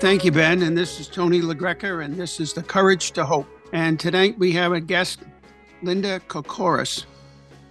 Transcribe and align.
Thank 0.00 0.24
you, 0.24 0.32
Ben. 0.32 0.62
And 0.62 0.76
this 0.76 0.98
is 0.98 1.08
Tony 1.08 1.42
LaGreca, 1.42 2.02
and 2.02 2.16
this 2.16 2.40
is 2.40 2.54
The 2.54 2.62
Courage 2.62 3.10
to 3.12 3.24
Hope. 3.26 3.46
And 3.74 4.00
tonight 4.00 4.38
we 4.38 4.50
have 4.52 4.72
a 4.72 4.80
guest, 4.80 5.20
Linda 5.82 6.20
Kokoros, 6.20 7.04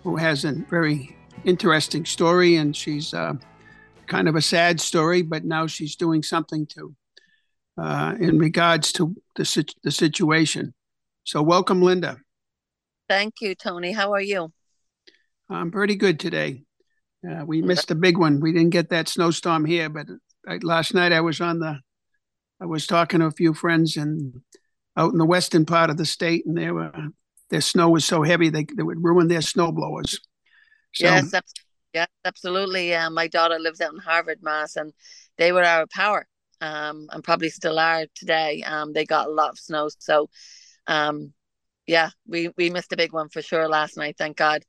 who 0.04 0.16
has 0.16 0.46
a 0.46 0.52
very 0.70 1.18
interesting 1.44 2.06
story. 2.06 2.58
And 2.58 2.78
she's 2.78 3.16
uh, 3.16 3.34
kind 4.06 4.28
of 4.28 4.36
a 4.36 4.44
sad 4.44 4.80
story, 4.80 5.24
but 5.24 5.44
now 5.44 5.66
she's 5.66 5.96
doing 5.96 6.22
something 6.22 6.68
to, 6.68 6.96
uh, 7.82 8.14
in 8.20 8.38
regards 8.38 8.92
to 8.94 9.16
the, 9.36 9.74
the 9.82 9.92
situation. 9.92 10.76
So, 11.24 11.42
welcome, 11.42 11.82
Linda. 11.82 12.20
Thank 13.10 13.42
you, 13.42 13.56
Tony. 13.56 13.92
How 13.92 14.14
are 14.14 14.22
you? 14.22 14.54
I'm 15.50 15.72
pretty 15.72 15.96
good 15.96 16.20
today. 16.20 16.62
Uh, 17.28 17.44
we 17.44 17.64
missed 17.64 17.90
a 17.90 17.96
big 17.96 18.20
one. 18.20 18.40
We 18.40 18.54
didn't 18.54 18.70
get 18.70 18.90
that 18.90 19.08
snowstorm 19.08 19.66
here, 19.66 19.90
but 19.90 20.06
I, 20.48 20.60
last 20.62 20.94
night 20.94 21.12
I 21.12 21.22
was 21.22 21.42
on 21.42 21.58
the 21.58 21.80
I 22.62 22.66
was 22.66 22.88
talking 22.88 23.20
to 23.20 23.26
a 23.26 23.32
few 23.32 23.54
friends 23.54 23.98
and 23.98 24.42
out 24.98 25.12
in 25.12 25.18
the 25.18 25.26
western 25.26 25.66
part 25.66 25.90
of 25.90 25.98
the 25.98 26.06
state, 26.06 26.46
and 26.46 26.58
they 26.58 26.72
were 26.72 26.92
their 27.50 27.62
snow 27.62 27.90
was 27.90 28.06
so 28.06 28.22
heavy 28.22 28.50
they, 28.50 28.66
they 28.76 28.84
would 28.84 29.04
ruin 29.04 29.28
their 29.28 29.42
snow 29.42 29.72
blowers. 29.72 30.20
So, 30.94 31.06
yes, 31.06 31.34
yes, 31.94 32.08
absolutely. 32.26 32.94
Uh, 32.94 33.10
my 33.10 33.28
daughter 33.28 33.58
lives 33.60 33.82
out 33.82 33.94
in 33.94 34.00
Harvard, 34.00 34.40
Mass, 34.42 34.76
and 34.76 34.94
they 35.38 35.52
were 35.52 35.64
our 35.64 35.88
power, 35.88 36.28
um, 36.62 37.08
and 37.12 37.24
probably 37.24 37.50
still 37.50 37.80
are 37.80 38.06
today. 38.16 38.62
Um, 38.64 38.94
they 38.94 39.06
got 39.06 39.28
a 39.28 39.32
lot 39.32 39.52
of 39.52 39.60
snow, 39.60 39.90
so 39.98 40.30
um, 40.88 41.34
yeah, 41.88 42.10
we 42.28 42.50
we 42.58 42.70
missed 42.70 42.94
a 42.94 42.98
big 42.98 43.14
one 43.14 43.30
for 43.30 43.42
sure 43.42 43.68
last 43.68 43.98
night. 43.98 44.16
Thank 44.18 44.38
God. 44.38 44.64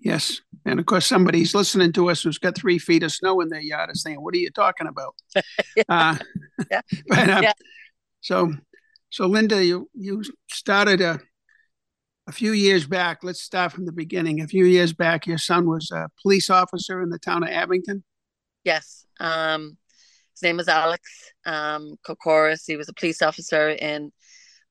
Yes. 0.00 0.40
And 0.64 0.78
of 0.78 0.86
course, 0.86 1.06
somebody's 1.06 1.54
listening 1.54 1.92
to 1.94 2.10
us 2.10 2.22
who's 2.22 2.38
got 2.38 2.56
three 2.56 2.78
feet 2.78 3.02
of 3.02 3.12
snow 3.12 3.40
in 3.40 3.48
their 3.48 3.60
yard 3.60 3.90
is 3.90 4.02
saying, 4.02 4.22
What 4.22 4.34
are 4.34 4.38
you 4.38 4.50
talking 4.50 4.86
about? 4.86 5.14
uh, 5.88 6.16
yeah. 6.70 6.80
But, 7.08 7.30
um, 7.30 7.42
yeah. 7.42 7.52
So, 8.20 8.52
so 9.10 9.26
Linda, 9.26 9.64
you, 9.64 9.88
you 9.94 10.22
started 10.50 11.00
a, 11.00 11.20
a 12.26 12.32
few 12.32 12.52
years 12.52 12.86
back. 12.86 13.18
Let's 13.22 13.42
start 13.42 13.72
from 13.72 13.86
the 13.86 13.92
beginning. 13.92 14.40
A 14.40 14.46
few 14.46 14.64
years 14.64 14.92
back, 14.92 15.26
your 15.26 15.38
son 15.38 15.68
was 15.68 15.90
a 15.90 16.08
police 16.20 16.50
officer 16.50 17.00
in 17.00 17.08
the 17.08 17.18
town 17.18 17.42
of 17.42 17.48
Abington. 17.48 18.04
Yes. 18.64 19.06
Um, 19.18 19.78
his 20.34 20.42
name 20.42 20.58
was 20.58 20.68
Alex 20.68 21.10
um, 21.46 21.96
Kokoros. 22.06 22.64
He 22.66 22.76
was 22.76 22.88
a 22.88 22.94
police 22.94 23.22
officer 23.22 23.70
in 23.70 24.12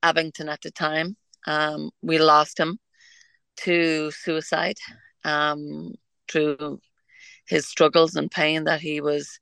Abington 0.03 0.49
at 0.49 0.61
the 0.61 0.71
time. 0.71 1.17
Um, 1.47 1.89
we 2.01 2.19
lost 2.19 2.59
him 2.59 2.77
to 3.57 4.11
suicide 4.11 4.77
um, 5.27 5.93
through 6.29 6.79
his 7.45 7.67
struggles 7.67 8.15
and 8.15 8.31
pain 8.31 8.63
that 8.63 8.81
he 8.81 9.01
was 9.01 9.39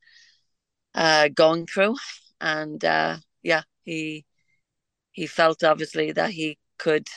uh, 0.95 1.29
going 1.29 1.67
through, 1.67 1.95
and 2.41 2.83
uh, 2.83 3.17
yeah, 3.43 3.61
he 3.83 4.25
he 5.11 5.27
felt 5.27 5.63
obviously 5.63 6.11
that 6.11 6.31
he 6.31 6.57
could 6.77 7.07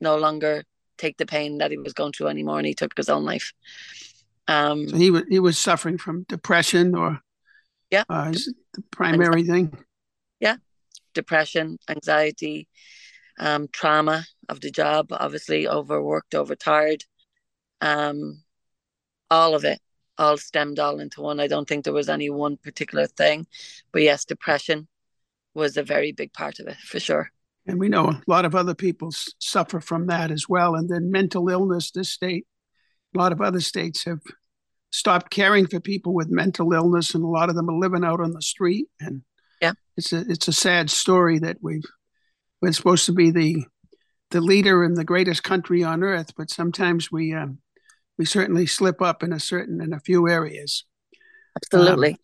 no 0.00 0.16
longer 0.16 0.62
take 0.98 1.16
the 1.16 1.26
pain 1.26 1.58
that 1.58 1.70
he 1.70 1.78
was 1.78 1.92
going 1.92 2.12
through 2.12 2.28
anymore, 2.28 2.58
and 2.58 2.66
he 2.66 2.74
took 2.74 2.96
his 2.96 3.08
own 3.08 3.24
life. 3.24 3.52
Um, 4.46 4.88
so 4.88 4.96
he 4.96 5.10
was 5.10 5.22
he 5.28 5.38
was 5.38 5.58
suffering 5.58 5.98
from 5.98 6.24
depression, 6.28 6.94
or 6.94 7.20
yeah, 7.90 8.04
uh, 8.10 8.32
the 8.74 8.82
primary 8.90 9.40
anxiety. 9.40 9.46
thing. 9.46 9.84
Yeah, 10.40 10.56
depression, 11.14 11.78
anxiety, 11.88 12.68
um, 13.38 13.68
trauma 13.72 14.24
of 14.48 14.60
the 14.60 14.70
job, 14.70 15.08
obviously 15.12 15.66
overworked, 15.68 16.34
overtired, 16.34 17.04
um, 17.80 18.42
all 19.30 19.54
of 19.54 19.64
it 19.64 19.80
all 20.18 20.36
stemmed 20.36 20.78
all 20.78 20.98
into 20.98 21.20
one. 21.20 21.40
I 21.40 21.46
don't 21.46 21.68
think 21.68 21.84
there 21.84 21.92
was 21.92 22.08
any 22.08 22.28
one 22.28 22.56
particular 22.56 23.06
thing, 23.06 23.46
but 23.92 24.02
yes, 24.02 24.24
depression 24.24 24.88
was 25.54 25.76
a 25.76 25.82
very 25.82 26.12
big 26.12 26.32
part 26.32 26.58
of 26.58 26.66
it 26.66 26.76
for 26.76 27.00
sure. 27.00 27.30
And 27.66 27.78
we 27.78 27.88
know 27.88 28.06
a 28.06 28.22
lot 28.26 28.44
of 28.44 28.54
other 28.54 28.74
people 28.74 29.10
suffer 29.38 29.80
from 29.80 30.06
that 30.06 30.30
as 30.30 30.48
well. 30.48 30.74
And 30.74 30.88
then 30.88 31.10
mental 31.10 31.48
illness, 31.48 31.90
this 31.90 32.10
state, 32.10 32.46
a 33.14 33.18
lot 33.18 33.32
of 33.32 33.40
other 33.40 33.60
states 33.60 34.04
have 34.04 34.20
stopped 34.90 35.30
caring 35.30 35.66
for 35.66 35.80
people 35.80 36.14
with 36.14 36.30
mental 36.30 36.72
illness, 36.72 37.14
and 37.14 37.22
a 37.22 37.28
lot 37.28 37.50
of 37.50 37.56
them 37.56 37.68
are 37.68 37.78
living 37.78 38.04
out 38.04 38.20
on 38.20 38.32
the 38.32 38.42
street. 38.42 38.86
And 39.00 39.22
yeah, 39.60 39.72
it's 39.96 40.12
a 40.12 40.24
it's 40.28 40.48
a 40.48 40.52
sad 40.52 40.90
story 40.90 41.38
that 41.40 41.58
we've 41.60 41.84
we're 42.62 42.72
supposed 42.72 43.06
to 43.06 43.12
be 43.12 43.30
the 43.30 43.64
the 44.30 44.40
leader 44.40 44.84
in 44.84 44.94
the 44.94 45.04
greatest 45.04 45.42
country 45.42 45.82
on 45.84 46.02
earth, 46.02 46.32
but 46.36 46.50
sometimes 46.50 47.10
we 47.12 47.34
um, 47.34 47.58
we 48.18 48.24
certainly 48.24 48.66
slip 48.66 49.00
up 49.00 49.22
in 49.22 49.32
a 49.32 49.40
certain 49.40 49.80
in 49.80 49.92
a 49.92 50.00
few 50.00 50.28
areas. 50.28 50.84
Absolutely. 51.56 52.10
Um, 52.10 52.18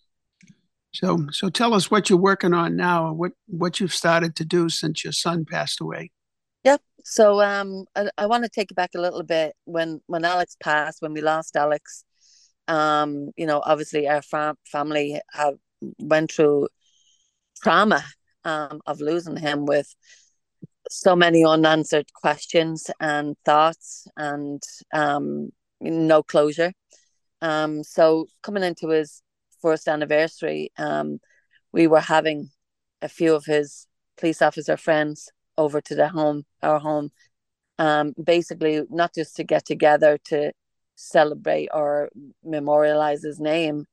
so 0.93 1.27
so 1.33 1.49
tell 1.49 1.75
us 1.75 1.91
what 1.91 2.11
you're 2.11 2.19
working 2.19 2.53
on 2.53 2.77
now, 2.77 3.13
what 3.13 3.33
what 3.47 3.81
you've 3.81 3.95
started 3.95 4.37
to 4.37 4.45
do 4.45 4.69
since 4.69 5.05
your 5.05 5.13
son 5.13 5.45
passed 5.45 5.81
away. 5.81 6.11
Yep. 6.65 6.81
So 7.05 7.41
um, 7.43 7.85
I, 7.95 8.11
I 8.17 8.27
want 8.27 8.45
to 8.45 8.51
take 8.51 8.71
it 8.71 8.75
back 8.75 8.91
a 8.95 9.01
little 9.01 9.23
bit 9.23 9.55
when 9.65 10.01
when 10.07 10.25
Alex 10.25 10.57
passed, 10.61 11.01
when 11.01 11.13
we 11.13 11.21
lost 11.21 11.57
Alex. 11.57 12.05
Um, 12.67 13.31
you 13.37 13.47
know, 13.47 13.63
obviously 13.65 14.09
our 14.09 14.23
fam- 14.23 14.57
family 14.65 15.21
have 15.33 15.55
went 15.99 16.33
through 16.33 16.69
trauma 17.63 18.03
um, 18.45 18.81
of 18.87 19.01
losing 19.01 19.37
him 19.37 19.67
with 19.67 19.95
so 20.91 21.17
many 21.17 21.45
unanswered 21.45 22.13
questions 22.15 22.91
and 23.01 23.37
thoughts 23.45 24.07
and 24.17 24.63
um, 24.93 25.51
no 25.85 26.23
closure. 26.23 26.73
Um, 27.41 27.85
so 27.85 28.27
coming 28.43 28.63
into 28.63 28.89
his 28.89 29.23
first 29.61 29.89
anniversary, 29.89 30.73
um, 30.79 31.19
we 31.73 31.87
were 31.87 32.01
having 32.01 32.51
a 33.03 33.09
few 33.09 33.35
of 33.35 33.45
his 33.45 33.87
police 34.17 34.41
officer 34.41 34.77
friends 34.77 35.31
over 35.59 35.81
to 35.81 35.95
the 35.95 36.09
home, 36.09 36.45
our 36.63 36.79
home, 36.79 37.11
um, 37.79 38.13
basically 38.23 38.83
not 38.91 39.15
just 39.15 39.37
to 39.37 39.45
get 39.45 39.65
together 39.65 40.19
to 40.25 40.53
celebrate 40.97 41.69
or 41.73 42.09
memorialize 42.45 43.23
his 43.23 43.41
name 43.41 43.85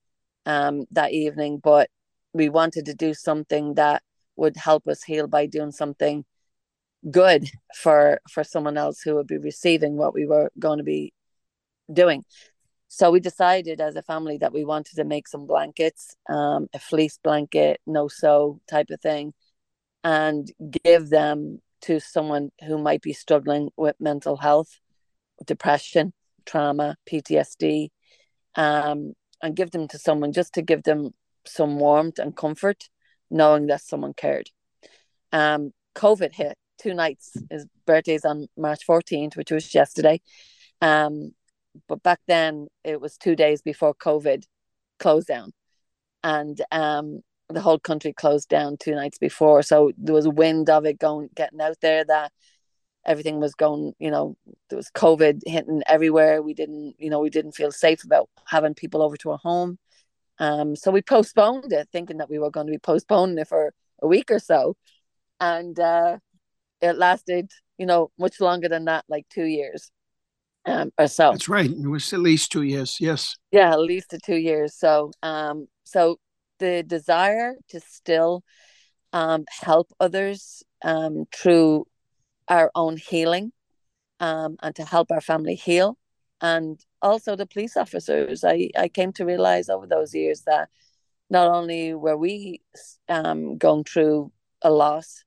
um, 0.45 0.85
that 0.91 1.11
evening, 1.11 1.59
but 1.61 1.89
we 2.33 2.49
wanted 2.49 2.85
to 2.85 2.93
do 2.93 3.13
something 3.13 3.73
that 3.75 4.01
would 4.35 4.55
help 4.57 4.87
us 4.87 5.03
heal 5.03 5.27
by 5.27 5.45
doing 5.45 5.71
something 5.71 6.23
good 7.09 7.49
for 7.75 8.21
for 8.29 8.43
someone 8.43 8.77
else 8.77 9.01
who 9.01 9.15
would 9.15 9.27
be 9.27 9.37
receiving 9.37 9.97
what 9.97 10.13
we 10.13 10.25
were 10.25 10.51
going 10.59 10.77
to 10.77 10.83
be 10.83 11.11
doing. 11.93 12.23
So 12.87 13.09
we 13.09 13.21
decided 13.21 13.79
as 13.79 13.95
a 13.95 14.01
family 14.01 14.37
that 14.39 14.51
we 14.51 14.65
wanted 14.65 14.95
to 14.95 15.05
make 15.05 15.27
some 15.27 15.47
blankets, 15.47 16.15
um, 16.29 16.67
a 16.73 16.79
fleece 16.79 17.17
blanket, 17.23 17.79
no 17.87 18.07
sew 18.09 18.59
type 18.69 18.89
of 18.89 18.99
thing, 18.99 19.33
and 20.03 20.51
give 20.83 21.09
them 21.09 21.61
to 21.83 21.99
someone 21.99 22.51
who 22.67 22.77
might 22.77 23.01
be 23.01 23.13
struggling 23.13 23.69
with 23.77 23.95
mental 23.99 24.37
health, 24.37 24.79
depression, 25.45 26.13
trauma, 26.45 26.97
PTSD, 27.09 27.89
um, 28.55 29.13
and 29.41 29.55
give 29.55 29.71
them 29.71 29.87
to 29.87 29.97
someone 29.97 30.33
just 30.33 30.53
to 30.53 30.61
give 30.61 30.83
them 30.83 31.11
some 31.45 31.79
warmth 31.79 32.19
and 32.19 32.35
comfort, 32.35 32.89
knowing 33.29 33.67
that 33.67 33.81
someone 33.81 34.13
cared. 34.13 34.49
Um, 35.31 35.71
COVID 35.95 36.33
hit 36.33 36.57
two 36.77 36.93
nights. 36.93 37.35
His 37.49 37.65
birthday's 37.85 38.25
on 38.25 38.47
March 38.57 38.81
14th, 38.87 39.35
which 39.35 39.51
was 39.51 39.73
yesterday. 39.73 40.21
Um, 40.81 41.31
but 41.87 42.03
back 42.03 42.19
then 42.27 42.67
it 42.83 42.99
was 43.01 43.17
two 43.17 43.35
days 43.35 43.61
before 43.61 43.93
COVID 43.93 44.43
closed 44.99 45.27
down, 45.27 45.51
and 46.23 46.61
um, 46.71 47.21
the 47.49 47.61
whole 47.61 47.79
country 47.79 48.13
closed 48.13 48.49
down 48.49 48.77
two 48.77 48.95
nights 48.95 49.17
before. 49.17 49.63
So 49.63 49.91
there 49.97 50.15
was 50.15 50.25
a 50.25 50.31
wind 50.31 50.69
of 50.69 50.85
it 50.85 50.99
going, 50.99 51.29
getting 51.35 51.61
out 51.61 51.77
there 51.81 52.03
that 52.05 52.31
everything 53.05 53.39
was 53.39 53.53
going. 53.55 53.93
You 53.99 54.11
know, 54.11 54.35
there 54.69 54.77
was 54.77 54.89
COVID 54.91 55.41
hitting 55.45 55.81
everywhere. 55.87 56.41
We 56.41 56.53
didn't, 56.53 56.95
you 56.99 57.09
know, 57.09 57.19
we 57.19 57.29
didn't 57.29 57.53
feel 57.53 57.71
safe 57.71 58.03
about 58.03 58.29
having 58.45 58.73
people 58.73 59.01
over 59.01 59.17
to 59.17 59.31
our 59.31 59.39
home. 59.39 59.77
Um, 60.39 60.75
so 60.75 60.91
we 60.91 61.01
postponed 61.01 61.71
it, 61.71 61.89
thinking 61.91 62.17
that 62.17 62.29
we 62.29 62.39
were 62.39 62.51
going 62.51 62.67
to 62.67 62.71
be 62.71 62.79
postponing 62.79 63.37
it 63.37 63.47
for 63.47 63.73
a 64.01 64.07
week 64.07 64.31
or 64.31 64.39
so, 64.39 64.75
and 65.39 65.79
uh, 65.79 66.17
it 66.81 66.97
lasted, 66.97 67.51
you 67.77 67.85
know, 67.85 68.11
much 68.17 68.39
longer 68.39 68.67
than 68.67 68.85
that, 68.85 69.05
like 69.07 69.27
two 69.29 69.45
years 69.45 69.91
um, 70.65 70.91
or 70.97 71.07
so. 71.07 71.31
That's 71.31 71.49
right. 71.49 71.69
It 71.69 71.87
was 71.87 72.11
at 72.13 72.19
least 72.19 72.51
two 72.51 72.63
years. 72.63 72.97
Yes. 72.99 73.37
Yeah, 73.51 73.71
at 73.71 73.79
least 73.79 74.15
two 74.23 74.35
years. 74.35 74.75
So, 74.75 75.11
um, 75.23 75.67
so 75.83 76.19
the 76.59 76.83
desire 76.83 77.55
to 77.69 77.79
still 77.79 78.43
um, 79.13 79.45
help 79.61 79.91
others 79.99 80.63
um, 80.83 81.25
through 81.33 81.85
our 82.47 82.71
own 82.75 82.97
healing 82.97 83.51
um, 84.19 84.57
and 84.61 84.75
to 84.75 84.85
help 84.85 85.11
our 85.11 85.21
family 85.21 85.55
heal. 85.55 85.97
And 86.41 86.79
also 87.01 87.35
the 87.35 87.45
police 87.45 87.77
officers. 87.77 88.43
I, 88.43 88.69
I 88.77 88.87
came 88.87 89.11
to 89.13 89.25
realize 89.25 89.69
over 89.69 89.87
those 89.87 90.13
years 90.13 90.41
that 90.45 90.69
not 91.29 91.47
only 91.47 91.93
were 91.93 92.17
we 92.17 92.61
um, 93.09 93.57
going 93.57 93.83
through 93.83 94.31
a 94.61 94.69
loss 94.69 95.23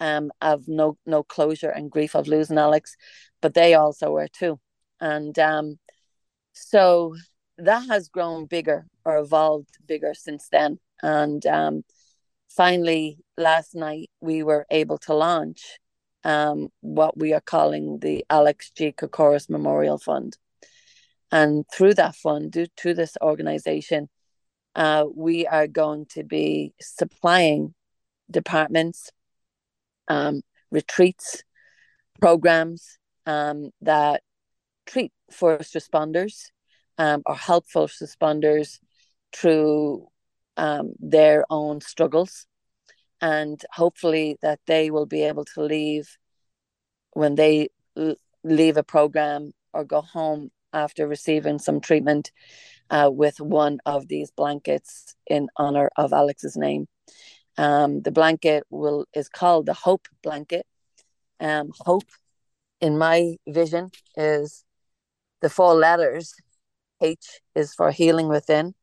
um, 0.00 0.30
of 0.40 0.66
no 0.68 0.96
no 1.06 1.22
closure 1.22 1.70
and 1.70 1.90
grief 1.90 2.14
of 2.14 2.28
losing 2.28 2.58
Alex, 2.58 2.96
but 3.42 3.52
they 3.52 3.74
also 3.74 4.12
were 4.12 4.28
too. 4.28 4.58
And 5.00 5.38
um, 5.38 5.78
so 6.52 7.16
that 7.58 7.86
has 7.88 8.08
grown 8.08 8.46
bigger 8.46 8.86
or 9.04 9.18
evolved 9.18 9.76
bigger 9.86 10.14
since 10.14 10.48
then. 10.50 10.78
And 11.02 11.44
um, 11.44 11.82
finally, 12.48 13.18
last 13.36 13.74
night 13.74 14.10
we 14.20 14.42
were 14.42 14.64
able 14.70 14.98
to 14.98 15.14
launch 15.14 15.78
um, 16.24 16.68
what 16.80 17.18
we 17.18 17.34
are 17.34 17.40
calling 17.40 17.98
the 17.98 18.24
Alex 18.30 18.70
G. 18.70 18.92
Kokoros 18.92 19.50
Memorial 19.50 19.98
Fund. 19.98 20.38
And 21.32 21.64
through 21.74 21.94
that 21.94 22.14
fund, 22.14 22.52
due 22.52 22.66
to 22.78 22.94
this 22.94 23.16
organization, 23.20 24.08
uh, 24.76 25.06
we 25.12 25.46
are 25.46 25.66
going 25.66 26.06
to 26.10 26.22
be 26.22 26.74
supplying 26.80 27.74
departments, 28.30 29.10
um, 30.08 30.42
retreats, 30.70 31.42
programs 32.20 32.98
um, 33.26 33.70
that 33.80 34.22
treat 34.86 35.12
first 35.30 35.74
responders 35.74 36.50
um, 36.98 37.22
or 37.26 37.34
help 37.34 37.66
first 37.68 38.00
responders 38.00 38.78
through 39.32 40.08
um, 40.56 40.92
their 40.98 41.44
own 41.50 41.80
struggles. 41.80 42.46
And 43.20 43.62
hopefully, 43.70 44.36
that 44.42 44.58
they 44.66 44.90
will 44.90 45.06
be 45.06 45.22
able 45.22 45.44
to 45.54 45.62
leave 45.62 46.18
when 47.12 47.36
they 47.36 47.68
leave 48.42 48.76
a 48.76 48.82
program 48.82 49.52
or 49.72 49.84
go 49.84 50.00
home 50.00 50.50
after 50.72 51.06
receiving 51.06 51.58
some 51.58 51.80
treatment 51.80 52.32
uh, 52.90 53.10
with 53.12 53.40
one 53.40 53.78
of 53.86 54.08
these 54.08 54.30
blankets 54.30 55.14
in 55.26 55.48
honor 55.56 55.90
of 55.96 56.12
Alex's 56.12 56.56
name. 56.56 56.88
Um, 57.56 58.00
the 58.02 58.10
blanket 58.10 58.64
will 58.70 59.06
is 59.14 59.28
called 59.28 59.66
the 59.66 59.74
Hope 59.74 60.08
blanket. 60.22 60.66
Um, 61.38 61.70
hope, 61.80 62.10
in 62.82 62.98
my 62.98 63.36
vision, 63.46 63.90
is 64.16 64.64
the 65.40 65.48
four 65.48 65.74
letters. 65.74 66.34
H 67.00 67.40
is 67.54 67.74
for 67.74 67.90
healing 67.92 68.28
within. 68.28 68.74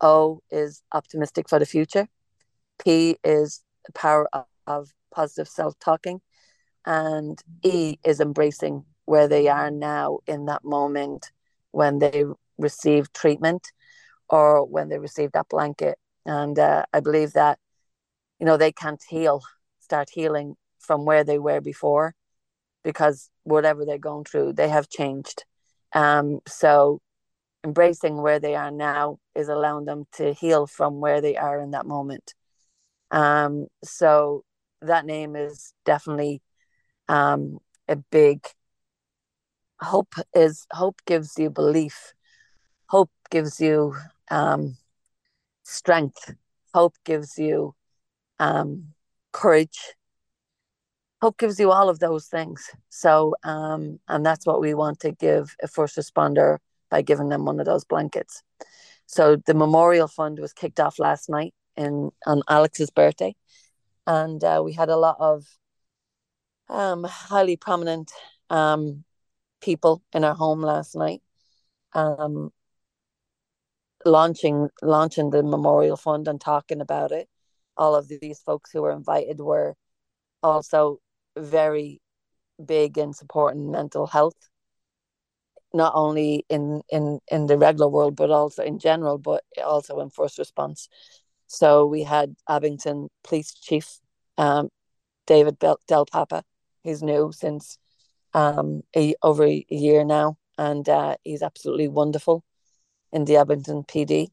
O 0.00 0.40
is 0.50 0.82
optimistic 0.92 1.48
for 1.48 1.58
the 1.58 1.66
future. 1.66 2.08
P 2.84 3.16
is 3.24 3.62
the 3.86 3.92
power 3.92 4.28
of, 4.32 4.44
of 4.66 4.92
positive 5.14 5.48
self 5.48 5.78
talking. 5.78 6.20
And 6.84 7.40
E 7.62 7.96
is 8.04 8.20
embracing 8.20 8.84
where 9.04 9.28
they 9.28 9.48
are 9.48 9.70
now 9.70 10.18
in 10.26 10.46
that 10.46 10.64
moment 10.64 11.30
when 11.70 12.00
they 12.00 12.24
receive 12.58 13.12
treatment 13.12 13.72
or 14.28 14.64
when 14.64 14.88
they 14.88 14.98
receive 14.98 15.32
that 15.32 15.48
blanket. 15.48 15.96
And 16.26 16.58
uh, 16.58 16.84
I 16.92 17.00
believe 17.00 17.32
that, 17.34 17.58
you 18.40 18.46
know, 18.46 18.56
they 18.56 18.72
can't 18.72 19.02
heal, 19.08 19.42
start 19.80 20.10
healing 20.12 20.56
from 20.78 21.04
where 21.04 21.24
they 21.24 21.38
were 21.38 21.60
before 21.60 22.14
because 22.88 23.28
whatever 23.42 23.84
they're 23.84 23.98
going 23.98 24.24
through, 24.24 24.50
they 24.54 24.70
have 24.70 24.88
changed. 24.88 25.44
Um, 25.92 26.40
so 26.48 27.02
embracing 27.62 28.22
where 28.22 28.40
they 28.40 28.54
are 28.54 28.70
now 28.70 29.18
is 29.34 29.50
allowing 29.50 29.84
them 29.84 30.06
to 30.12 30.32
heal 30.32 30.66
from 30.66 30.98
where 30.98 31.20
they 31.20 31.36
are 31.36 31.60
in 31.60 31.72
that 31.72 31.84
moment. 31.84 32.32
Um, 33.10 33.66
so 33.84 34.42
that 34.80 35.04
name 35.04 35.36
is 35.36 35.74
definitely 35.84 36.40
um, 37.10 37.58
a 37.88 37.96
big 37.96 38.46
hope 39.82 40.14
is 40.34 40.66
hope 40.70 41.02
gives 41.04 41.34
you 41.36 41.50
belief 41.50 42.14
hope 42.86 43.10
gives 43.30 43.60
you 43.60 43.94
um, 44.30 44.78
strength 45.62 46.34
hope 46.72 46.94
gives 47.04 47.36
you 47.36 47.74
um, 48.38 48.94
courage 49.32 49.94
hope 51.20 51.38
gives 51.38 51.58
you 51.58 51.70
all 51.70 51.88
of 51.88 51.98
those 51.98 52.26
things. 52.26 52.70
So 52.90 53.34
um, 53.44 54.00
and 54.08 54.24
that's 54.24 54.46
what 54.46 54.60
we 54.60 54.74
want 54.74 55.00
to 55.00 55.12
give 55.12 55.56
a 55.62 55.68
first 55.68 55.96
responder 55.96 56.58
by 56.90 57.02
giving 57.02 57.28
them 57.28 57.44
one 57.44 57.60
of 57.60 57.66
those 57.66 57.84
blankets. 57.84 58.42
So 59.06 59.36
the 59.36 59.54
memorial 59.54 60.08
fund 60.08 60.38
was 60.38 60.52
kicked 60.52 60.80
off 60.80 60.98
last 60.98 61.28
night 61.28 61.54
in 61.76 62.10
on 62.26 62.42
alex's 62.48 62.90
birthday. 62.90 63.34
And 64.06 64.42
uh, 64.42 64.62
we 64.64 64.72
had 64.72 64.88
a 64.88 64.96
lot 64.96 65.16
of 65.20 65.44
um, 66.68 67.04
highly 67.04 67.56
prominent 67.56 68.12
um, 68.50 69.04
people 69.60 70.02
in 70.12 70.24
our 70.24 70.34
home 70.34 70.62
last 70.62 70.94
night 70.94 71.22
um, 71.92 72.50
launching 74.04 74.68
launching 74.82 75.30
the 75.30 75.42
memorial 75.42 75.96
fund 75.96 76.28
and 76.28 76.40
talking 76.40 76.80
about 76.80 77.12
it. 77.12 77.28
All 77.76 77.94
of 77.94 78.08
these 78.08 78.40
folks 78.40 78.70
who 78.72 78.82
were 78.82 78.92
invited 78.92 79.40
were 79.40 79.74
also 80.42 81.00
very 81.38 82.00
big 82.64 82.98
in 82.98 83.12
supporting 83.12 83.70
mental 83.70 84.06
health 84.06 84.36
not 85.72 85.92
only 85.94 86.44
in 86.48 86.82
in 86.88 87.20
in 87.28 87.46
the 87.46 87.58
regular 87.58 87.88
world 87.88 88.16
but 88.16 88.30
also 88.30 88.62
in 88.62 88.78
general 88.78 89.18
but 89.18 89.44
also 89.64 90.00
in 90.00 90.10
first 90.10 90.38
response 90.38 90.88
so 91.46 91.86
we 91.86 92.02
had 92.02 92.34
abington 92.48 93.08
police 93.22 93.54
chief 93.54 94.00
um, 94.38 94.68
david 95.26 95.58
del 95.58 96.06
papa 96.06 96.42
he's 96.82 97.02
new 97.02 97.30
since 97.32 97.78
um, 98.34 98.82
a, 98.96 99.14
over 99.22 99.44
a 99.44 99.64
year 99.68 100.04
now, 100.04 100.38
and 100.56 100.88
uh, 100.88 101.16
he's 101.24 101.42
absolutely 101.42 101.88
wonderful 101.88 102.44
in 103.12 103.24
the 103.24 103.36
Abington 103.36 103.84
PD. 103.84 104.28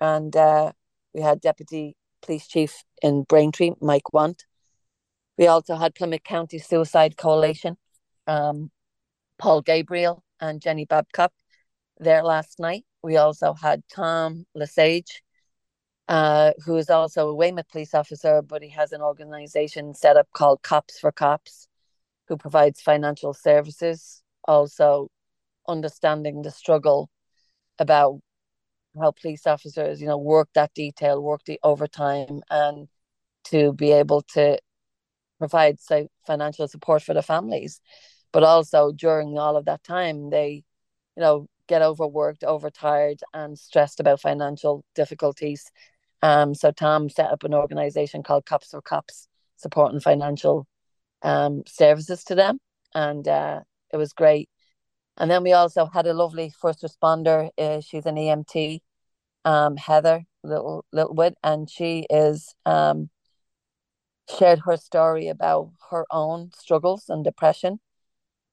And 0.00 0.34
uh, 0.36 0.72
we 1.12 1.20
had 1.20 1.40
Deputy 1.40 1.96
Police 2.22 2.46
Chief 2.46 2.84
in 3.02 3.24
Braintree, 3.24 3.72
Mike 3.80 4.12
Want. 4.12 4.44
We 5.36 5.46
also 5.46 5.76
had 5.76 5.94
Plymouth 5.94 6.22
County 6.24 6.58
Suicide 6.58 7.16
Coalition, 7.16 7.76
um, 8.26 8.70
Paul 9.38 9.62
Gabriel 9.62 10.22
and 10.40 10.60
Jenny 10.60 10.84
Babcock 10.84 11.32
there 11.98 12.22
last 12.22 12.58
night. 12.58 12.84
We 13.02 13.16
also 13.16 13.54
had 13.54 13.82
Tom 13.92 14.46
Lesage, 14.54 15.22
uh, 16.08 16.52
who 16.64 16.76
is 16.76 16.90
also 16.90 17.28
a 17.28 17.34
Weymouth 17.34 17.68
police 17.70 17.94
officer, 17.94 18.42
but 18.42 18.62
he 18.62 18.70
has 18.70 18.92
an 18.92 19.02
organization 19.02 19.94
set 19.94 20.16
up 20.16 20.28
called 20.32 20.62
Cops 20.62 20.98
for 20.98 21.10
Cops 21.12 21.68
who 22.28 22.36
provides 22.36 22.80
financial 22.80 23.34
services, 23.34 24.22
also 24.44 25.08
understanding 25.68 26.42
the 26.42 26.50
struggle 26.50 27.10
about 27.78 28.20
how 28.98 29.10
police 29.10 29.46
officers, 29.46 30.00
you 30.00 30.06
know, 30.06 30.18
work 30.18 30.48
that 30.54 30.72
detail, 30.74 31.22
work 31.22 31.42
the 31.46 31.58
overtime, 31.62 32.40
and 32.50 32.88
to 33.44 33.72
be 33.72 33.92
able 33.92 34.22
to 34.22 34.58
provide 35.38 35.80
say, 35.80 36.08
financial 36.26 36.68
support 36.68 37.02
for 37.02 37.14
the 37.14 37.22
families. 37.22 37.80
But 38.32 38.42
also 38.42 38.92
during 38.92 39.38
all 39.38 39.56
of 39.56 39.66
that 39.66 39.84
time, 39.84 40.30
they, 40.30 40.64
you 41.16 41.20
know, 41.20 41.48
get 41.68 41.82
overworked, 41.82 42.44
overtired, 42.44 43.20
and 43.32 43.58
stressed 43.58 44.00
about 44.00 44.20
financial 44.20 44.84
difficulties. 44.94 45.70
Um, 46.22 46.54
so 46.54 46.70
Tom 46.70 47.08
set 47.08 47.30
up 47.30 47.44
an 47.44 47.54
organization 47.54 48.22
called 48.22 48.46
Cops 48.46 48.70
for 48.70 48.82
Cops, 48.82 49.28
supporting 49.56 50.00
financial 50.00 50.66
um, 51.22 51.62
services 51.66 52.24
to 52.24 52.34
them, 52.34 52.58
and 52.94 53.26
uh, 53.28 53.60
it 53.92 53.96
was 53.96 54.12
great. 54.12 54.48
And 55.16 55.30
then 55.30 55.42
we 55.42 55.52
also 55.52 55.86
had 55.86 56.06
a 56.06 56.14
lovely 56.14 56.52
first 56.60 56.82
responder. 56.82 57.50
Uh, 57.56 57.80
she's 57.80 58.06
an 58.06 58.16
EMT, 58.16 58.80
um, 59.44 59.76
Heather 59.76 60.24
Little 60.42 60.84
Littlewood, 60.92 61.34
and 61.42 61.70
she 61.70 62.06
is 62.10 62.54
um, 62.66 63.10
shared 64.28 64.60
her 64.64 64.76
story 64.76 65.28
about 65.28 65.72
her 65.90 66.04
own 66.10 66.50
struggles 66.54 67.08
and 67.08 67.24
depression, 67.24 67.80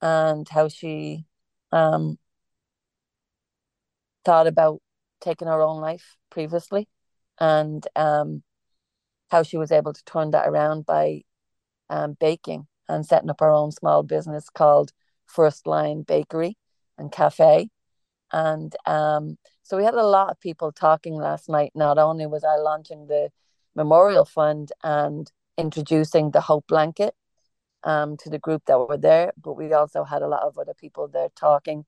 and 0.01 0.47
how 0.49 0.67
she 0.67 1.25
um, 1.71 2.17
thought 4.25 4.47
about 4.47 4.81
taking 5.21 5.47
her 5.47 5.61
own 5.61 5.81
life 5.81 6.17
previously, 6.29 6.87
and 7.39 7.87
um, 7.95 8.43
how 9.29 9.43
she 9.43 9.57
was 9.57 9.71
able 9.71 9.93
to 9.93 10.03
turn 10.05 10.31
that 10.31 10.47
around 10.47 10.85
by 10.85 11.21
um, 11.89 12.15
baking 12.19 12.67
and 12.89 13.05
setting 13.05 13.29
up 13.29 13.41
our 13.41 13.51
own 13.51 13.71
small 13.71 14.03
business 14.03 14.49
called 14.49 14.91
First 15.25 15.67
Line 15.67 16.01
Bakery 16.01 16.57
and 16.97 17.11
Cafe. 17.11 17.69
And 18.33 18.75
um, 18.85 19.37
so 19.63 19.77
we 19.77 19.83
had 19.83 19.93
a 19.93 20.03
lot 20.03 20.29
of 20.29 20.39
people 20.39 20.71
talking 20.71 21.15
last 21.15 21.49
night. 21.49 21.71
Not 21.75 21.97
only 21.97 22.25
was 22.25 22.43
I 22.43 22.55
launching 22.57 23.07
the 23.07 23.29
Memorial 23.75 24.25
Fund 24.25 24.71
and 24.83 25.31
introducing 25.61 26.31
the 26.31 26.41
Hope 26.41 26.65
Blanket 26.67 27.13
um, 27.83 28.17
to 28.17 28.29
the 28.29 28.39
group 28.39 28.63
that 28.65 28.77
were 28.79 28.97
there, 28.97 29.31
but 29.41 29.53
we 29.53 29.71
also 29.73 30.03
had 30.03 30.21
a 30.21 30.27
lot 30.27 30.43
of 30.43 30.57
other 30.57 30.73
people 30.73 31.07
there 31.07 31.29
talking 31.35 31.85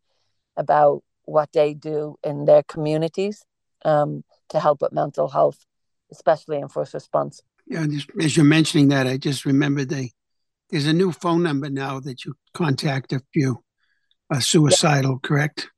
about 0.56 1.04
what 1.26 1.52
they 1.54 1.74
do 1.74 2.16
in 2.24 2.46
their 2.46 2.64
communities 2.64 3.44
um, 3.86 4.24
to 4.50 4.60
help 4.60 4.82
with 4.82 4.92
mental 4.92 5.28
health, 5.30 5.66
especially 6.12 6.58
in 6.58 6.68
first 6.68 6.94
response. 6.94 7.42
Yeah, 7.66 7.86
just, 7.88 8.10
as 8.22 8.36
you're 8.36 8.46
mentioning 8.46 8.90
that, 8.90 9.08
I 9.08 9.18
just 9.18 9.46
remembered 9.46 9.90
they 9.90 10.12
there's 10.70 10.88
a 10.88 10.94
new 10.94 11.12
phone 11.12 11.44
number 11.44 11.70
now 11.70 12.00
that 12.00 12.26
you 12.26 12.36
contact 12.54 13.14
if 13.14 13.22
you 13.34 13.64
are 14.30 14.42
suicidal, 14.42 15.12
yeah. 15.12 15.28
correct? 15.28 15.70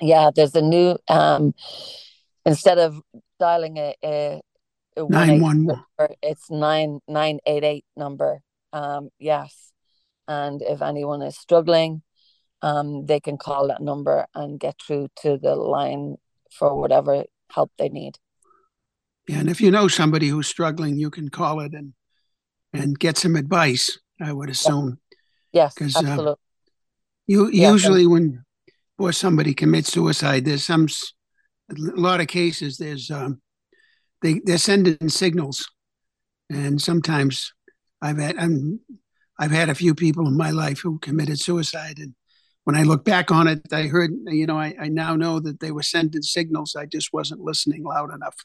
Yeah, 0.00 0.30
there's 0.34 0.54
a 0.54 0.62
new 0.62 0.98
um 1.08 1.54
instead 2.44 2.78
of 2.78 3.00
dialing 3.38 3.78
a, 3.78 3.94
a, 4.04 4.08
a 4.08 4.42
nine 4.96 5.40
one 5.40 5.64
one, 5.64 5.84
it's 6.22 6.50
nine 6.50 7.00
nine 7.08 7.38
eight 7.46 7.64
eight 7.64 7.84
number. 7.96 8.40
Um, 8.72 9.10
yes, 9.18 9.72
and 10.28 10.62
if 10.62 10.82
anyone 10.82 11.22
is 11.22 11.36
struggling, 11.36 12.02
um, 12.62 13.06
they 13.06 13.20
can 13.20 13.36
call 13.36 13.68
that 13.68 13.80
number 13.82 14.26
and 14.34 14.58
get 14.58 14.76
through 14.80 15.08
to 15.22 15.36
the 15.36 15.54
line 15.54 16.16
for 16.50 16.78
whatever 16.78 17.24
help 17.50 17.72
they 17.78 17.88
need. 17.88 18.16
Yeah, 19.28 19.38
and 19.38 19.48
if 19.48 19.60
you 19.60 19.70
know 19.70 19.88
somebody 19.88 20.28
who's 20.28 20.48
struggling, 20.48 20.96
you 20.96 21.10
can 21.10 21.28
call 21.28 21.60
it 21.60 21.72
and 21.74 21.94
and 22.72 22.98
get 22.98 23.16
some 23.16 23.36
advice. 23.36 23.98
I 24.20 24.32
would 24.32 24.50
assume. 24.50 24.98
Yes, 25.52 25.74
because 25.74 25.96
uh, 25.96 26.34
you 27.26 27.50
usually 27.50 28.06
when 28.06 28.44
or 28.98 29.12
somebody 29.12 29.54
commits 29.54 29.92
suicide, 29.92 30.44
there's 30.44 30.64
some 30.64 30.86
a 31.70 31.74
lot 31.76 32.20
of 32.20 32.26
cases. 32.26 32.78
There's 32.78 33.10
um, 33.10 33.40
they 34.22 34.40
they're 34.44 34.58
sending 34.58 35.08
signals, 35.08 35.68
and 36.48 36.80
sometimes 36.80 37.52
I've 38.00 38.18
had 38.18 38.38
I'm, 38.38 38.80
I've 39.38 39.50
had 39.50 39.68
a 39.68 39.74
few 39.74 39.94
people 39.94 40.26
in 40.26 40.36
my 40.36 40.50
life 40.50 40.80
who 40.80 40.98
committed 41.00 41.38
suicide, 41.38 41.98
and 41.98 42.14
when 42.64 42.76
I 42.76 42.84
look 42.84 43.04
back 43.04 43.30
on 43.30 43.48
it, 43.48 43.60
I 43.72 43.88
heard 43.88 44.12
you 44.26 44.46
know 44.46 44.58
I, 44.58 44.74
I 44.80 44.88
now 44.88 45.16
know 45.16 45.40
that 45.40 45.60
they 45.60 45.72
were 45.72 45.82
sending 45.82 46.22
signals. 46.22 46.76
I 46.76 46.86
just 46.86 47.12
wasn't 47.12 47.40
listening 47.40 47.82
loud 47.82 48.14
enough, 48.14 48.36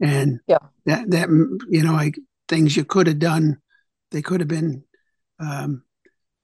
and 0.00 0.40
yeah, 0.46 0.58
that 0.86 1.10
that 1.10 1.28
you 1.68 1.82
know 1.82 1.94
I 1.94 2.12
things 2.48 2.76
you 2.76 2.84
could 2.84 3.06
have 3.06 3.20
done, 3.20 3.58
they 4.10 4.22
could 4.22 4.40
have 4.40 4.48
been 4.48 4.82
um, 5.38 5.84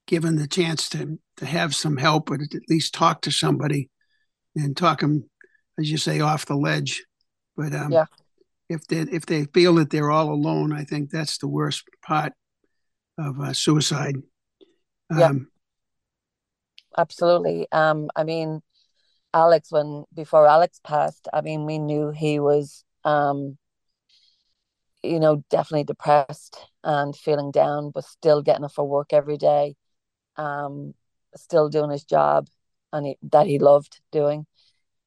given 0.07 0.37
the 0.37 0.47
chance 0.47 0.87
to 0.89 1.19
to 1.37 1.45
have 1.45 1.75
some 1.75 1.97
help, 1.97 2.31
or 2.31 2.35
at 2.35 2.69
least 2.69 2.93
talk 2.93 3.21
to 3.21 3.31
somebody 3.31 3.89
and 4.55 4.75
talk 4.75 5.01
them, 5.01 5.29
as 5.77 5.91
you 5.91 5.97
say, 5.97 6.21
off 6.21 6.45
the 6.45 6.55
ledge. 6.55 7.03
But 7.57 7.73
um, 7.73 7.91
yeah 7.91 8.05
if 8.69 8.85
they 8.87 8.99
if 8.99 9.25
they 9.25 9.45
feel 9.45 9.75
that 9.75 9.89
they're 9.89 10.11
all 10.11 10.31
alone, 10.31 10.73
I 10.73 10.83
think 10.83 11.09
that's 11.09 11.37
the 11.37 11.47
worst 11.47 11.83
part 12.05 12.33
of 13.17 13.39
uh, 13.39 13.53
suicide. 13.53 14.15
Um, 15.09 15.19
yeah, 15.19 15.31
absolutely. 16.97 17.67
Um, 17.71 18.09
I 18.15 18.23
mean, 18.23 18.61
Alex, 19.33 19.71
when 19.71 20.03
before 20.13 20.47
Alex 20.47 20.79
passed, 20.83 21.27
I 21.33 21.41
mean, 21.41 21.65
we 21.65 21.79
knew 21.79 22.11
he 22.11 22.39
was, 22.39 22.83
um, 23.03 23.57
you 25.03 25.19
know, 25.19 25.43
definitely 25.49 25.85
depressed 25.85 26.57
and 26.83 27.15
feeling 27.15 27.51
down, 27.51 27.91
but 27.91 28.03
still 28.03 28.41
getting 28.41 28.65
up 28.65 28.73
for 28.73 28.87
work 28.87 29.13
every 29.13 29.37
day, 29.37 29.75
um, 30.35 30.93
still 31.35 31.69
doing 31.69 31.91
his 31.91 32.03
job, 32.03 32.47
and 32.91 33.05
he, 33.05 33.17
that 33.31 33.47
he 33.47 33.59
loved 33.59 33.99
doing. 34.11 34.45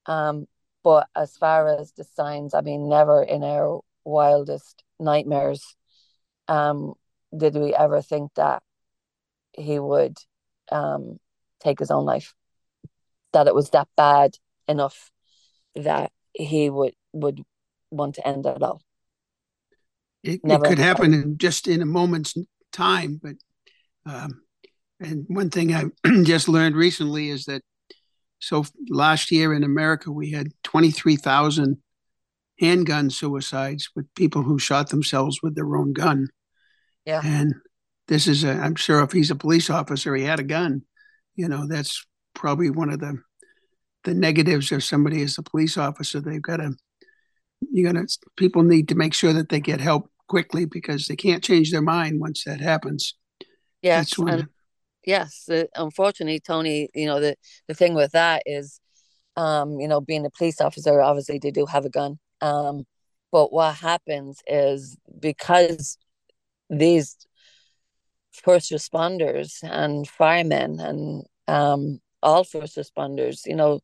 Um, 0.07 0.47
but 0.83 1.07
as 1.15 1.37
far 1.37 1.69
as 1.69 1.93
the 1.93 2.05
signs, 2.05 2.55
I 2.55 2.61
mean, 2.61 2.89
never 2.89 3.23
in 3.23 3.43
our 3.43 3.81
wildest 4.05 4.83
nightmares 4.99 5.77
um, 6.49 6.95
did 7.37 7.55
we 7.55 7.75
ever 7.75 8.03
think 8.03 8.33
that 8.37 8.63
he 9.53 9.79
would 9.79 10.17
um, 10.71 11.19
take 11.61 11.79
his 11.79 11.91
own 11.91 12.05
life. 12.05 12.35
That 13.33 13.47
it 13.47 13.55
was 13.55 13.71
that 13.71 13.89
bad 13.97 14.37
enough 14.67 15.11
that 15.75 16.11
he 16.33 16.71
would 16.71 16.95
would 17.13 17.43
want 17.91 18.17
to 18.17 18.27
end 18.27 18.47
it 18.47 18.63
all. 18.63 18.83
It, 20.23 20.41
it 20.45 20.63
could 20.63 20.79
happen 20.79 21.15
in 21.15 21.39
just 21.39 21.67
in 21.67 21.81
a 21.83 21.87
moment's 21.87 22.35
time, 22.73 23.21
but 23.23 23.37
um, 24.05 24.43
and 24.99 25.25
one 25.29 25.51
thing 25.51 25.75
I 25.75 25.85
just 26.23 26.49
learned 26.49 26.77
recently 26.77 27.29
is 27.29 27.45
that 27.45 27.63
so 28.41 28.65
last 28.89 29.31
year 29.31 29.55
in 29.55 29.63
America, 29.65 30.11
we 30.11 30.33
had 30.33 30.49
23,000 30.65 31.77
handgun 32.59 33.11
suicides 33.11 33.91
with 33.95 34.13
people 34.15 34.43
who 34.43 34.59
shot 34.59 34.91
themselves 34.91 35.41
with 35.43 35.55
their 35.55 35.77
own 35.77 35.93
gun. 35.93 36.29
Yeah. 37.05 37.21
And 37.25 37.55
this 38.09 38.27
is 38.27 38.45
a, 38.45 38.53
I'm 38.53 38.75
sure 38.75 39.03
if 39.03 39.13
he's 39.13 39.31
a 39.31 39.37
police 39.37 39.71
officer, 39.71 40.15
he 40.15 40.25
had 40.25 40.41
a 40.41 40.45
gun. 40.45 40.83
You 41.37 41.49
know, 41.49 41.67
that's 41.67 42.05
probably 42.35 42.71
one 42.71 42.91
of 42.91 43.01
the 43.01 43.19
the 44.05 44.15
negatives 44.15 44.73
if 44.73 44.83
somebody 44.83 45.21
is 45.21 45.37
a 45.37 45.43
police 45.43 45.77
officer. 45.77 46.21
They've 46.21 46.41
got 46.41 46.57
to, 46.57 46.73
you 47.71 47.85
got 47.85 47.93
to, 47.93 48.07
people 48.37 48.63
need 48.63 48.89
to 48.89 48.95
make 48.95 49.13
sure 49.13 49.35
that 49.35 49.51
they 49.51 49.61
get 49.61 49.81
help 49.81 50.11
quickly 50.27 50.65
because 50.65 51.07
they 51.07 51.17
can't 51.17 51.45
change 51.45 51.71
their 51.71 51.83
mind 51.83 52.19
once 52.19 52.45
that 52.45 52.61
happens. 52.61 53.15
Yes. 53.83 54.17
and, 54.19 54.49
yes, 55.05 55.49
unfortunately, 55.75 56.41
Tony, 56.41 56.89
you 56.95 57.07
know, 57.07 57.21
the, 57.21 57.37
the 57.69 57.75
thing 57.75 57.95
with 57.95 58.13
that 58.13 58.43
is, 58.47 58.81
um, 59.37 59.81
you 59.81 59.89
know, 59.89 60.01
being 60.01 60.27
a 60.27 60.31
police 60.31 60.61
officer, 60.61 61.01
obviously 61.01 61.39
they 61.39 61.51
do 61.51 61.67
have 61.67 61.85
a 61.85 61.91
gun. 61.91 62.19
Um, 62.41 62.85
but 63.33 63.53
what 63.53 63.77
happens 63.77 64.43
is 64.47 64.97
because 65.21 65.99
these 66.69 67.17
first 68.33 68.71
responders 68.71 69.63
and 69.63 70.09
firemen 70.09 70.81
and 70.81 71.25
um, 71.49 72.01
all 72.23 72.45
first 72.45 72.77
responders, 72.77 73.47
you 73.47 73.55
know, 73.55 73.81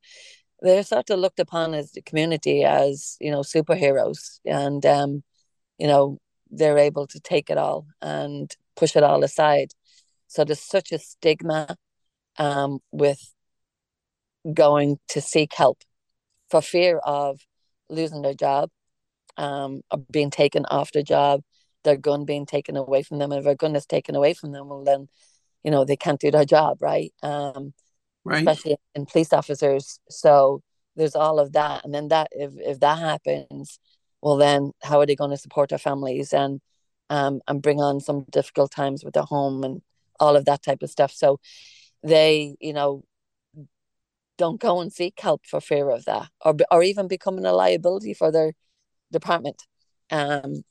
they're 0.61 0.83
sort 0.83 1.11
of 1.11 1.19
looked 1.19 1.39
upon 1.39 1.75
as 1.75 1.93
the 1.93 2.03
community 2.03 2.65
as, 2.65 3.17
you 3.21 3.31
know, 3.31 3.41
superheroes. 3.41 4.41
And, 4.45 4.85
um, 4.87 5.23
you 5.79 5.87
know, 5.87 6.19
they're 6.51 6.79
able 6.79 7.07
to 7.09 7.21
take 7.21 7.51
it 7.51 7.59
all 7.59 7.87
and 8.01 8.51
push 8.75 8.97
it 8.97 9.03
all 9.03 9.23
aside. 9.23 9.73
So 10.27 10.45
there's 10.45 10.61
such 10.61 10.93
a 10.93 10.99
stigma 10.99 11.77
um, 12.39 12.81
with 12.93 13.33
going 14.53 14.99
to 15.09 15.21
seek 15.21 15.55
help 15.55 15.79
for 16.51 16.63
fear 16.63 16.99
of 16.99 17.41
losing 17.89 18.23
their 18.23 18.35
job, 18.35 18.71
um, 19.37 19.83
or 19.91 19.99
being 20.11 20.31
taken 20.31 20.65
off 20.67 20.93
their 20.93 21.03
job, 21.03 21.43
their 21.85 21.97
gun 21.97 22.25
being 22.25 22.47
taken 22.47 22.77
away 22.77 23.03
from 23.03 23.19
them. 23.19 23.33
And 23.33 23.39
if 23.39 23.45
their 23.45 23.55
gun 23.55 23.77
is 23.77 23.87
taken 23.87 24.15
away 24.15 24.35
from 24.35 24.53
them, 24.53 24.69
well, 24.69 24.85
then, 24.85 25.09
you 25.63 25.71
know, 25.71 25.85
they 25.85 25.97
can't 25.97 26.21
do 26.21 26.31
their 26.31 26.45
job, 26.45 26.79
right? 26.81 27.13
Um, 27.23 27.75
right. 28.25 28.39
Especially 28.39 28.77
in 28.95 29.07
police 29.07 29.33
officers. 29.33 30.01
So 30.09 30.63
there's 30.95 31.15
all 31.15 31.39
of 31.39 31.53
that. 31.53 31.85
And 31.85 31.95
then 31.95 32.09
that, 32.09 32.29
if, 32.33 32.53
if 32.57 32.81
that 32.81 32.99
happens, 32.99 33.79
well, 34.23 34.37
then 34.37 34.73
how 34.83 35.01
are 35.01 35.07
they 35.07 35.17
going 35.17 35.31
to 35.31 35.37
support 35.37 35.71
their 35.71 35.79
families 35.79 36.33
and, 36.33 36.61
um, 37.11 37.41
and 37.47 37.63
bring 37.63 37.81
on 37.81 38.01
some 38.01 38.25
difficult 38.31 38.73
times 38.73 39.05
with 39.05 39.15
their 39.15 39.25
home 39.25 39.63
and 39.63 39.83
all 40.21 40.37
of 40.37 40.45
that 40.47 40.63
type 40.63 40.83
of 40.83 40.91
stuff. 40.91 41.13
So 41.13 41.41
they, 42.03 42.57
you 42.61 42.73
know, 42.73 43.03
don't 44.39 44.61
go 44.61 44.81
and 44.81 44.93
seek 44.93 45.19
help 45.21 45.47
for 45.47 45.61
fear 45.61 45.91
of 45.91 46.05
that, 46.05 46.29
or 46.45 46.55
or 46.71 46.83
even 46.83 47.09
becoming 47.09 47.45
a 47.45 47.53
liability 47.53 48.15
for 48.15 48.31
their 48.31 48.53
department, 49.13 49.63
um, 50.11 50.63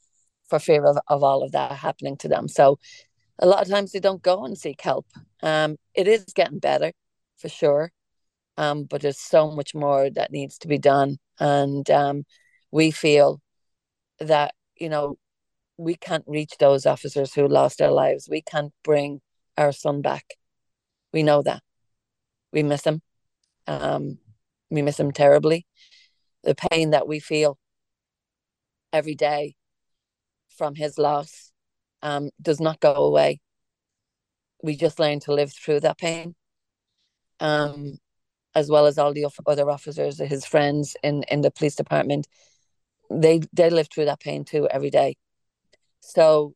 for 0.49 0.59
fear 0.59 0.85
of, 0.85 0.97
of 1.07 1.23
all 1.23 1.43
of 1.43 1.51
that 1.51 1.71
happening 1.71 2.17
to 2.17 2.27
them. 2.27 2.47
So 2.47 2.79
a 3.39 3.47
lot 3.47 3.61
of 3.61 3.69
times 3.69 3.91
they 3.91 3.99
don't 3.99 4.21
go 4.21 4.45
and 4.45 4.57
seek 4.57 4.81
help. 4.81 5.07
Um, 5.41 5.77
it 5.93 6.07
is 6.07 6.25
getting 6.35 6.59
better, 6.59 6.91
for 7.37 7.49
sure, 7.49 7.91
um, 8.57 8.83
but 8.83 9.01
there's 9.01 9.19
so 9.19 9.51
much 9.51 9.73
more 9.75 10.09
that 10.09 10.31
needs 10.31 10.57
to 10.59 10.67
be 10.67 10.77
done, 10.77 11.17
and 11.39 11.89
um, 11.89 12.23
we 12.71 12.91
feel 12.91 13.41
that 14.19 14.53
you 14.77 14.89
know 14.89 15.17
we 15.77 15.95
can't 15.95 16.23
reach 16.27 16.53
those 16.59 16.85
officers 16.85 17.33
who 17.33 17.47
lost 17.47 17.79
their 17.79 17.91
lives. 17.91 18.29
We 18.29 18.41
can't 18.41 18.73
bring 18.83 19.21
our 19.57 19.71
son 19.71 20.01
back. 20.01 20.25
We 21.13 21.23
know 21.23 21.41
that. 21.43 21.61
We 22.51 22.63
miss 22.63 22.83
him. 22.83 23.01
Um, 23.67 24.19
we 24.69 24.81
miss 24.81 24.99
him 24.99 25.11
terribly. 25.11 25.65
The 26.43 26.55
pain 26.55 26.91
that 26.91 27.07
we 27.07 27.19
feel 27.19 27.57
every 28.93 29.15
day 29.15 29.55
from 30.49 30.75
his 30.75 30.97
loss 30.97 31.51
um, 32.01 32.29
does 32.41 32.59
not 32.59 32.79
go 32.79 32.93
away. 32.93 33.39
We 34.63 34.75
just 34.75 34.99
learn 34.99 35.19
to 35.21 35.33
live 35.33 35.53
through 35.53 35.81
that 35.81 35.97
pain, 35.97 36.35
um, 37.39 37.97
as 38.53 38.69
well 38.69 38.85
as 38.85 38.97
all 38.97 39.13
the 39.13 39.27
other 39.45 39.69
officers, 39.69 40.19
his 40.19 40.45
friends 40.45 40.95
in, 41.03 41.23
in 41.23 41.41
the 41.41 41.51
police 41.51 41.75
department. 41.75 42.27
They 43.11 43.41
they 43.53 43.69
live 43.69 43.87
through 43.93 44.05
that 44.05 44.19
pain 44.19 44.45
too 44.45 44.67
every 44.69 44.89
day. 44.89 45.17
So, 45.99 46.55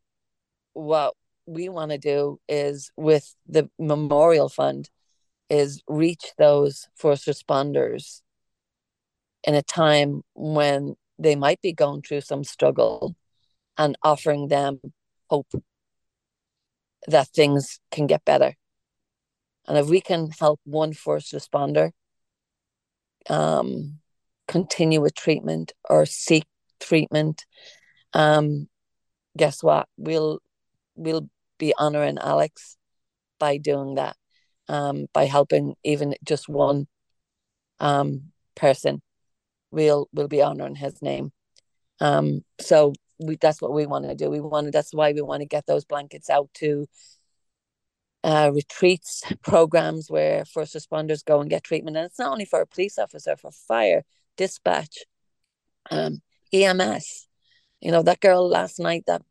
what 0.73 1.13
we 1.49 1.67
want 1.67 1.91
to 1.91 1.97
do 1.97 2.39
is 2.47 2.91
with 2.95 3.35
the 3.47 3.69
memorial 3.79 4.49
fund 4.49 4.89
is 5.49 5.81
reach 5.87 6.33
those 6.37 6.87
first 6.95 7.25
responders 7.25 8.21
in 9.43 9.55
a 9.55 9.63
time 9.63 10.21
when 10.35 10.95
they 11.17 11.35
might 11.35 11.61
be 11.61 11.73
going 11.73 12.01
through 12.01 12.21
some 12.21 12.43
struggle 12.43 13.15
and 13.77 13.97
offering 14.03 14.47
them 14.47 14.79
hope 15.29 15.51
that 17.07 17.27
things 17.29 17.79
can 17.91 18.05
get 18.05 18.23
better. 18.25 18.55
And 19.67 19.77
if 19.77 19.87
we 19.87 20.01
can 20.01 20.29
help 20.39 20.59
one 20.65 20.93
first 20.93 21.33
responder 21.33 21.91
um, 23.29 23.99
continue 24.47 25.01
with 25.01 25.15
treatment 25.15 25.71
or 25.89 26.05
seek 26.05 26.45
treatment, 26.79 27.45
um, 28.13 28.67
guess 29.37 29.63
what? 29.63 29.87
We'll 29.97 30.39
we'll 30.95 31.29
be 31.59 31.73
honoring 31.77 32.17
Alex 32.17 32.77
by 33.39 33.57
doing 33.57 33.95
that, 33.95 34.17
um, 34.67 35.05
by 35.13 35.25
helping 35.25 35.75
even 35.83 36.15
just 36.23 36.49
one 36.49 36.87
um 37.79 38.31
person. 38.55 39.01
We'll 39.71 40.09
we'll 40.11 40.27
be 40.27 40.41
honoring 40.41 40.75
his 40.75 41.01
name. 41.01 41.31
Um, 41.99 42.43
so 42.59 42.93
we 43.19 43.35
that's 43.35 43.61
what 43.61 43.73
we 43.73 43.85
want 43.85 44.05
to 44.05 44.15
do. 44.15 44.29
We 44.31 44.39
want 44.39 44.71
that's 44.71 44.93
why 44.93 45.11
we 45.11 45.21
want 45.21 45.41
to 45.41 45.47
get 45.47 45.67
those 45.67 45.85
blankets 45.85 46.29
out 46.29 46.49
to 46.55 46.87
uh, 48.23 48.51
retreats, 48.53 49.23
programs 49.43 50.09
where 50.09 50.45
first 50.45 50.75
responders 50.75 51.23
go 51.23 51.39
and 51.41 51.49
get 51.49 51.63
treatment. 51.63 51.97
And 51.97 52.05
it's 52.05 52.19
not 52.19 52.31
only 52.31 52.45
for 52.45 52.61
a 52.61 52.67
police 52.67 52.97
officer, 52.97 53.35
for 53.35 53.51
fire, 53.51 54.03
dispatch, 54.37 55.05
um, 55.91 56.21
EMS. 56.53 57.27
You 57.81 57.91
know, 57.91 58.03
that 58.03 58.19
girl 58.19 58.47
last 58.47 58.79
night, 58.79 59.03
that 59.07 59.21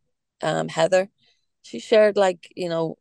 um, 0.43 0.69
Heather, 0.69 1.09
she 1.63 1.79
shared 1.79 2.17
like, 2.17 2.53
you 2.57 2.69
know, 2.69 2.97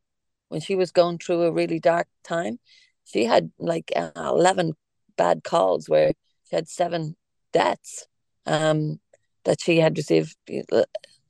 when 0.50 0.62
she 0.62 0.76
was 0.76 0.92
going 0.92 1.18
through 1.18 1.44
a 1.44 1.52
really 1.52 1.80
dark 1.80 2.08
time, 2.24 2.60
she 3.06 3.26
had 3.26 3.52
like 3.60 3.92
uh, 3.96 4.12
11 4.16 4.74
bad 5.18 5.44
calls 5.44 5.90
where 5.90 6.14
she 6.50 6.56
had 6.56 6.68
seven 6.68 7.16
deaths 7.52 8.08
um, 8.46 9.00
that 9.44 9.62
she 9.62 9.78
had 9.78 9.98
received 9.98 10.36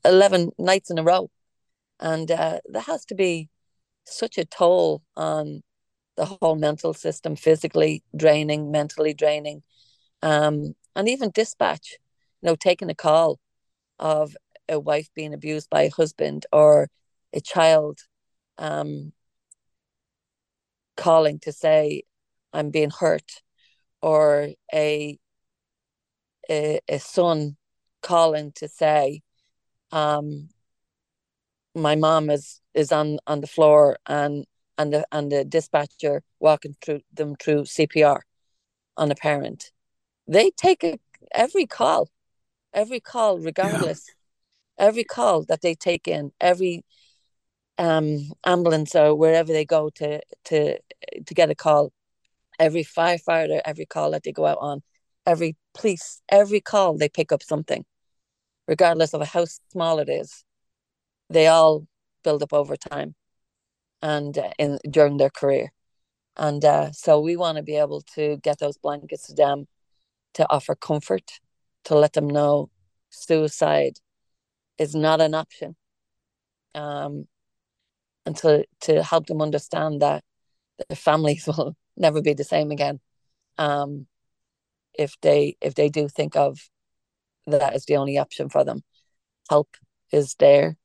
11 0.06 0.52
nights 0.58 0.90
in 0.90 1.00
a 1.00 1.04
row. 1.04 1.30
And 2.00 2.30
uh, 2.30 2.60
that 2.70 2.86
has 2.86 3.06
to 3.06 3.16
be 3.16 3.50
such 4.06 4.38
a 4.38 4.46
toll 4.46 5.02
on 5.16 5.64
the 6.16 6.26
whole 6.26 6.56
mental 6.56 6.94
system, 6.94 7.36
physically 7.36 8.04
draining, 8.16 8.72
mentally 8.72 9.14
draining, 9.14 9.64
um, 10.22 10.76
and 10.96 11.08
even 11.08 11.32
dispatch. 11.32 11.98
You 12.42 12.48
know, 12.48 12.56
taking 12.56 12.90
a 12.90 12.96
call 12.96 13.40
of 14.00 14.36
a 14.70 14.80
wife 14.80 15.10
being 15.16 15.34
abused 15.34 15.70
by 15.70 15.84
a 15.84 15.90
husband 15.90 16.46
or 16.52 16.90
a 17.34 17.42
child 17.42 18.00
um, 18.58 19.14
calling 20.96 21.40
to 21.40 21.52
say, 21.52 22.04
"I'm 22.54 22.70
being 22.72 22.90
hurt," 22.90 23.44
or 24.02 24.50
a 24.74 25.20
a, 26.50 26.80
a 26.88 27.00
son 27.00 27.58
calling 28.02 28.52
to 28.54 28.68
say, 28.68 29.22
um, 29.92 30.50
"My 31.76 31.96
mom 31.96 32.30
is 32.30 32.62
is 32.74 32.92
on 32.92 33.20
on 33.28 33.42
the 33.42 33.48
floor 33.48 33.98
and 34.06 34.46
and 34.78 34.94
the 34.94 35.08
and 35.12 35.32
the 35.32 35.44
dispatcher 35.44 36.24
walking 36.40 36.76
through 36.82 37.02
them 37.14 37.36
through 37.36 37.64
CPR 37.64 38.22
on 38.96 39.12
a 39.12 39.16
parent. 39.16 39.72
They 40.28 40.52
take 40.52 40.84
a, 40.84 41.00
every 41.32 41.66
call, 41.66 42.10
every 42.74 43.00
call, 43.00 43.40
regardless, 43.40 44.06
yeah. 44.78 44.86
every 44.88 45.04
call 45.04 45.44
that 45.46 45.62
they 45.62 45.76
take 45.76 46.08
in, 46.08 46.32
every 46.40 46.84
um, 47.78 48.32
ambulance 48.46 48.96
or 48.96 49.16
wherever 49.16 49.52
they 49.52 49.66
go 49.66 49.90
to 49.96 50.22
to 50.46 50.80
to 51.26 51.34
get 51.34 51.50
a 51.50 51.56
call, 51.56 51.92
every 52.60 52.84
firefighter, 52.84 53.62
every 53.66 53.86
call 53.86 54.12
that 54.12 54.24
they 54.24 54.32
go 54.32 54.46
out 54.46 54.58
on, 54.60 54.82
every 55.26 55.56
police, 55.74 56.22
every 56.30 56.62
call 56.62 56.98
they 56.98 57.10
pick 57.10 57.32
up 57.32 57.44
something, 57.44 57.86
regardless 58.68 59.14
of 59.14 59.28
how 59.28 59.46
small 59.72 60.00
it 60.00 60.10
is. 60.10 60.44
They 61.30 61.48
all 61.48 61.88
build 62.24 62.44
up 62.44 62.54
over 62.54 62.76
time 62.76 63.16
and 64.02 64.38
uh, 64.38 64.52
in 64.58 64.80
during 64.90 65.18
their 65.18 65.30
career. 65.30 65.72
And 66.36 66.64
uh, 66.64 66.92
so 66.92 67.20
we 67.20 67.36
want 67.36 67.58
to 67.58 67.64
be 67.64 67.78
able 67.78 68.02
to 68.16 68.38
get 68.38 68.60
those 68.60 68.78
blankets 68.78 69.28
to 69.28 69.34
them 69.34 69.68
to 70.36 70.46
offer 70.50 70.76
comfort 70.76 71.40
to 71.86 71.96
let 71.96 72.14
them 72.14 72.28
know 72.28 72.70
suicide 73.10 73.94
is 74.78 74.94
not 74.94 75.20
an 75.20 75.34
option. 75.34 75.76
Um, 76.76 77.26
and 78.28 78.36
to, 78.36 78.66
to 78.82 79.02
help 79.02 79.26
them 79.28 79.42
understand 79.42 80.02
that 80.02 80.24
their 80.78 80.98
families 80.98 81.48
will 81.48 81.76
never 81.96 82.22
be 82.22 82.34
the 82.34 82.44
same 82.44 82.72
again. 82.72 83.00
Um, 83.58 84.06
if 84.94 85.16
they 85.22 85.56
if 85.62 85.76
they 85.76 85.90
do 85.90 86.08
think 86.08 86.36
of 86.36 86.70
that 87.48 87.74
as 87.74 87.86
the 87.86 87.96
only 87.96 88.18
option 88.18 88.50
for 88.50 88.64
them 88.64 88.84
help 89.50 89.78
is 90.12 90.36
there. 90.40 90.78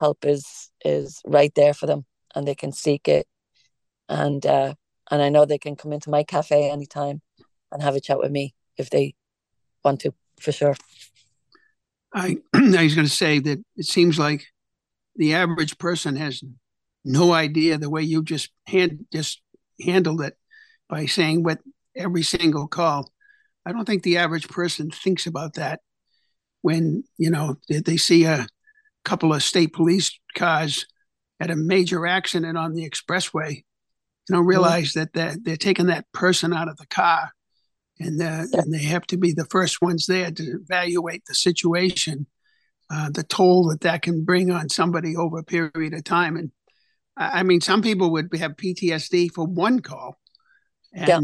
Help 0.00 0.24
is 0.24 0.70
is 0.84 1.20
right 1.26 1.52
there 1.54 1.74
for 1.74 1.86
them 1.86 2.04
and 2.34 2.46
they 2.46 2.54
can 2.54 2.72
seek 2.72 3.08
it. 3.08 3.26
And 4.08 4.44
uh 4.44 4.74
and 5.10 5.22
I 5.22 5.28
know 5.28 5.44
they 5.44 5.58
can 5.58 5.76
come 5.76 5.92
into 5.92 6.10
my 6.10 6.22
cafe 6.22 6.70
anytime 6.70 7.22
and 7.72 7.82
have 7.82 7.96
a 7.96 8.00
chat 8.00 8.18
with 8.18 8.30
me 8.30 8.54
if 8.76 8.90
they 8.90 9.14
want 9.84 10.00
to 10.00 10.14
for 10.40 10.52
sure. 10.52 10.76
I 12.12 12.38
I 12.54 12.84
was 12.84 12.94
going 12.94 13.06
to 13.06 13.12
say 13.24 13.38
that 13.40 13.58
it 13.76 13.86
seems 13.86 14.18
like 14.18 14.46
the 15.16 15.34
average 15.34 15.78
person 15.78 16.16
has 16.16 16.42
no 17.04 17.32
idea 17.32 17.78
the 17.78 17.90
way 17.90 18.02
you 18.02 18.22
just 18.22 18.50
hand 18.66 19.06
just 19.12 19.40
handled 19.80 20.20
it 20.20 20.36
by 20.88 21.06
saying 21.06 21.42
what 21.42 21.60
every 21.96 22.22
single 22.22 22.68
call. 22.68 23.10
I 23.64 23.72
don't 23.72 23.84
think 23.84 24.02
the 24.02 24.18
average 24.18 24.48
person 24.48 24.90
thinks 24.90 25.26
about 25.26 25.54
that 25.54 25.80
when 26.62 27.04
you 27.16 27.30
know 27.30 27.56
they, 27.68 27.96
see 27.96 28.24
a 28.24 28.46
couple 29.04 29.32
of 29.32 29.42
state 29.42 29.72
police 29.72 30.18
cars 30.34 30.86
at 31.40 31.50
a 31.50 31.56
major 31.56 32.06
accident 32.06 32.58
on 32.58 32.74
the 32.74 32.88
expressway, 32.88 33.56
you 33.56 34.34
don't 34.34 34.46
realize 34.46 34.90
mm-hmm. 34.90 35.00
that 35.00 35.12
they're, 35.14 35.36
they're 35.42 35.56
taking 35.56 35.86
that 35.86 36.10
person 36.12 36.52
out 36.52 36.68
of 36.68 36.76
the 36.76 36.86
car 36.86 37.30
and, 38.00 38.20
uh, 38.20 38.44
and 38.52 38.72
they 38.72 38.82
have 38.82 39.06
to 39.08 39.16
be 39.16 39.32
the 39.32 39.46
first 39.46 39.82
ones 39.82 40.06
there 40.06 40.30
to 40.30 40.42
evaluate 40.62 41.24
the 41.26 41.34
situation, 41.34 42.26
uh, 42.90 43.10
the 43.10 43.22
toll 43.22 43.68
that 43.68 43.82
that 43.82 44.02
can 44.02 44.24
bring 44.24 44.50
on 44.50 44.68
somebody 44.68 45.16
over 45.16 45.38
a 45.38 45.44
period 45.44 45.94
of 45.94 46.04
time. 46.04 46.36
And 46.36 46.50
I 47.16 47.42
mean, 47.42 47.60
some 47.60 47.82
people 47.82 48.10
would 48.12 48.34
have 48.36 48.56
PTSD 48.56 49.32
for 49.32 49.46
one 49.46 49.80
call. 49.80 50.18
And 50.92 51.08
yeah. 51.08 51.20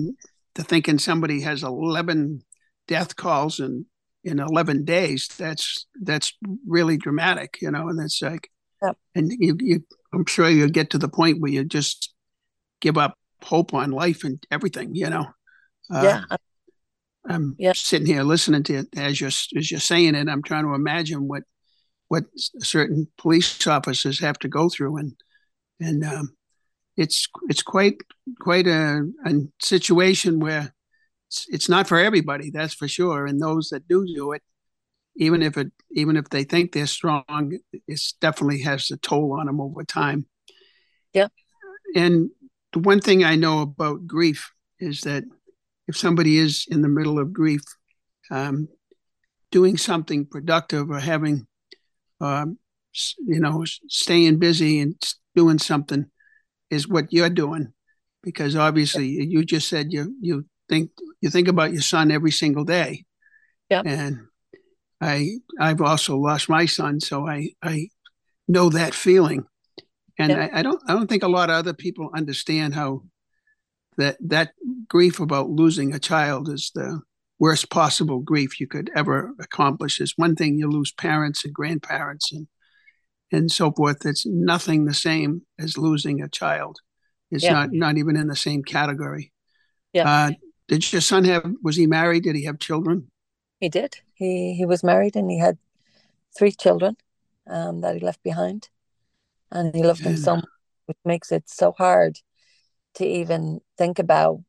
to 0.55 0.63
thinking 0.63 0.99
somebody 0.99 1.41
has 1.41 1.65
11 1.65 2.43
death 2.87 3.17
calls 3.17 3.59
and 3.59 3.87
in 4.27 4.41
11 4.41 4.85
days 4.85 5.29
that's 5.39 5.87
that's 6.03 6.33
really 6.67 6.97
dramatic 6.97 7.59
you 7.63 7.71
know 7.71 7.89
and 7.89 8.01
it's 8.01 8.21
like 8.21 8.51
yep. 8.83 8.97
and 9.15 9.33
you, 9.39 9.57
you 9.61 9.85
i'm 10.13 10.27
sure 10.27 10.51
you'll 10.51 10.69
get 10.69 10.91
to 10.91 10.99
the 10.99 11.09
point 11.09 11.41
where 11.41 11.53
you 11.53 11.65
just 11.65 12.13
give 12.81 12.99
up 12.99 13.17
hope 13.43 13.73
on 13.73 13.93
life 13.93 14.25
and 14.25 14.45
everything 14.51 14.95
you 14.97 15.09
know 15.09 15.27
uh, 15.95 16.03
yeah 16.03 16.37
i'm 17.29 17.55
yeah. 17.57 17.73
sitting 17.73 18.07
here 18.07 18.25
listening 18.25 18.65
to 18.65 18.75
it 18.79 18.89
as 18.97 19.21
you're 19.21 19.29
as 19.29 19.71
you're 19.71 19.79
saying 19.79 20.17
it 20.17 20.29
i'm 20.29 20.43
trying 20.43 20.65
to 20.65 20.75
imagine 20.75 21.29
what 21.29 21.45
what 22.09 22.25
certain 22.37 23.09
police 23.19 23.67
officers 23.67 24.21
have 24.21 24.39
to 24.39 24.49
go 24.49 24.69
through 24.69 24.97
and 24.97 25.15
and 25.81 26.05
um, 26.05 26.37
it's 26.97 27.29
it's 27.49 27.63
quite 27.63 27.97
quite 28.41 28.67
a, 28.67 29.07
a 29.27 29.33
situation 29.61 30.41
where 30.41 30.73
it's, 31.29 31.47
it's 31.49 31.69
not 31.69 31.87
for 31.89 31.99
everybody, 31.99 32.51
that's 32.51 32.75
for 32.75 32.89
sure. 32.89 33.27
And 33.27 33.41
those 33.41 33.71
that 33.71 33.89
do 33.89 34.07
do 34.07 34.33
it, 34.33 34.43
even 35.17 35.43
if 35.43 35.57
it 35.57 35.73
even 35.91 36.17
if 36.17 36.29
they 36.29 36.45
think 36.45 36.73
they're 36.73 36.87
strong, 36.87 37.59
it 37.73 38.01
definitely 38.21 38.63
has 38.63 38.91
a 38.91 38.97
toll 38.97 39.39
on 39.39 39.47
them 39.47 39.61
over 39.61 39.85
time. 39.85 40.27
Yeah. 41.13 41.29
And 41.95 42.31
the 42.73 42.81
one 42.81 43.01
thing 43.01 43.25
I 43.25 43.37
know 43.37 43.61
about 43.61 44.07
grief 44.07 44.53
is 44.79 45.03
that 45.03 45.25
if 45.89 45.97
somebody 45.97 46.39
is 46.39 46.67
in 46.69 46.83
the 46.83 46.89
middle 46.89 47.19
of 47.19 47.33
grief, 47.33 47.63
um, 48.31 48.69
doing 49.51 49.77
something 49.77 50.27
productive 50.27 50.91
or 50.91 50.99
having, 50.99 51.47
um, 52.21 52.59
you 53.19 53.41
know, 53.41 53.65
staying 53.89 54.39
busy 54.39 54.81
and 54.81 54.95
doing 55.35 55.59
something 55.59 56.07
is 56.71 56.89
what 56.89 57.13
you're 57.13 57.31
doing, 57.31 57.73
because 58.23 58.57
obviously 58.57 59.07
you 59.07 59.45
just 59.45 59.69
said 59.69 59.93
you 59.93 60.15
you 60.21 60.47
think 60.69 60.91
you 61.21 61.31
think 61.31 61.49
about 61.49 61.73
your 61.73 61.83
son 61.83 62.11
every 62.11 62.33
single 62.33 62.65
day. 62.65 63.05
Yeah. 63.71 63.83
And 63.85 64.27
I 65.01 65.39
I've 65.61 65.81
also 65.81 66.17
lost 66.17 66.49
my 66.49 66.67
son, 66.67 67.01
so 67.01 67.29
I 67.29 67.51
I 67.63 67.89
know 68.49 68.71
that 68.71 68.95
feeling. 68.95 69.45
And 70.19 70.33
I, 70.33 70.51
I 70.55 70.63
don't 70.63 70.83
I 70.89 70.95
don't 70.95 71.09
think 71.09 71.23
a 71.23 71.29
lot 71.29 71.51
of 71.51 71.57
other 71.57 71.75
people 71.75 72.11
understand 72.15 72.75
how 72.75 73.03
that 73.99 74.17
that 74.21 74.53
grief 74.89 75.21
about 75.21 75.51
losing 75.51 75.95
a 75.95 75.99
child 75.99 76.49
is 76.49 76.71
the 76.75 77.01
worst 77.39 77.71
possible 77.71 78.21
grief 78.21 78.61
you 78.61 78.67
could 78.67 78.91
ever 78.95 79.33
accomplish. 79.41 80.01
Is 80.01 80.15
one 80.17 80.37
thing 80.37 80.59
you 80.59 80.69
lose 80.69 80.93
parents 80.93 81.45
and 81.45 81.55
grandparents 81.55 82.33
and 82.33 82.49
and 83.33 83.51
so 83.51 83.73
forth. 83.73 84.07
It's 84.07 84.27
nothing 84.27 84.85
the 84.85 84.95
same 84.95 85.43
as 85.59 85.79
losing 85.79 86.23
a 86.23 86.29
child. 86.29 86.79
It's 87.31 87.45
yeah. 87.45 87.53
not 87.53 87.73
not 87.73 87.99
even 87.99 88.17
in 88.17 88.29
the 88.29 88.37
same 88.37 88.63
category. 88.63 89.33
Yeah. 89.93 90.09
Uh, 90.09 90.31
did 90.69 90.93
your 90.93 91.01
son 91.01 91.25
have? 91.25 91.45
Was 91.63 91.77
he 91.77 91.87
married? 91.87 92.25
Did 92.25 92.37
he 92.37 92.45
have 92.45 92.59
children? 92.59 93.11
He 93.61 93.69
did. 93.69 93.97
He 94.15 94.55
he 94.55 94.65
was 94.65 94.85
married 94.85 95.17
and 95.17 95.31
he 95.31 95.39
had 95.39 95.59
three 96.37 96.53
children 96.53 96.97
um, 97.47 97.81
that 97.81 97.95
he 97.95 98.01
left 98.01 98.23
behind, 98.23 98.69
and 99.51 99.75
he 99.75 99.83
loved 99.83 100.01
yeah. 100.01 100.09
them 100.09 100.17
so 100.17 100.37
much, 100.37 100.45
which 100.87 100.99
makes 101.05 101.33
it 101.33 101.49
so 101.49 101.73
hard 101.73 102.19
to 102.95 103.07
even 103.07 103.61
think 103.77 103.99
about. 103.99 104.41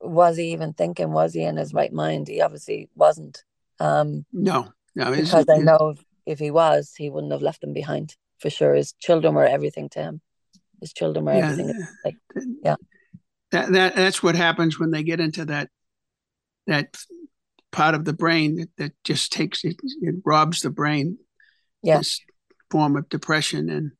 Was 0.00 0.36
he 0.36 0.52
even 0.52 0.72
thinking? 0.72 1.12
Was 1.12 1.34
he 1.34 1.42
in 1.42 1.56
his 1.56 1.74
right 1.74 1.92
mind? 1.92 2.28
He 2.28 2.40
obviously 2.40 2.88
wasn't. 2.94 3.42
Um, 3.80 4.24
no, 4.32 4.72
no, 4.94 5.10
because 5.10 5.46
I 5.48 5.58
know 5.58 5.94
if 6.26 6.38
he 6.38 6.50
was, 6.50 6.94
he 6.96 7.10
wouldn't 7.10 7.32
have 7.32 7.42
left 7.42 7.60
them 7.60 7.72
behind 7.72 8.16
for 8.38 8.50
sure. 8.50 8.74
His 8.74 8.92
children 8.92 9.34
were 9.34 9.46
everything 9.46 9.88
to 9.90 10.00
him. 10.00 10.20
His 10.80 10.92
children 10.92 11.24
were 11.24 11.34
yeah, 11.34 11.50
everything. 11.50 11.86
Like, 12.04 12.16
yeah. 12.62 12.76
That, 13.50 13.72
that 13.72 13.96
that's 13.96 14.22
what 14.22 14.34
happens 14.34 14.78
when 14.78 14.90
they 14.90 15.02
get 15.02 15.20
into 15.20 15.46
that 15.46 15.70
that 16.66 16.96
part 17.72 17.94
of 17.94 18.04
the 18.04 18.12
brain 18.12 18.56
that, 18.56 18.70
that 18.76 18.92
just 19.04 19.32
takes 19.32 19.64
it, 19.64 19.76
it 20.02 20.16
robs 20.24 20.60
the 20.60 20.70
brain. 20.70 21.18
Yeah. 21.82 21.98
This 21.98 22.20
form 22.70 22.96
of 22.96 23.08
depression 23.08 23.68
and 23.70 23.92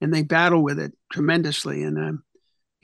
and 0.00 0.12
they 0.12 0.22
battle 0.22 0.62
with 0.62 0.78
it 0.78 0.92
tremendously. 1.12 1.82
And 1.82 1.98
um, 1.98 2.24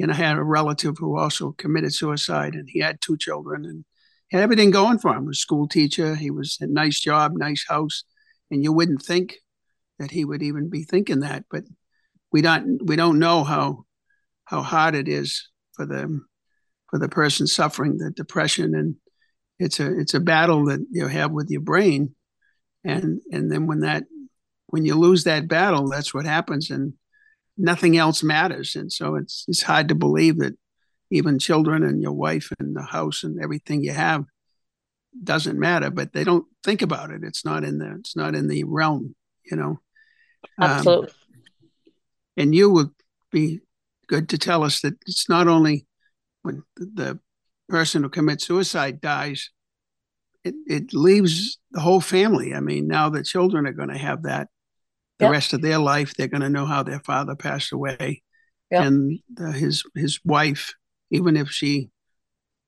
and 0.01 0.11
I 0.11 0.15
had 0.15 0.37
a 0.37 0.43
relative 0.43 0.97
who 0.99 1.19
also 1.19 1.53
committed 1.53 1.95
suicide, 1.95 2.55
and 2.55 2.69
he 2.69 2.81
had 2.81 3.01
two 3.01 3.17
children 3.17 3.65
and 3.65 3.85
had 4.31 4.43
everything 4.43 4.71
going 4.71 4.99
for 4.99 5.15
him. 5.15 5.23
He 5.23 5.29
was 5.29 5.39
a 5.39 5.41
school 5.41 5.69
teacher, 5.69 6.15
he 6.15 6.31
was 6.31 6.59
a 6.61 6.67
nice 6.67 7.01
job, 7.01 7.33
nice 7.37 7.65
house, 7.69 8.05
and 8.51 8.63
you 8.63 8.73
wouldn't 8.73 9.03
think 9.03 9.37
that 9.99 10.11
he 10.11 10.25
would 10.25 10.43
even 10.43 10.71
be 10.71 10.85
thinking 10.85 11.21
that, 11.21 11.45
but 11.51 11.65
we 12.33 12.43
don't 12.43 12.81
we 12.87 12.97
don't 12.97 13.19
know 13.19 13.45
how 13.45 13.85
how 14.45 14.63
hard 14.63 14.95
it 14.95 15.09
is 15.09 15.49
for 15.75 15.87
them 15.87 16.27
for 16.89 16.99
the 16.99 17.09
person 17.09 17.47
suffering 17.47 17.99
the 17.99 18.11
depression 18.11 18.75
and 18.75 18.97
it's 19.59 19.81
a 19.81 19.99
it's 19.99 20.15
a 20.15 20.21
battle 20.21 20.65
that 20.67 20.81
you 20.91 21.07
have 21.07 21.31
with 21.31 21.51
your 21.51 21.61
brain 21.61 22.15
and 22.85 23.21
and 23.31 23.51
then 23.51 23.67
when 23.67 23.81
that 23.81 24.05
when 24.67 24.85
you 24.85 24.95
lose 24.95 25.25
that 25.25 25.49
battle 25.49 25.89
that's 25.89 26.15
what 26.15 26.25
happens 26.25 26.71
and 26.71 26.95
nothing 27.61 27.97
else 27.97 28.23
matters. 28.23 28.75
And 28.75 28.91
so 28.91 29.15
it's 29.15 29.45
it's 29.47 29.63
hard 29.63 29.89
to 29.89 29.95
believe 29.95 30.39
that 30.39 30.57
even 31.11 31.39
children 31.39 31.85
and 31.85 32.03
your 32.03 32.13
wife 32.13 32.51
and 32.59 32.75
the 32.75 32.83
house 32.83 33.23
and 33.23 33.43
everything 33.43 33.83
you 33.83 33.93
have 33.93 34.25
doesn't 35.25 35.59
matter 35.59 35.91
but 35.91 36.13
they 36.13 36.23
don't 36.25 36.47
think 36.65 36.83
about 36.83 37.11
it. 37.11 37.23
It's 37.23 37.45
not 37.45 37.65
in 37.65 37.79
the 37.79 37.97
it's 37.99 38.17
not 38.17 38.35
in 38.35 38.49
the 38.49 38.65
realm 38.65 39.15
you 39.45 39.57
know? 39.57 39.81
Absolutely 40.61 41.09
um, 41.09 41.15
and 42.37 42.55
you 42.55 42.71
would 42.71 42.91
be 43.31 43.61
good 44.07 44.29
to 44.31 44.39
tell 44.39 44.63
us 44.65 44.81
that 44.81 44.95
it's 45.07 45.29
not 45.29 45.49
only 45.49 45.87
when 46.43 46.63
the 46.77 47.19
person 47.69 48.03
who 48.03 48.09
commits 48.09 48.47
suicide 48.47 49.01
dies 49.01 49.51
it, 50.43 50.55
it 50.67 50.95
leaves 50.95 51.59
the 51.73 51.81
whole 51.81 52.01
family. 52.01 52.55
I 52.55 52.61
mean 52.61 52.87
now 52.87 53.11
the 53.11 53.23
children 53.23 53.67
are 53.67 53.73
going 53.73 53.91
to 53.91 53.99
have 53.99 54.23
that 54.23 54.49
the 55.21 55.27
yep. 55.27 55.33
rest 55.33 55.53
of 55.53 55.61
their 55.61 55.79
life 55.79 56.15
they're 56.15 56.29
going 56.29 56.41
to 56.41 56.49
know 56.49 56.67
how 56.67 56.83
their 56.83 57.01
father 57.01 57.37
passed 57.37 57.73
away 57.73 58.23
yep. 58.71 58.85
and 58.85 59.21
the, 59.33 59.53
his 59.53 59.85
his 59.95 60.19
wife 60.25 60.73
even 61.11 61.37
if 61.37 61.51
she 61.51 61.91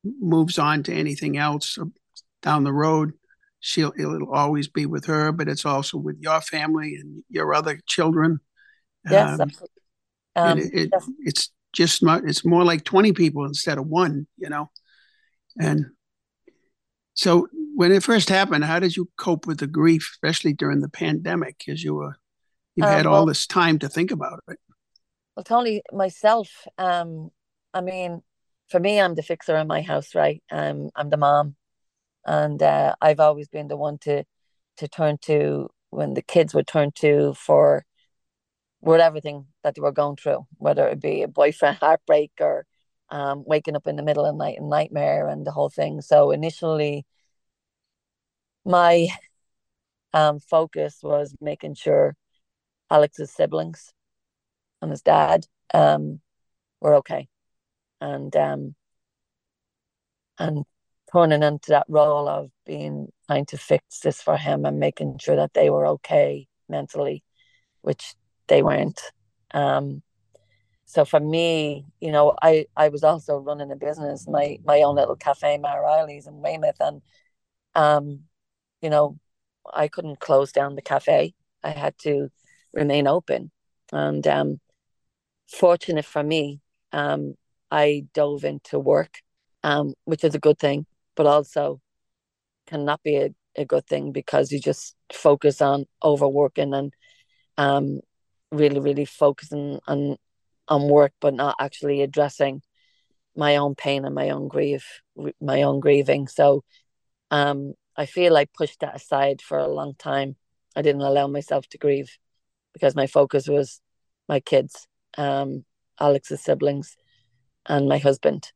moves 0.04 0.58
on 0.58 0.82
to 0.82 0.92
anything 0.92 1.38
else 1.38 1.78
down 2.42 2.64
the 2.64 2.72
road 2.72 3.12
she'll 3.60 3.92
it'll 3.98 4.32
always 4.32 4.68
be 4.68 4.84
with 4.84 5.06
her 5.06 5.32
but 5.32 5.48
it's 5.48 5.64
also 5.64 5.96
with 5.96 6.16
your 6.20 6.40
family 6.42 6.96
and 6.96 7.24
your 7.30 7.54
other 7.54 7.80
children 7.86 8.38
yes 9.10 9.40
um, 9.40 9.50
um, 10.36 10.58
it, 10.58 10.70
it, 10.74 10.90
yes. 10.92 11.10
it's 11.20 11.50
just 11.72 12.02
not 12.02 12.24
it's 12.24 12.44
more 12.44 12.64
like 12.64 12.84
20 12.84 13.12
people 13.12 13.46
instead 13.46 13.78
of 13.78 13.86
one 13.86 14.26
you 14.36 14.50
know 14.50 14.70
and 15.58 15.86
so 17.14 17.48
when 17.74 17.92
it 17.92 18.02
first 18.02 18.28
happened 18.28 18.64
how 18.64 18.78
did 18.78 18.94
you 18.94 19.08
cope 19.16 19.46
with 19.46 19.58
the 19.58 19.66
grief 19.66 20.10
especially 20.12 20.52
during 20.52 20.80
the 20.80 20.88
pandemic 20.88 21.56
because 21.58 21.82
you 21.82 21.94
were 21.94 22.16
you 22.76 22.84
had 22.84 23.06
um, 23.06 23.12
well, 23.12 23.20
all 23.20 23.26
this 23.26 23.46
time 23.46 23.78
to 23.80 23.88
think 23.88 24.10
about 24.10 24.40
it. 24.48 24.58
Well 25.36 25.44
tony 25.44 25.82
myself 25.92 26.48
um 26.78 27.30
i 27.72 27.80
mean 27.80 28.22
for 28.68 28.78
me 28.80 29.00
i'm 29.00 29.14
the 29.14 29.22
fixer 29.22 29.56
in 29.56 29.66
my 29.66 29.82
house 29.82 30.14
right? 30.14 30.42
Um 30.50 30.90
i'm 30.94 31.10
the 31.10 31.16
mom. 31.16 31.56
And 32.24 32.62
uh, 32.62 32.94
I've 33.00 33.20
always 33.20 33.48
been 33.48 33.68
the 33.68 33.76
one 33.76 33.98
to 34.02 34.24
to 34.78 34.88
turn 34.88 35.18
to 35.22 35.68
when 35.90 36.14
the 36.14 36.22
kids 36.22 36.54
would 36.54 36.66
turn 36.66 36.92
to 36.96 37.34
for 37.34 37.84
with 38.80 39.00
everything 39.00 39.46
that 39.62 39.74
they 39.74 39.80
were 39.80 39.92
going 39.92 40.16
through, 40.16 40.46
whether 40.58 40.88
it 40.88 41.00
be 41.00 41.22
a 41.22 41.28
boyfriend 41.28 41.78
heartbreak 41.78 42.32
or 42.40 42.66
um, 43.10 43.44
waking 43.46 43.76
up 43.76 43.86
in 43.86 43.96
the 43.96 44.02
middle 44.02 44.24
of 44.24 44.34
the 44.34 44.38
night 44.38 44.56
and 44.58 44.70
nightmare 44.70 45.28
and 45.28 45.46
the 45.46 45.52
whole 45.52 45.68
thing. 45.68 46.00
So 46.00 46.30
initially, 46.30 47.04
my 48.64 49.08
um, 50.12 50.40
focus 50.40 50.98
was 51.02 51.34
making 51.40 51.74
sure 51.74 52.14
Alex's 52.92 53.30
siblings 53.30 53.92
and 54.82 54.90
his 54.90 55.00
dad 55.00 55.46
um, 55.72 56.20
were 56.80 56.96
okay, 56.96 57.28
and 58.00 58.34
um, 58.36 58.74
and 60.38 60.64
turning 61.10 61.42
into 61.42 61.70
that 61.70 61.86
role 61.88 62.28
of 62.28 62.50
being 62.66 63.08
trying 63.26 63.46
to 63.46 63.56
fix 63.56 64.00
this 64.00 64.20
for 64.20 64.36
him 64.36 64.66
and 64.66 64.78
making 64.78 65.18
sure 65.18 65.36
that 65.36 65.54
they 65.54 65.70
were 65.70 65.86
okay 65.86 66.46
mentally, 66.68 67.22
which 67.80 68.14
they 68.48 68.62
weren't. 68.62 69.00
Um, 69.52 70.02
so 70.84 71.04
for 71.06 71.20
me, 71.20 71.86
you 72.00 72.12
know, 72.12 72.34
I 72.42 72.66
I 72.76 72.88
was 72.90 73.04
also 73.04 73.38
running 73.38 73.72
a 73.72 73.76
business, 73.76 74.28
my 74.28 74.58
my 74.64 74.82
own 74.82 74.96
little 74.96 75.16
cafe, 75.16 75.58
Mareilly's 75.58 76.26
in 76.26 76.42
Weymouth, 76.42 76.80
and 76.80 77.00
um, 77.74 78.24
you 78.82 78.90
know, 78.90 79.18
I 79.72 79.88
couldn't 79.88 80.20
close 80.20 80.52
down 80.52 80.74
the 80.74 80.82
cafe. 80.82 81.34
I 81.62 81.70
had 81.70 81.96
to 81.98 82.30
remain 82.72 83.06
open, 83.06 83.50
and 83.92 84.26
um, 84.26 84.60
fortunate 85.48 86.04
for 86.04 86.22
me, 86.22 86.60
um, 86.92 87.34
I 87.70 88.06
dove 88.14 88.44
into 88.44 88.78
work, 88.78 89.18
um, 89.62 89.94
which 90.04 90.24
is 90.24 90.34
a 90.34 90.38
good 90.40 90.58
thing 90.58 90.86
but 91.14 91.26
also 91.26 91.80
cannot 92.66 93.02
be 93.02 93.16
a, 93.16 93.30
a 93.56 93.64
good 93.64 93.86
thing 93.86 94.12
because 94.12 94.52
you 94.52 94.60
just 94.60 94.94
focus 95.12 95.60
on 95.60 95.86
overworking 96.02 96.72
and 96.74 96.92
um 97.58 98.00
really 98.50 98.80
really 98.80 99.04
focusing 99.04 99.78
on 99.86 100.16
on 100.68 100.88
work 100.88 101.12
but 101.20 101.34
not 101.34 101.54
actually 101.60 102.02
addressing 102.02 102.62
my 103.36 103.56
own 103.56 103.74
pain 103.74 104.04
and 104.04 104.14
my 104.14 104.30
own 104.30 104.48
grief 104.48 105.00
my 105.40 105.62
own 105.62 105.80
grieving. 105.80 106.28
So 106.28 106.64
um 107.30 107.74
i 107.96 108.06
feel 108.06 108.36
i 108.36 108.46
pushed 108.56 108.80
that 108.80 108.96
aside 108.96 109.42
for 109.42 109.58
a 109.58 109.68
long 109.68 109.94
time. 109.98 110.36
I 110.74 110.82
didn't 110.82 111.02
allow 111.02 111.26
myself 111.26 111.66
to 111.68 111.78
grieve 111.78 112.16
because 112.72 112.94
my 112.94 113.06
focus 113.06 113.48
was 113.48 113.80
my 114.28 114.40
kids 114.40 114.86
um 115.18 115.64
alex's 116.00 116.40
siblings 116.40 116.96
and 117.66 117.88
my 117.88 117.98
husband 117.98 118.52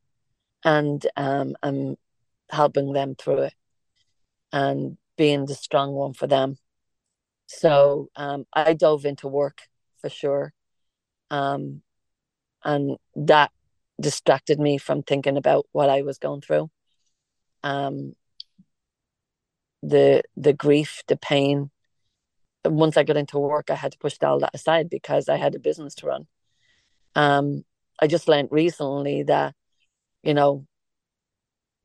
and 0.63 1.05
um 1.15 1.55
i'm 1.63 1.95
helping 2.49 2.93
them 2.93 3.15
through 3.15 3.39
it 3.39 3.53
and 4.51 4.97
being 5.17 5.45
the 5.45 5.55
strong 5.55 5.93
one 5.93 6.13
for 6.13 6.27
them. 6.27 6.57
So 7.47 8.09
um, 8.15 8.45
I 8.53 8.73
dove 8.73 9.05
into 9.05 9.27
work 9.27 9.61
for 9.99 10.09
sure. 10.09 10.53
Um, 11.29 11.81
and 12.63 12.97
that 13.15 13.51
distracted 13.99 14.59
me 14.59 14.77
from 14.77 15.03
thinking 15.03 15.37
about 15.37 15.65
what 15.71 15.89
I 15.89 16.01
was 16.03 16.17
going 16.17 16.41
through. 16.41 16.69
Um, 17.63 18.15
the 19.81 20.23
the 20.35 20.53
grief, 20.53 21.03
the 21.07 21.17
pain. 21.17 21.71
Once 22.67 22.97
I 22.97 23.03
got 23.03 23.17
into 23.17 23.39
work, 23.39 23.69
I 23.69 23.75
had 23.75 23.93
to 23.93 23.97
push 23.97 24.17
all 24.21 24.39
that 24.39 24.55
aside 24.55 24.89
because 24.89 25.29
I 25.29 25.37
had 25.37 25.55
a 25.55 25.59
business 25.59 25.95
to 25.95 26.07
run. 26.07 26.27
Um, 27.15 27.63
I 27.99 28.07
just 28.07 28.27
learned 28.27 28.49
recently 28.51 29.23
that, 29.23 29.55
you 30.23 30.33
know, 30.33 30.65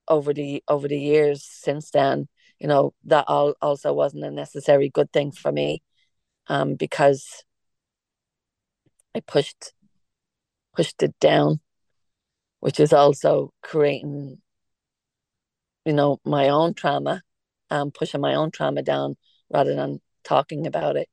over 0.09 0.35
the 0.35 0.63
over 0.69 0.89
the 0.89 0.99
years 0.99 1.45
since 1.45 1.91
then 1.91 2.29
you 2.59 2.67
know 2.67 2.93
that 3.05 3.25
all 3.29 3.55
also 3.63 3.93
wasn't 3.93 4.25
a 4.25 4.31
necessary 4.31 4.89
good 4.89 5.13
thing 5.13 5.31
for 5.31 5.53
me 5.53 5.83
um 6.49 6.75
because 6.75 7.45
i 9.15 9.21
pushed 9.21 9.73
pushed 10.75 11.03
it 11.03 11.15
down 11.21 11.61
which 12.61 12.81
is 12.81 12.93
also 12.93 13.53
creating 13.63 14.39
you 15.85 15.93
know 15.93 16.19
my 16.25 16.49
own 16.49 16.75
trauma 16.75 17.23
um 17.71 17.91
pushing 17.91 18.21
my 18.21 18.35
own 18.35 18.51
trauma 18.51 18.83
down 18.83 19.17
rather 19.51 19.75
than 19.75 20.01
talking 20.25 20.67
about 20.67 20.97
it 20.97 21.09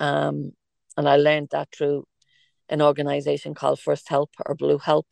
um 0.00 0.52
and 0.96 1.08
i 1.08 1.16
learned 1.16 1.48
that 1.50 1.68
through 1.72 2.04
an 2.68 2.80
organization 2.82 3.54
called 3.54 3.78
first 3.78 4.08
help 4.08 4.30
or 4.46 4.54
blue 4.54 4.78
help 4.78 5.06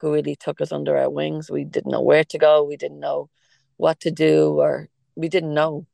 who 0.00 0.12
really 0.12 0.36
took 0.36 0.60
us 0.60 0.72
under 0.72 0.96
our 0.96 1.10
wings. 1.10 1.50
We 1.50 1.64
didn't 1.64 1.90
know 1.90 2.00
where 2.00 2.24
to 2.24 2.38
go. 2.38 2.64
We 2.64 2.76
didn't 2.76 3.00
know 3.00 3.28
what 3.76 4.00
to 4.00 4.10
do, 4.10 4.60
or 4.60 4.88
we 5.14 5.28
didn't 5.28 5.54
know 5.54 5.86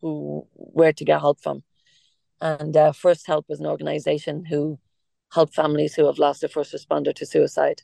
who 0.00 0.46
where 0.54 0.92
to 0.92 1.04
get 1.04 1.20
help 1.20 1.40
from. 1.40 1.62
And 2.40 2.76
uh, 2.76 2.92
First 2.92 3.26
Help 3.26 3.46
is 3.48 3.60
an 3.60 3.66
organization 3.66 4.44
who 4.44 4.78
help 5.32 5.54
families 5.54 5.94
who 5.94 6.06
have 6.06 6.18
lost 6.18 6.42
a 6.42 6.48
first 6.48 6.72
responder 6.72 7.14
to 7.14 7.26
suicide, 7.26 7.82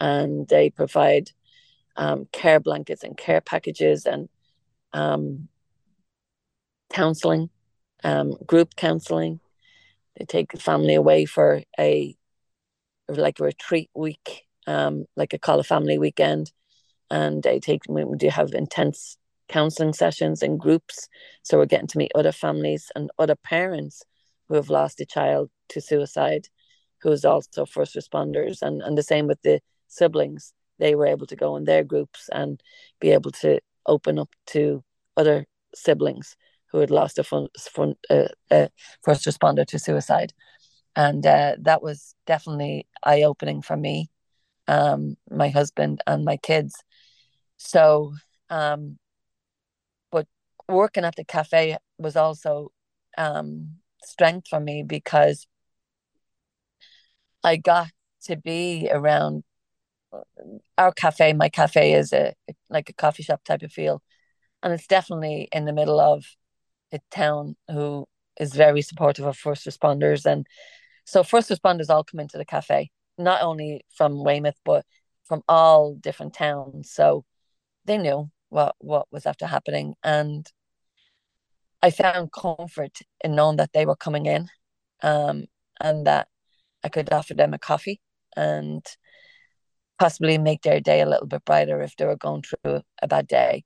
and 0.00 0.48
they 0.48 0.70
provide 0.70 1.30
um, 1.96 2.28
care 2.32 2.60
blankets 2.60 3.02
and 3.02 3.16
care 3.16 3.40
packages 3.40 4.06
and 4.06 4.28
um, 4.92 5.48
counseling, 6.90 7.50
um, 8.04 8.36
group 8.46 8.76
counseling. 8.76 9.40
They 10.18 10.24
take 10.24 10.52
the 10.52 10.60
family 10.60 10.94
away 10.94 11.26
for 11.26 11.62
a 11.78 12.16
like 13.08 13.38
a 13.38 13.44
retreat 13.44 13.90
week, 13.94 14.46
um, 14.66 15.04
like 15.16 15.32
a 15.32 15.38
call 15.38 15.60
a 15.60 15.64
family 15.64 15.98
weekend, 15.98 16.52
and 17.10 17.42
they 17.42 17.60
take 17.60 17.82
we 17.88 18.04
do 18.16 18.28
have 18.28 18.52
intense 18.52 19.16
counseling 19.48 19.92
sessions 19.92 20.42
and 20.42 20.58
groups. 20.58 21.08
So 21.42 21.58
we're 21.58 21.66
getting 21.66 21.86
to 21.88 21.98
meet 21.98 22.12
other 22.14 22.32
families 22.32 22.90
and 22.96 23.10
other 23.18 23.36
parents 23.36 24.02
who 24.48 24.54
have 24.54 24.70
lost 24.70 25.00
a 25.00 25.06
child 25.06 25.50
to 25.68 25.80
suicide, 25.80 26.48
who 27.02 27.12
is 27.12 27.24
also 27.24 27.66
first 27.66 27.94
responders, 27.94 28.62
and, 28.62 28.82
and 28.82 28.96
the 28.96 29.02
same 29.02 29.26
with 29.26 29.42
the 29.42 29.60
siblings. 29.88 30.52
They 30.78 30.94
were 30.94 31.06
able 31.06 31.26
to 31.26 31.36
go 31.36 31.56
in 31.56 31.64
their 31.64 31.84
groups 31.84 32.28
and 32.32 32.60
be 33.00 33.10
able 33.10 33.30
to 33.32 33.60
open 33.86 34.18
up 34.18 34.30
to 34.48 34.82
other 35.16 35.46
siblings 35.74 36.36
who 36.76 36.80
had 36.80 36.90
lost 36.90 37.18
a, 37.18 37.46
uh, 38.10 38.28
uh, 38.50 38.68
first 39.02 39.24
responder 39.24 39.66
to 39.66 39.78
suicide. 39.78 40.34
And 40.94 41.24
uh, 41.26 41.56
that 41.60 41.82
was 41.82 42.14
definitely 42.26 42.86
eye 43.02 43.22
opening 43.22 43.62
for 43.62 43.78
me, 43.78 44.10
um, 44.68 45.16
my 45.30 45.48
husband, 45.48 46.02
and 46.06 46.22
my 46.22 46.36
kids. 46.36 46.74
So, 47.56 48.12
um, 48.50 48.98
but 50.10 50.26
working 50.68 51.04
at 51.04 51.16
the 51.16 51.24
cafe 51.24 51.78
was 51.98 52.14
also 52.14 52.72
um, 53.16 53.76
strength 54.04 54.48
for 54.48 54.60
me 54.60 54.82
because 54.82 55.46
I 57.42 57.56
got 57.56 57.88
to 58.24 58.36
be 58.36 58.90
around 58.92 59.44
our 60.76 60.92
cafe. 60.92 61.32
My 61.32 61.48
cafe 61.48 61.94
is 61.94 62.12
a 62.12 62.34
like 62.68 62.90
a 62.90 62.92
coffee 62.92 63.22
shop 63.22 63.44
type 63.44 63.62
of 63.62 63.72
feel, 63.72 64.02
and 64.62 64.74
it's 64.74 64.86
definitely 64.86 65.48
in 65.52 65.64
the 65.64 65.72
middle 65.72 66.00
of 66.00 66.24
a 66.96 67.14
town 67.14 67.56
who 67.68 68.06
is 68.38 68.54
very 68.54 68.82
supportive 68.82 69.24
of 69.26 69.36
first 69.36 69.66
responders, 69.66 70.26
and 70.26 70.46
so 71.04 71.22
first 71.22 71.50
responders 71.50 71.90
all 71.90 72.04
come 72.04 72.20
into 72.20 72.38
the 72.38 72.44
cafe, 72.44 72.90
not 73.18 73.42
only 73.42 73.84
from 73.96 74.24
Weymouth 74.24 74.60
but 74.64 74.84
from 75.24 75.42
all 75.48 75.94
different 75.94 76.34
towns. 76.34 76.90
So 76.90 77.24
they 77.84 77.98
knew 77.98 78.30
what 78.48 78.74
what 78.78 79.06
was 79.10 79.26
after 79.26 79.46
happening, 79.46 79.94
and 80.02 80.46
I 81.82 81.90
found 81.90 82.32
comfort 82.32 82.98
in 83.22 83.34
knowing 83.34 83.56
that 83.58 83.72
they 83.72 83.86
were 83.86 83.96
coming 83.96 84.26
in, 84.26 84.48
um, 85.02 85.46
and 85.80 86.06
that 86.06 86.28
I 86.84 86.88
could 86.88 87.12
offer 87.12 87.34
them 87.34 87.54
a 87.54 87.58
coffee 87.58 88.00
and 88.36 88.84
possibly 89.98 90.38
make 90.38 90.62
their 90.62 90.80
day 90.80 91.00
a 91.00 91.08
little 91.08 91.26
bit 91.26 91.44
brighter 91.44 91.80
if 91.82 91.96
they 91.96 92.04
were 92.04 92.16
going 92.16 92.42
through 92.42 92.82
a 93.02 93.08
bad 93.08 93.26
day. 93.26 93.64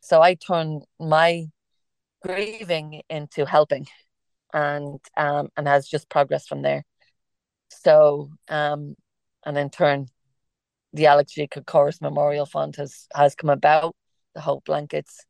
So 0.00 0.20
I 0.22 0.34
turned 0.34 0.84
my 0.98 1.46
grieving 2.22 3.02
into 3.08 3.44
helping 3.46 3.86
and 4.52 5.00
um 5.16 5.48
and 5.56 5.66
has 5.68 5.88
just 5.88 6.08
progressed 6.08 6.48
from 6.48 6.62
there. 6.62 6.84
So 7.68 8.30
um 8.48 8.96
and 9.44 9.56
in 9.56 9.70
turn 9.70 10.08
the 10.92 11.06
Alex 11.06 11.32
G. 11.32 11.46
Kokoros 11.46 12.00
Memorial 12.00 12.46
Fund 12.46 12.76
has 12.76 13.06
has 13.14 13.34
come 13.34 13.50
about. 13.50 13.94
The 14.34 14.40
Hope 14.40 14.64
Blankets 14.64 15.24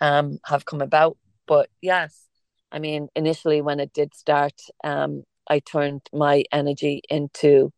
um 0.00 0.38
have 0.44 0.64
come 0.64 0.80
about. 0.80 1.16
But 1.46 1.68
yes, 1.80 2.26
I 2.72 2.78
mean 2.78 3.08
initially 3.16 3.60
when 3.62 3.80
it 3.80 3.92
did 3.92 4.14
start, 4.14 4.60
um 4.82 5.24
I 5.48 5.60
turned 5.60 6.02
my 6.12 6.44
energy 6.52 7.02
into 7.08 7.72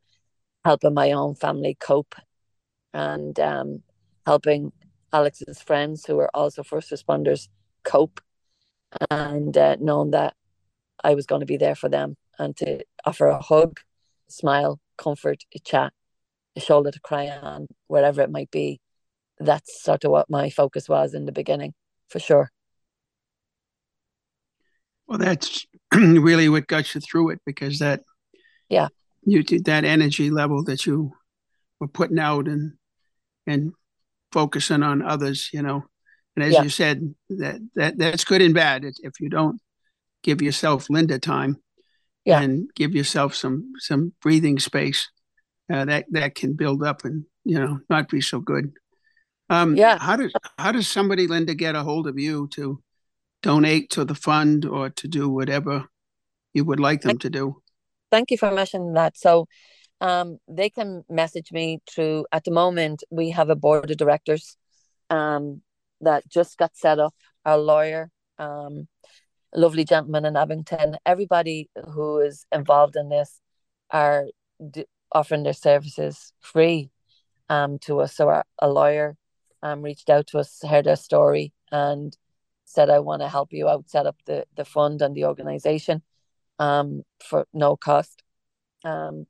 helping 0.65 0.95
my 0.95 1.13
own 1.13 1.35
family 1.35 1.77
cope 1.79 2.15
and 2.93 3.39
um, 3.39 3.83
helping 4.27 4.73
Alex's 5.13 5.61
friends 5.63 6.05
who 6.05 6.17
were 6.17 6.31
also 6.35 6.63
first 6.63 6.91
responders 6.91 7.49
cope 7.85 8.21
and 9.11 9.57
uh, 9.57 9.77
knowing 9.81 10.13
that 10.13 10.35
I 11.03 11.15
was 11.15 11.27
going 11.27 11.41
to 11.41 11.47
be 11.47 11.57
there 11.57 11.75
for 11.75 11.89
them 11.89 12.17
and 12.39 12.57
to 12.59 12.85
offer 13.05 13.27
a 13.27 13.41
hug, 13.41 13.81
smile, 14.29 14.81
comfort, 14.97 15.45
a 15.55 15.59
chat, 15.59 15.93
a 16.57 16.61
shoulder 16.61 16.91
to 16.91 17.01
cry 17.01 17.29
on, 17.29 17.67
wherever 17.87 18.21
it 18.23 18.31
might 18.31 18.51
be. 18.51 18.81
That's 19.39 19.83
sort 19.83 20.05
of 20.05 20.11
what 20.11 20.31
my 20.31 20.51
focus 20.51 20.89
was 20.89 21.15
in 21.15 21.27
the 21.27 21.33
beginning, 21.33 21.75
for 22.09 22.19
sure. 22.19 22.51
Well, 25.07 25.19
that's 25.19 25.67
really 25.95 26.49
what 26.49 26.67
got 26.67 26.95
you 26.95 27.01
through 27.01 27.31
it 27.31 27.41
because 27.45 27.79
that, 27.79 28.03
yeah, 28.69 28.89
you 29.25 29.43
did 29.43 29.67
that 29.67 29.85
energy 29.85 30.31
level 30.31 30.65
that 30.65 30.87
you 30.87 31.13
were 31.79 31.89
putting 31.89 32.19
out 32.19 32.49
and 32.49 32.73
and 33.47 33.73
focusing 34.33 34.83
on 34.83 35.03
others, 35.03 35.51
you 35.53 35.63
know. 35.63 35.85
And 36.37 36.45
as 36.45 36.53
yeah. 36.53 36.63
you 36.63 36.69
said, 36.69 37.15
that 37.31 37.61
that 37.75 37.99
that's 37.99 38.25
good 38.25 38.43
and 38.43 38.55
bad. 38.55 38.85
If 38.85 39.21
you 39.21 39.29
don't 39.29 39.61
give 40.23 40.43
yourself 40.43 40.91
Linda 40.91 41.19
time, 41.19 41.57
yeah. 42.25 42.41
and 42.41 42.69
give 42.75 42.95
yourself 42.95 43.35
some 43.35 43.73
some 43.79 44.13
breathing 44.21 44.59
space, 44.59 45.09
uh, 45.73 45.87
that 45.87 46.07
that 46.11 46.35
can 46.35 46.53
build 46.55 46.83
up 46.83 47.05
and 47.05 47.25
you 47.45 47.59
know 47.59 47.81
not 47.89 48.09
be 48.09 48.21
so 48.21 48.39
good. 48.41 48.73
Um, 49.49 49.77
yeah. 49.77 49.99
How 49.99 50.17
does 50.17 50.33
how 50.59 50.73
does 50.73 50.89
somebody 50.89 51.27
Linda 51.27 51.55
get 51.55 51.75
a 51.75 51.83
hold 51.83 52.07
of 52.07 52.19
you 52.19 52.49
to 52.53 52.83
donate 53.43 53.91
to 53.91 54.05
the 54.05 54.15
fund 54.15 54.65
or 54.65 54.91
to 54.91 55.09
do 55.09 55.29
whatever 55.29 55.89
you 56.53 56.65
would 56.65 56.81
like 56.81 57.03
them 57.03 57.19
to 57.19 57.31
do? 57.31 57.63
Thank 58.11 58.31
you 58.31 58.39
for 58.39 58.51
mentioning 58.51 58.95
that. 58.95 59.17
So 59.17 59.47
um, 60.01 60.39
they 60.49 60.71
can 60.71 61.05
message 61.09 61.53
me 61.53 61.81
through, 61.91 62.27
at 62.33 62.45
the 62.45 62.51
moment, 62.51 63.03
we 63.11 63.31
have 63.31 63.51
a 63.51 63.57
board 63.57 63.91
of 63.91 63.97
directors 63.97 64.57
um, 65.11 65.63
that 66.01 66.29
just 66.29 66.59
got 66.59 66.77
set 66.77 66.99
up, 66.99 67.15
our 67.45 67.59
lawyer, 67.59 68.11
um, 68.39 68.89
lovely 69.55 69.85
gentleman 69.85 70.25
in 70.25 70.37
Abington. 70.37 70.97
Everybody 71.05 71.71
who 71.93 72.21
is 72.21 72.47
involved 72.53 72.97
in 72.97 73.09
this 73.09 73.41
are 73.91 74.27
d- 74.71 74.87
offering 75.13 75.43
their 75.43 75.53
services 75.53 76.33
free 76.41 76.91
um, 77.49 77.79
to 77.81 78.01
us. 78.01 78.15
So 78.17 78.29
our, 78.29 78.45
a 78.59 78.69
lawyer 78.69 79.17
um, 79.63 79.83
reached 79.83 80.11
out 80.11 80.27
to 80.29 80.39
us, 80.39 80.61
heard 80.69 80.87
our 80.87 80.97
story, 80.97 81.53
and 81.73 82.17
said, 82.65 82.91
I 82.91 82.99
want 82.99 83.23
to 83.23 83.29
help 83.29 83.53
you 83.53 83.69
out, 83.69 83.89
set 83.89 84.07
up 84.07 84.17
the, 84.27 84.45
the 84.57 84.65
fund 84.65 85.03
and 85.03 85.15
the 85.15 85.25
organization 85.25 86.03
um, 86.59 87.03
for 87.23 87.47
no 87.53 87.77
cost. 87.77 88.23
Um, 88.85 89.27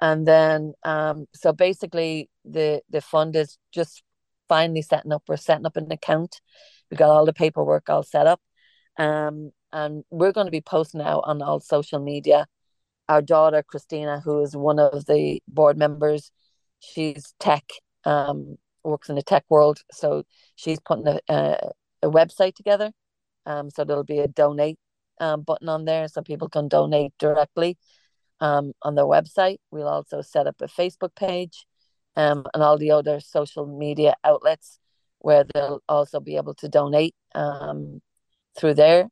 and 0.00 0.26
then, 0.26 0.74
um, 0.84 1.26
so 1.34 1.52
basically, 1.52 2.30
the 2.44 2.82
the 2.88 3.00
fund 3.00 3.34
is 3.34 3.58
just 3.72 4.02
finally 4.48 4.82
setting 4.82 5.12
up. 5.12 5.22
We're 5.28 5.36
setting 5.36 5.66
up 5.66 5.76
an 5.76 5.90
account. 5.92 6.40
We 6.90 6.96
got 6.96 7.10
all 7.10 7.26
the 7.26 7.32
paperwork 7.32 7.88
all 7.88 8.02
set 8.02 8.26
up, 8.26 8.40
um, 8.96 9.52
and 9.72 10.04
we're 10.10 10.32
going 10.32 10.46
to 10.46 10.50
be 10.50 10.60
posting 10.60 11.02
out 11.02 11.22
on 11.24 11.42
all 11.42 11.60
social 11.60 12.00
media. 12.00 12.46
Our 13.08 13.22
daughter 13.22 13.62
Christina, 13.62 14.20
who 14.20 14.42
is 14.42 14.56
one 14.56 14.78
of 14.78 15.06
the 15.06 15.42
board 15.48 15.78
members, 15.78 16.30
she's 16.80 17.34
tech, 17.38 17.64
um, 18.04 18.56
works 18.84 19.08
in 19.08 19.16
the 19.16 19.22
tech 19.22 19.44
world, 19.48 19.80
so 19.92 20.24
she's 20.56 20.80
putting 20.80 21.06
a, 21.06 21.20
a, 21.28 21.70
a 22.02 22.10
website 22.10 22.54
together. 22.54 22.90
Um, 23.46 23.70
so 23.70 23.84
there'll 23.84 24.04
be 24.04 24.18
a 24.18 24.28
donate 24.28 24.78
um, 25.20 25.42
button 25.42 25.68
on 25.68 25.84
there, 25.84 26.08
so 26.08 26.22
people 26.22 26.48
can 26.48 26.68
donate 26.68 27.12
directly 27.18 27.78
um, 28.40 28.72
on 28.82 28.94
their 28.94 29.04
website. 29.04 29.58
We'll 29.70 29.88
also 29.88 30.22
set 30.22 30.46
up 30.46 30.56
a 30.60 30.66
Facebook 30.66 31.14
page 31.14 31.66
um, 32.18 32.44
and 32.52 32.62
all 32.64 32.76
the 32.76 32.90
other 32.90 33.20
social 33.20 33.64
media 33.64 34.14
outlets 34.24 34.80
where 35.20 35.44
they'll 35.44 35.80
also 35.88 36.18
be 36.18 36.36
able 36.36 36.52
to 36.52 36.68
donate 36.68 37.14
um, 37.34 38.02
through 38.58 38.74
there. 38.74 39.08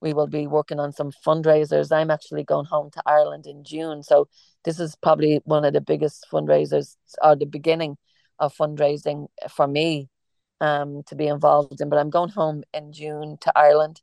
We 0.00 0.12
will 0.12 0.26
be 0.26 0.46
working 0.48 0.80
on 0.80 0.92
some 0.92 1.12
fundraisers. 1.24 1.92
I'm 1.92 2.10
actually 2.10 2.42
going 2.42 2.66
home 2.66 2.90
to 2.92 3.02
Ireland 3.06 3.46
in 3.46 3.62
June. 3.64 4.02
So 4.02 4.28
this 4.64 4.80
is 4.80 4.96
probably 4.96 5.40
one 5.44 5.64
of 5.64 5.72
the 5.72 5.80
biggest 5.80 6.26
fundraisers 6.32 6.96
or 7.22 7.36
the 7.36 7.46
beginning 7.46 7.96
of 8.40 8.54
fundraising 8.54 9.28
for 9.50 9.68
me 9.68 10.08
um, 10.60 11.02
to 11.06 11.14
be 11.14 11.28
involved 11.28 11.80
in. 11.80 11.88
But 11.88 12.00
I'm 12.00 12.10
going 12.10 12.30
home 12.30 12.64
in 12.74 12.92
June 12.92 13.38
to 13.42 13.52
Ireland. 13.56 14.02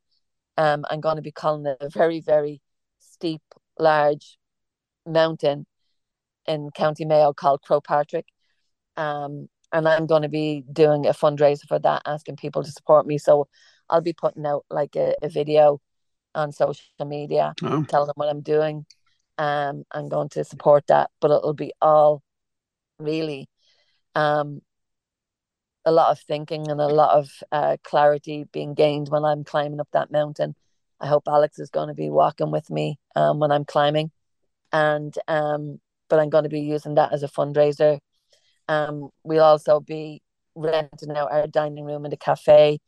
Um, 0.57 0.85
I'm 0.89 1.01
going 1.01 1.17
to 1.17 1.21
be 1.21 1.31
calling 1.31 1.65
a 1.67 1.89
very, 1.89 2.21
very 2.21 2.61
steep, 2.99 3.41
large 3.77 4.37
mountain 5.05 5.65
in 6.47 6.71
County 6.71 7.03
Mayo 7.03 7.33
called 7.33 7.61
Croagh 7.61 7.83
Patrick. 7.83 8.25
Um, 8.97 9.49
and 9.71 9.87
I'm 9.87 10.05
going 10.05 10.21
to 10.21 10.29
be 10.29 10.63
doing 10.71 11.05
a 11.05 11.11
fundraiser 11.11 11.67
for 11.67 11.79
that, 11.79 12.03
asking 12.05 12.37
people 12.37 12.63
to 12.63 12.71
support 12.71 13.05
me. 13.05 13.17
So 13.17 13.47
I'll 13.89 14.01
be 14.01 14.13
putting 14.13 14.45
out 14.45 14.65
like 14.69 14.95
a, 14.95 15.15
a 15.21 15.29
video 15.29 15.81
on 16.33 16.51
social 16.51 16.83
media, 17.05 17.53
oh. 17.63 17.83
telling 17.83 18.07
them 18.07 18.13
what 18.15 18.29
I'm 18.29 18.41
doing. 18.41 18.85
Um, 19.37 19.83
I'm 19.91 20.07
going 20.07 20.29
to 20.29 20.43
support 20.43 20.87
that, 20.87 21.09
but 21.19 21.31
it'll 21.31 21.53
be 21.53 21.73
all 21.81 22.23
really 22.99 23.49
um, 24.15 24.61
a 25.83 25.91
lot 25.91 26.11
of 26.11 26.19
thinking 26.19 26.69
and 26.69 26.79
a 26.79 26.87
lot 26.87 27.17
of 27.17 27.29
uh, 27.51 27.77
clarity 27.83 28.45
being 28.51 28.73
gained 28.73 29.09
when 29.09 29.25
I'm 29.25 29.43
climbing 29.43 29.81
up 29.81 29.89
that 29.91 30.11
mountain. 30.11 30.55
I 31.01 31.07
hope 31.07 31.23
Alex 31.27 31.59
is 31.59 31.69
going 31.69 31.89
to 31.89 31.93
be 31.93 32.09
walking 32.09 32.51
with 32.51 32.69
me 32.69 32.97
um, 33.15 33.39
when 33.39 33.51
I'm 33.51 33.65
climbing 33.65 34.11
and 34.71 35.15
um, 35.27 35.79
but 36.09 36.19
I'm 36.19 36.29
going 36.29 36.43
to 36.43 36.49
be 36.49 36.61
using 36.61 36.95
that 36.95 37.13
as 37.13 37.23
a 37.23 37.27
fundraiser. 37.27 37.99
Um, 38.67 39.09
we'll 39.23 39.43
also 39.43 39.79
be 39.79 40.21
renting 40.55 41.11
out 41.15 41.31
our 41.31 41.47
dining 41.47 41.85
room 41.85 42.05
in 42.05 42.11
the 42.11 42.17
cafe, 42.17 42.79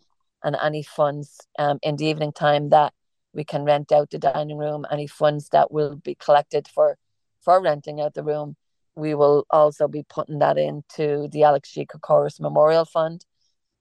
and 0.43 0.55
any 0.61 0.83
funds 0.83 1.37
um, 1.59 1.79
in 1.83 1.95
the 1.97 2.05
evening 2.07 2.31
time 2.31 2.69
that 2.69 2.93
we 3.33 3.43
can 3.43 3.63
rent 3.63 3.91
out 3.91 4.09
the 4.09 4.19
dining 4.19 4.57
room, 4.57 4.85
any 4.91 5.07
funds 5.07 5.49
that 5.49 5.71
will 5.71 5.95
be 5.97 6.15
collected 6.15 6.67
for 6.67 6.97
for 7.41 7.61
renting 7.61 8.01
out 8.01 8.13
the 8.13 8.23
room, 8.23 8.55
we 8.95 9.15
will 9.15 9.45
also 9.51 9.87
be 9.87 10.03
putting 10.09 10.39
that 10.39 10.57
into 10.57 11.27
the 11.31 11.43
Alex 11.43 11.71
G. 11.73 11.85
Kokoros 11.85 12.39
Memorial 12.39 12.85
Fund. 12.85 13.25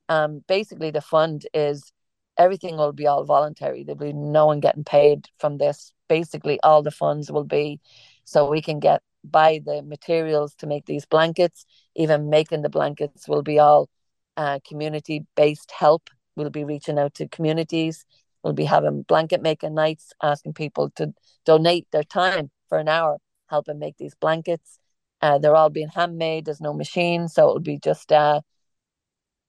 um, 0.08 0.44
basically 0.48 0.90
the 0.90 1.00
fund 1.00 1.46
is 1.54 1.92
everything 2.38 2.76
will 2.76 2.92
be 2.92 3.06
all 3.06 3.24
voluntary. 3.24 3.84
There'll 3.84 3.98
be 3.98 4.12
no 4.12 4.46
one 4.46 4.60
getting 4.60 4.84
paid 4.84 5.28
from 5.38 5.58
this. 5.58 5.92
Basically, 6.08 6.60
all 6.62 6.82
the 6.82 6.90
funds 6.90 7.30
will 7.32 7.44
be 7.44 7.80
so 8.24 8.48
we 8.50 8.62
can 8.62 8.80
get 8.80 9.02
buy 9.24 9.60
the 9.64 9.82
materials 9.82 10.54
to 10.56 10.66
make 10.66 10.86
these 10.86 11.06
blankets. 11.06 11.66
Even 11.96 12.30
making 12.30 12.62
the 12.62 12.68
blankets 12.68 13.28
will 13.28 13.42
be 13.42 13.58
all 13.58 13.88
uh, 14.36 14.60
community 14.66 15.26
based 15.34 15.70
help. 15.70 16.10
We'll 16.36 16.50
be 16.50 16.64
reaching 16.64 16.98
out 16.98 17.14
to 17.14 17.28
communities. 17.28 18.04
We'll 18.42 18.52
be 18.52 18.64
having 18.64 19.02
blanket 19.02 19.42
making 19.42 19.74
nights, 19.74 20.12
asking 20.22 20.52
people 20.54 20.90
to 20.96 21.12
donate 21.44 21.88
their 21.90 22.04
time 22.04 22.50
for 22.68 22.78
an 22.78 22.88
hour, 22.88 23.18
helping 23.48 23.78
make 23.78 23.96
these 23.96 24.14
blankets. 24.14 24.78
Uh, 25.22 25.38
they're 25.38 25.56
all 25.56 25.70
being 25.70 25.88
handmade. 25.88 26.44
There's 26.44 26.60
no 26.60 26.74
machine, 26.74 27.28
so 27.28 27.48
it'll 27.48 27.60
be 27.60 27.78
just 27.78 28.12
uh, 28.12 28.42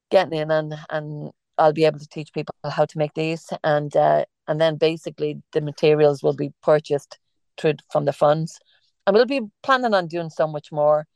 getting 0.09 0.39
in 0.39 0.49
and 0.49 0.73
and 0.89 1.31
I'll 1.57 1.73
be 1.73 1.85
able 1.85 1.99
to 1.99 2.07
teach 2.07 2.33
people 2.33 2.53
how 2.63 2.85
to 2.85 2.97
make 2.97 3.13
these, 3.13 3.51
and 3.63 3.95
uh, 3.95 4.25
and 4.47 4.61
then 4.61 4.77
basically 4.77 5.41
the 5.53 5.61
materials 5.61 6.21
will 6.23 6.35
be 6.35 6.51
purchased 6.61 7.19
through 7.57 7.73
from 7.91 8.05
the 8.05 8.13
funds, 8.13 8.59
and 9.05 9.15
we'll 9.15 9.25
be 9.25 9.41
planning 9.63 9.93
on 9.93 10.07
doing 10.07 10.29
so 10.29 10.47
much 10.47 10.71
more. 10.71 11.07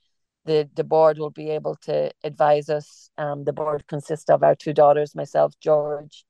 The 0.45 0.69
the 0.75 0.83
board 0.83 1.19
will 1.19 1.29
be 1.29 1.49
able 1.51 1.75
to 1.83 2.11
advise 2.23 2.69
us. 2.69 3.09
Um, 3.17 3.43
the 3.43 3.53
board 3.53 3.87
consists 3.87 4.29
of 4.29 4.43
our 4.43 4.55
two 4.55 4.73
daughters, 4.73 5.15
myself, 5.15 5.53
George, 5.59 6.25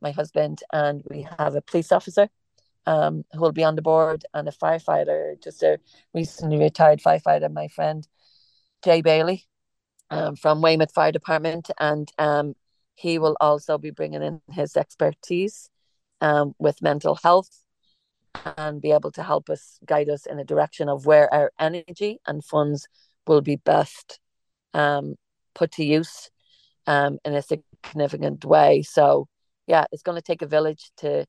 my 0.00 0.10
husband, 0.10 0.62
and 0.72 1.02
we 1.10 1.26
have 1.38 1.54
a 1.54 1.62
police 1.62 1.92
officer 1.92 2.28
um, 2.86 3.24
who 3.32 3.40
will 3.40 3.52
be 3.52 3.64
on 3.64 3.76
the 3.76 3.82
board, 3.82 4.24
and 4.34 4.48
a 4.48 4.52
firefighter, 4.52 5.42
just 5.42 5.62
a 5.62 5.78
recently 6.14 6.58
retired 6.58 7.00
firefighter, 7.00 7.52
my 7.52 7.68
friend 7.68 8.06
Jay 8.82 9.02
Bailey, 9.02 9.46
um, 10.10 10.36
from 10.36 10.60
Weymouth 10.60 10.92
Fire 10.92 11.12
Department, 11.12 11.70
and 11.78 12.10
um, 12.18 12.54
he 12.94 13.18
will 13.18 13.36
also 13.40 13.78
be 13.78 13.90
bringing 13.90 14.22
in 14.22 14.40
his 14.50 14.76
expertise 14.76 15.70
um, 16.20 16.54
with 16.58 16.82
mental 16.82 17.16
health 17.16 17.62
and 18.56 18.80
be 18.80 18.92
able 18.92 19.10
to 19.12 19.22
help 19.22 19.48
us 19.50 19.78
guide 19.86 20.08
us 20.08 20.26
in 20.26 20.38
a 20.38 20.44
direction 20.44 20.88
of 20.88 21.06
where 21.06 21.32
our 21.32 21.52
energy 21.58 22.20
and 22.26 22.44
funds 22.44 22.88
will 23.26 23.40
be 23.40 23.56
best 23.56 24.20
um, 24.74 25.16
put 25.54 25.72
to 25.72 25.84
use 25.84 26.30
um, 26.86 27.18
in 27.24 27.34
a 27.34 27.42
significant 27.42 28.44
way. 28.44 28.82
So, 28.82 29.28
yeah, 29.66 29.84
it's 29.92 30.02
going 30.02 30.16
to 30.16 30.22
take 30.22 30.42
a 30.42 30.46
village 30.46 30.90
to 30.98 31.26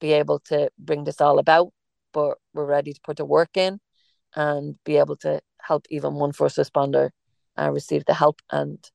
be 0.00 0.12
able 0.12 0.40
to 0.40 0.70
bring 0.78 1.04
this 1.04 1.20
all 1.20 1.38
about, 1.38 1.72
but 2.12 2.38
we're 2.52 2.64
ready 2.64 2.92
to 2.92 3.00
put 3.02 3.16
the 3.16 3.24
work 3.24 3.56
in 3.56 3.80
and 4.34 4.76
be 4.84 4.96
able 4.96 5.16
to 5.16 5.40
help 5.60 5.86
even 5.90 6.14
one 6.14 6.32
first 6.32 6.56
responder 6.56 7.10
uh, 7.58 7.70
receive 7.70 8.04
the 8.04 8.14
help 8.14 8.42
and 8.50 8.90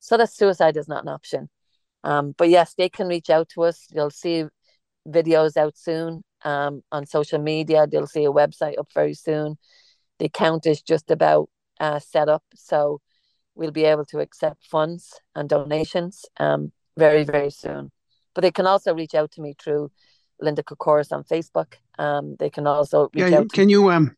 so 0.00 0.16
that 0.16 0.32
suicide 0.32 0.76
is 0.76 0.88
not 0.88 1.02
an 1.04 1.08
option. 1.08 1.48
Um, 2.02 2.34
but 2.36 2.48
yes, 2.48 2.74
they 2.74 2.88
can 2.88 3.06
reach 3.06 3.30
out 3.30 3.50
to 3.50 3.62
us. 3.64 3.86
You'll 3.92 4.10
see 4.10 4.46
videos 5.06 5.56
out 5.56 5.76
soon 5.76 6.24
um, 6.42 6.82
on 6.90 7.06
social 7.06 7.38
media. 7.38 7.86
They'll 7.86 8.06
see 8.06 8.24
a 8.24 8.32
website 8.32 8.78
up 8.78 8.88
very 8.94 9.14
soon. 9.14 9.58
The 10.18 10.26
account 10.26 10.66
is 10.66 10.82
just 10.82 11.10
about 11.10 11.50
uh, 11.80 11.98
set 11.98 12.28
up, 12.28 12.44
so 12.54 13.00
we'll 13.54 13.72
be 13.72 13.84
able 13.84 14.04
to 14.06 14.20
accept 14.20 14.64
funds 14.66 15.20
and 15.34 15.48
donations 15.48 16.24
um, 16.38 16.72
very, 16.96 17.24
very 17.24 17.50
soon. 17.50 17.90
But 18.34 18.42
they 18.42 18.52
can 18.52 18.66
also 18.66 18.94
reach 18.94 19.14
out 19.14 19.32
to 19.32 19.40
me 19.40 19.54
through 19.58 19.90
Linda 20.40 20.62
Kokoros 20.62 21.12
on 21.12 21.24
Facebook. 21.24 21.74
Um, 21.98 22.36
they 22.38 22.50
can 22.50 22.66
also 22.66 23.10
reach 23.14 23.30
yeah, 23.30 23.38
out. 23.40 23.52
Can 23.52 23.68
you 23.68 23.90
um 23.90 24.16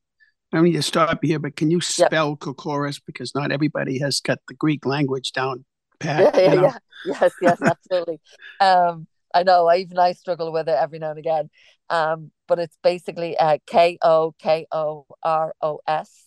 I 0.53 0.61
need 0.61 0.73
to 0.73 0.83
stop 0.83 1.19
here, 1.23 1.39
but 1.39 1.57
can 1.57 1.71
you 1.71 1.81
spell 1.81 2.31
yep. 2.31 2.39
Kokoros 2.41 3.01
because 3.07 3.35
not 3.35 3.53
everybody 3.53 3.99
has 4.01 4.21
got 4.21 4.39
the 4.49 4.55
Greek 4.55 4.85
language 4.85 5.33
down 5.33 5.65
pat. 6.03 6.35
Yeah, 6.35 6.41
yeah, 6.41 6.61
yeah. 6.61 6.79
Yes, 7.07 7.33
yes, 7.41 7.63
absolutely. 7.63 8.21
um, 8.61 9.07
I 9.35 9.45
know. 9.45 9.67
I 9.67 9.79
even 9.79 9.99
I 9.99 10.13
struggle 10.13 10.53
with 10.53 10.69
it 10.69 10.77
every 10.79 10.99
now 10.99 11.11
and 11.11 11.19
again. 11.19 11.51
Um, 11.89 12.31
but 12.49 12.59
it's 12.59 12.77
basically 12.83 13.37
uh, 13.39 13.59
K 13.67 13.99
O 14.03 14.35
K 14.39 14.67
O 14.73 15.07
R 15.23 15.55
O 15.63 15.81
S, 15.87 16.25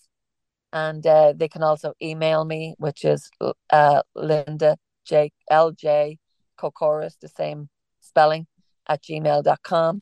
and 0.75 1.07
uh, 1.07 1.33
they 1.35 1.47
can 1.47 1.63
also 1.63 1.93
email 2.01 2.43
me, 2.43 2.75
which 2.77 3.05
is 3.05 3.31
uh, 3.71 4.01
Linda 4.13 4.77
J 5.05 5.31
L 5.49 5.71
J 5.71 6.19
Kokoros, 6.59 7.17
the 7.19 7.29
same 7.29 7.69
spelling 8.01 8.45
at 8.87 9.01
gmail.com. 9.01 10.01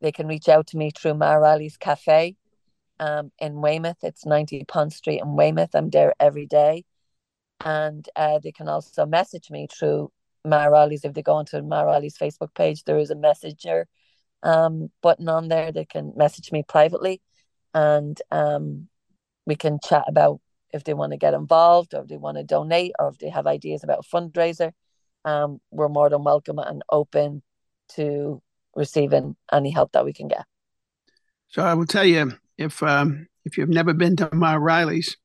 They 0.00 0.10
can 0.10 0.26
reach 0.26 0.48
out 0.48 0.66
to 0.68 0.78
me 0.78 0.90
through 0.90 1.12
Riley's 1.12 1.76
Cafe 1.76 2.34
um, 2.98 3.30
in 3.38 3.60
Weymouth. 3.60 3.98
It's 4.02 4.24
90 4.24 4.64
Pond 4.64 4.92
Street 4.92 5.20
in 5.20 5.36
Weymouth. 5.36 5.74
I'm 5.74 5.90
there 5.90 6.14
every 6.18 6.46
day 6.46 6.84
and 7.64 8.08
uh, 8.16 8.38
they 8.38 8.52
can 8.52 8.68
also 8.68 9.06
message 9.06 9.50
me 9.50 9.66
through 9.70 10.10
Riley's. 10.44 11.04
If 11.04 11.12
they 11.12 11.22
go 11.22 11.34
onto 11.34 11.58
Riley's 11.58 12.16
Facebook 12.16 12.54
page, 12.54 12.84
there 12.84 12.98
is 12.98 13.10
a 13.10 13.14
messenger 13.14 13.86
um, 14.42 14.90
button 15.02 15.28
on 15.28 15.48
there. 15.48 15.72
They 15.72 15.84
can 15.84 16.12
message 16.16 16.52
me 16.52 16.64
privately, 16.66 17.20
and 17.74 18.20
um, 18.30 18.88
we 19.46 19.56
can 19.56 19.78
chat 19.82 20.04
about 20.06 20.40
if 20.72 20.84
they 20.84 20.94
want 20.94 21.12
to 21.12 21.18
get 21.18 21.34
involved 21.34 21.94
or 21.94 22.02
if 22.02 22.08
they 22.08 22.16
want 22.16 22.36
to 22.36 22.44
donate 22.44 22.92
or 22.98 23.08
if 23.08 23.18
they 23.18 23.28
have 23.28 23.46
ideas 23.46 23.82
about 23.82 24.04
a 24.04 24.16
fundraiser. 24.16 24.72
Um, 25.24 25.60
we're 25.70 25.88
more 25.88 26.08
than 26.08 26.24
welcome 26.24 26.58
and 26.58 26.82
open 26.90 27.42
to 27.96 28.40
receiving 28.74 29.36
any 29.52 29.70
help 29.70 29.92
that 29.92 30.04
we 30.04 30.12
can 30.12 30.28
get. 30.28 30.44
So 31.48 31.62
I 31.62 31.74
will 31.74 31.86
tell 31.86 32.04
you 32.04 32.32
if 32.56 32.82
um, 32.82 33.26
if 33.44 33.58
you've 33.58 33.68
never 33.68 33.92
been 33.92 34.16
to 34.16 34.26
Mareilly's, 34.28 35.16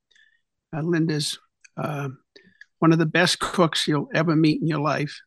uh, 0.75 0.81
Linda's 0.81 1.39
uh, 1.77 2.09
one 2.79 2.91
of 2.91 2.99
the 2.99 3.05
best 3.05 3.39
cooks 3.39 3.87
you'll 3.87 4.09
ever 4.13 4.35
meet 4.35 4.61
in 4.61 4.67
your 4.67 4.79
life. 4.79 5.19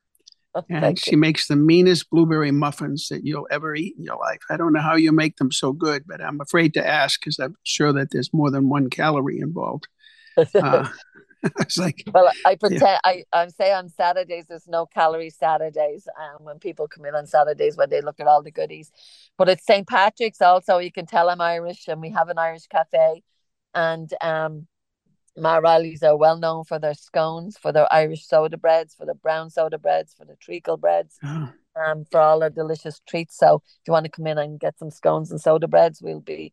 Oh, 0.54 0.64
and 0.70 0.98
she 0.98 1.14
makes 1.14 1.46
the 1.46 1.56
meanest 1.56 2.08
blueberry 2.10 2.50
muffins 2.50 3.08
that 3.08 3.24
you'll 3.24 3.46
ever 3.50 3.74
eat 3.74 3.94
in 3.98 4.04
your 4.04 4.16
life. 4.16 4.40
I 4.50 4.56
don't 4.56 4.72
know 4.72 4.80
how 4.80 4.96
you 4.96 5.12
make 5.12 5.36
them 5.36 5.52
so 5.52 5.72
good, 5.72 6.04
but 6.06 6.22
I'm 6.22 6.40
afraid 6.40 6.74
to 6.74 6.86
ask 6.86 7.20
because 7.20 7.38
I'm 7.38 7.54
sure 7.64 7.92
that 7.92 8.10
there's 8.10 8.32
more 8.32 8.50
than 8.50 8.68
one 8.68 8.88
calorie 8.88 9.40
involved. 9.40 9.88
Uh, 10.54 10.88
it's 11.60 11.78
like, 11.78 12.02
well, 12.12 12.30
I 12.44 12.56
pretend 12.56 12.82
yeah. 12.82 12.98
I, 13.04 13.24
I 13.32 13.46
say 13.48 13.72
on 13.72 13.88
Saturdays 13.88 14.46
there's 14.48 14.66
no 14.66 14.86
calorie 14.86 15.30
Saturdays. 15.30 16.08
Um, 16.18 16.44
when 16.44 16.58
people 16.58 16.88
come 16.88 17.04
in 17.04 17.14
on 17.14 17.26
Saturdays 17.26 17.76
when 17.76 17.90
they 17.90 18.00
look 18.00 18.18
at 18.20 18.26
all 18.26 18.42
the 18.42 18.50
goodies, 18.50 18.90
but 19.36 19.48
it's 19.48 19.64
St. 19.64 19.86
Patrick's 19.86 20.40
also. 20.40 20.78
You 20.78 20.90
can 20.90 21.06
tell 21.06 21.30
I'm 21.30 21.40
Irish, 21.40 21.86
and 21.88 22.00
we 22.00 22.10
have 22.10 22.28
an 22.28 22.38
Irish 22.38 22.66
cafe, 22.66 23.22
and 23.74 24.12
um, 24.20 24.66
Mareilly's 25.38 26.02
are 26.02 26.16
well 26.16 26.38
known 26.38 26.64
for 26.64 26.78
their 26.78 26.94
scones, 26.94 27.56
for 27.56 27.72
their 27.72 27.92
Irish 27.92 28.26
soda 28.26 28.56
breads, 28.56 28.94
for 28.94 29.06
their 29.06 29.14
brown 29.14 29.50
soda 29.50 29.78
breads, 29.78 30.14
for 30.14 30.24
the 30.24 30.36
treacle 30.36 30.76
breads, 30.76 31.16
oh. 31.24 31.50
um, 31.76 32.04
for 32.10 32.20
all 32.20 32.40
their 32.40 32.50
delicious 32.50 33.00
treats. 33.08 33.36
So 33.36 33.56
if 33.56 33.86
you 33.86 33.92
want 33.92 34.04
to 34.04 34.10
come 34.10 34.26
in 34.26 34.38
and 34.38 34.60
get 34.60 34.78
some 34.78 34.90
scones 34.90 35.30
and 35.30 35.40
soda 35.40 35.68
breads, 35.68 36.02
we'll 36.02 36.20
be 36.20 36.52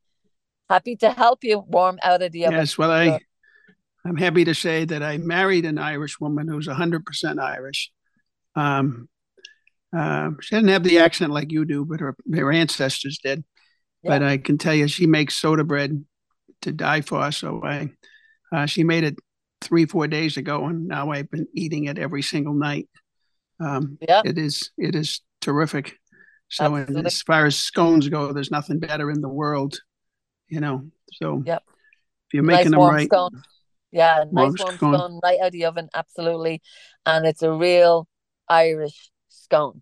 happy 0.70 0.96
to 0.98 1.12
help 1.12 1.44
you 1.44 1.60
warm 1.60 2.00
out 2.04 2.22
of 2.22 2.32
the 2.32 2.46
oven. 2.46 2.60
Yes, 2.60 2.78
well, 2.78 2.92
I, 2.92 3.20
I'm 4.06 4.18
happy 4.18 4.46
to 4.46 4.54
say 4.54 4.86
that 4.86 5.02
I 5.02 5.18
married 5.18 5.66
an 5.66 5.78
Irish 5.78 6.20
woman 6.20 6.48
who's 6.48 6.68
100% 6.68 7.40
Irish. 7.40 7.92
Um, 8.56 9.10
uh, 9.96 10.32
she 10.42 10.56
didn't 10.56 10.70
have 10.70 10.84
the 10.84 11.00
accent 11.00 11.32
like 11.32 11.52
you 11.52 11.66
do, 11.66 11.86
but 11.86 12.00
her, 12.00 12.16
her 12.34 12.52
ancestors 12.52 13.20
did. 13.24 13.44
Yeah. 14.04 14.12
But 14.12 14.24
I 14.24 14.38
can 14.38 14.58
tell 14.58 14.76
you, 14.76 14.88
she 14.88 15.08
makes 15.08 15.36
soda 15.36 15.64
bread 15.64 16.06
to 16.62 16.72
die 16.72 17.02
for. 17.02 17.32
So 17.32 17.64
I 17.64 17.92
uh, 18.52 18.66
she 18.66 18.84
made 18.84 19.04
it 19.04 19.16
three, 19.62 19.86
four 19.86 20.08
days 20.08 20.38
ago, 20.38 20.66
and 20.66 20.88
now 20.88 21.12
I've 21.12 21.30
been 21.30 21.48
eating 21.54 21.86
it 21.86 21.98
every 21.98 22.22
single 22.22 22.54
night. 22.54 22.88
Um, 23.60 23.98
yeah, 24.02 24.22
it 24.24 24.38
is 24.38 24.72
it 24.78 24.96
is 24.96 25.22
terrific. 25.42 25.98
So, 26.50 26.76
as 26.76 27.22
far 27.22 27.46
as 27.46 27.56
scones 27.56 28.08
go, 28.08 28.32
there's 28.32 28.52
nothing 28.52 28.80
better 28.80 29.10
in 29.10 29.22
the 29.22 29.30
world, 29.30 29.80
you 30.48 30.60
know. 30.60 30.84
So, 31.14 31.42
yep. 31.46 31.64
if 32.28 32.34
you're 32.34 32.44
making 32.44 32.72
nice 32.72 32.80
them 32.80 32.90
right, 32.90 33.08
scone. 33.08 33.44
yeah, 33.92 34.26
nice 34.32 34.54
warm 34.60 34.76
scone. 34.76 34.94
scone 34.94 35.20
right 35.24 35.40
out 35.42 35.48
of 35.48 35.54
the 35.54 35.66
oven, 35.66 35.90
absolutely, 35.96 36.62
and 37.06 37.26
it's 37.26 37.42
a 37.42 37.52
real 37.52 38.08
Irish 38.48 39.10
scone. 39.30 39.82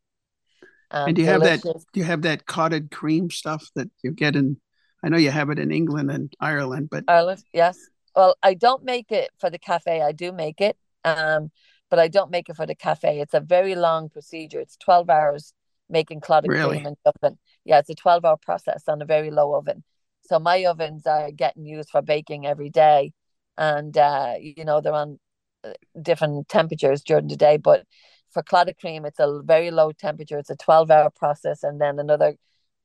Um, 0.89 1.07
and 1.07 1.15
do 1.15 1.23
you 1.23 1.27
delicious. 1.27 1.49
have 1.49 1.61
that? 1.73 1.85
Do 1.93 1.99
you 1.99 2.05
have 2.05 2.21
that 2.21 2.45
clotted 2.45 2.91
cream 2.91 3.29
stuff 3.29 3.69
that 3.75 3.89
you 4.03 4.11
get 4.11 4.35
in? 4.35 4.57
I 5.03 5.09
know 5.09 5.17
you 5.17 5.31
have 5.31 5.49
it 5.49 5.59
in 5.59 5.71
England 5.71 6.09
and 6.11 6.33
Ireland, 6.39 6.87
but 6.89 7.03
Ireland, 7.09 7.43
yes 7.51 7.77
well, 8.15 8.35
I 8.43 8.53
don't 8.53 8.83
make 8.83 9.11
it 9.11 9.31
for 9.39 9.49
the 9.49 9.59
cafe. 9.59 10.01
I 10.01 10.11
do 10.11 10.31
make 10.31 10.61
it, 10.61 10.77
um, 11.03 11.51
but 11.89 11.99
I 11.99 12.07
don't 12.07 12.31
make 12.31 12.49
it 12.49 12.55
for 12.55 12.65
the 12.65 12.75
cafe. 12.75 13.19
It's 13.19 13.33
a 13.33 13.39
very 13.39 13.75
long 13.75 14.09
procedure. 14.09 14.59
It's 14.59 14.77
twelve 14.77 15.09
hours 15.09 15.53
making 15.89 16.21
clotted 16.21 16.49
really? 16.49 16.77
cream 16.77 16.85
and 16.85 16.97
oven. 17.05 17.37
Yeah, 17.65 17.79
it's 17.79 17.89
a 17.89 17.95
twelve 17.95 18.25
hour 18.25 18.37
process 18.37 18.83
on 18.87 19.01
a 19.01 19.05
very 19.05 19.31
low 19.31 19.53
oven. 19.55 19.83
So 20.21 20.39
my 20.39 20.63
ovens 20.65 21.05
are 21.05 21.31
getting 21.31 21.65
used 21.65 21.89
for 21.89 22.01
baking 22.01 22.45
every 22.45 22.69
day, 22.69 23.13
and 23.57 23.97
uh, 23.97 24.35
you 24.39 24.65
know 24.65 24.81
they're 24.81 24.93
on 24.93 25.19
uh, 25.63 25.73
different 26.01 26.47
temperatures 26.49 27.03
during 27.03 27.27
the 27.27 27.35
day. 27.35 27.57
But 27.57 27.85
for 28.31 28.43
clotted 28.43 28.77
cream, 28.79 29.05
it's 29.05 29.19
a 29.19 29.41
very 29.43 29.71
low 29.71 29.91
temperature. 29.91 30.37
It's 30.37 30.49
a 30.49 30.55
twelve 30.55 30.91
hour 30.91 31.09
process, 31.09 31.63
and 31.63 31.81
then 31.81 31.99
another 31.99 32.35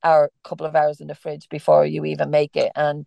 hour, 0.02 0.30
couple 0.44 0.66
of 0.66 0.76
hours 0.76 1.00
in 1.00 1.08
the 1.08 1.14
fridge 1.14 1.48
before 1.48 1.86
you 1.86 2.04
even 2.04 2.30
make 2.30 2.56
it. 2.56 2.72
And 2.74 3.06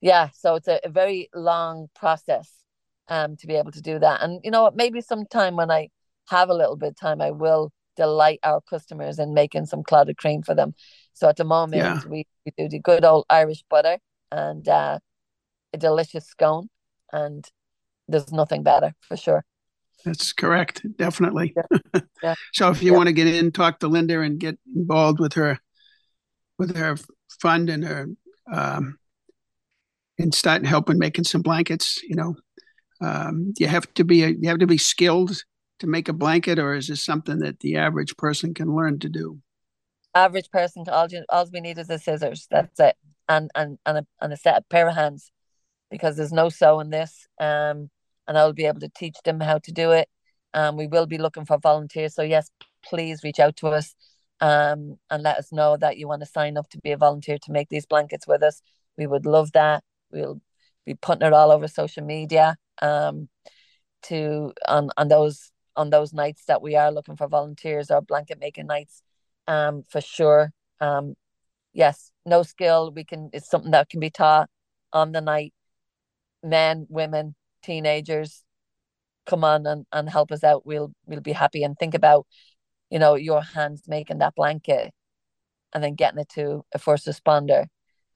yeah 0.00 0.28
so 0.34 0.54
it's 0.54 0.68
a, 0.68 0.80
a, 0.84 0.88
very 0.88 1.28
long 1.34 1.88
process 1.94 2.50
um 3.08 3.36
to 3.36 3.46
be 3.46 3.54
able 3.54 3.72
to 3.72 3.82
do 3.82 3.98
that 3.98 4.22
and 4.22 4.40
you 4.44 4.50
know 4.50 4.70
maybe 4.74 5.00
sometime 5.00 5.56
when 5.56 5.70
i 5.70 5.88
have 6.30 6.48
a 6.48 6.54
little 6.54 6.76
bit 6.76 6.90
of 6.90 6.96
time, 6.96 7.20
I 7.20 7.32
will 7.32 7.72
delight 7.96 8.38
our 8.42 8.60
customers 8.62 9.18
in 9.18 9.34
making 9.34 9.66
some 9.66 9.82
clotted 9.82 10.16
cream 10.16 10.42
for 10.42 10.54
them. 10.54 10.74
So 11.12 11.28
at 11.28 11.36
the 11.36 11.44
moment, 11.44 11.82
Yeah. 11.82 12.00
we, 12.08 12.26
we 12.46 12.52
do 12.56 12.68
the 12.68 12.78
good 12.78 13.04
old 13.04 13.26
Irish 13.28 13.64
butter 13.68 13.98
and 14.32 14.66
uh, 14.66 15.00
a 15.72 15.78
delicious 15.78 16.26
scone, 16.26 16.70
and 17.12 17.46
there's 18.08 18.32
nothing 18.32 18.62
better 18.62 18.94
for 19.00 19.16
sure. 19.16 19.44
That's 20.04 20.32
correct. 20.32 20.82
Definitely. 20.96 21.54
Yeah. 21.56 22.00
Yeah. 22.22 22.34
so 22.52 22.70
if 22.70 22.82
you 22.82 22.92
want 22.92 23.06
to 23.06 23.14
get 23.14 23.26
in, 23.26 23.50
talk 23.50 23.78
to 23.78 23.88
Linda 23.88 24.20
and 24.20 24.38
get 24.38 24.58
involved 24.76 25.20
with 25.20 25.32
her, 25.32 25.58
with 26.58 26.76
her 26.76 26.98
fund 27.40 27.70
and 27.70 27.82
her, 27.82 28.08
um, 28.52 28.98
and 30.20 30.34
start 30.34 30.64
helping 30.66 30.98
making 30.98 31.24
some 31.24 31.42
blankets, 31.42 32.02
you 32.02 32.14
know, 32.14 32.36
um, 33.00 33.52
you 33.58 33.66
have 33.66 33.92
to 33.94 34.04
be, 34.04 34.22
a, 34.24 34.28
you 34.28 34.48
have 34.48 34.58
to 34.58 34.66
be 34.66 34.78
skilled 34.78 35.42
to 35.78 35.86
make 35.86 36.08
a 36.08 36.12
blanket 36.12 36.58
or 36.58 36.74
is 36.74 36.88
this 36.88 37.02
something 37.02 37.38
that 37.38 37.60
the 37.60 37.76
average 37.76 38.16
person 38.16 38.52
can 38.54 38.74
learn 38.74 38.98
to 38.98 39.08
do? 39.08 39.40
Average 40.14 40.50
person, 40.50 40.84
all, 40.88 41.08
all 41.28 41.48
we 41.52 41.60
need 41.60 41.78
is 41.78 41.86
the 41.86 41.98
scissors. 41.98 42.48
That's 42.50 42.80
it, 42.80 42.96
and 43.28 43.48
and 43.54 43.78
and 43.86 43.98
a, 43.98 44.06
and 44.20 44.32
a 44.32 44.36
set 44.36 44.56
of 44.56 44.68
pair 44.68 44.88
of 44.88 44.94
hands, 44.96 45.30
because 45.88 46.16
there's 46.16 46.32
no 46.32 46.48
sewing 46.48 46.90
this. 46.90 47.28
Um, 47.38 47.90
and 48.26 48.36
I'll 48.36 48.52
be 48.52 48.66
able 48.66 48.80
to 48.80 48.88
teach 48.88 49.16
them 49.24 49.40
how 49.40 49.58
to 49.58 49.72
do 49.72 49.92
it. 49.92 50.08
Um, 50.52 50.76
we 50.76 50.88
will 50.88 51.06
be 51.06 51.18
looking 51.18 51.44
for 51.44 51.58
volunteers. 51.58 52.14
So 52.14 52.22
yes, 52.22 52.50
please 52.84 53.22
reach 53.22 53.38
out 53.38 53.54
to 53.58 53.68
us, 53.68 53.94
um, 54.40 54.98
and 55.10 55.22
let 55.22 55.38
us 55.38 55.52
know 55.52 55.76
that 55.76 55.96
you 55.96 56.08
want 56.08 56.22
to 56.22 56.26
sign 56.26 56.56
up 56.56 56.68
to 56.70 56.78
be 56.82 56.90
a 56.90 56.96
volunteer 56.96 57.38
to 57.44 57.52
make 57.52 57.68
these 57.68 57.86
blankets 57.86 58.26
with 58.26 58.42
us. 58.42 58.62
We 58.98 59.06
would 59.06 59.26
love 59.26 59.52
that. 59.52 59.84
We'll 60.12 60.40
be 60.86 60.94
putting 60.94 61.26
it 61.26 61.32
all 61.32 61.50
over 61.50 61.68
social 61.68 62.04
media. 62.04 62.56
Um, 62.82 63.28
to 64.02 64.52
on 64.66 64.90
on 64.96 65.08
those 65.08 65.52
on 65.76 65.90
those 65.90 66.12
nights 66.12 66.44
that 66.46 66.62
we 66.62 66.76
are 66.76 66.92
looking 66.92 67.16
for 67.16 67.28
volunteers 67.28 67.90
or 67.90 68.00
blanket 68.00 68.38
making 68.40 68.66
nights 68.66 69.02
um 69.46 69.84
for 69.88 70.00
sure. 70.00 70.52
Um 70.80 71.14
yes 71.72 72.12
no 72.26 72.42
skill. 72.42 72.92
We 72.94 73.04
can 73.04 73.30
it's 73.32 73.48
something 73.48 73.72
that 73.72 73.88
can 73.88 74.00
be 74.00 74.10
taught 74.10 74.48
on 74.92 75.12
the 75.12 75.20
night. 75.20 75.52
Men 76.42 76.86
women 76.88 77.34
teenagers 77.62 78.44
come 79.26 79.44
on 79.44 79.66
and, 79.66 79.86
and 79.92 80.08
help 80.08 80.32
us 80.32 80.44
out. 80.44 80.66
We'll 80.66 80.92
we'll 81.06 81.20
be 81.20 81.32
happy. 81.32 81.62
And 81.62 81.78
think 81.78 81.94
about 81.94 82.26
you 82.90 82.98
know 82.98 83.14
your 83.14 83.42
hands 83.42 83.82
making 83.86 84.18
that 84.18 84.34
blanket 84.34 84.92
and 85.72 85.84
then 85.84 85.94
getting 85.94 86.20
it 86.20 86.28
to 86.30 86.64
a 86.74 86.78
first 86.78 87.06
responder 87.06 87.66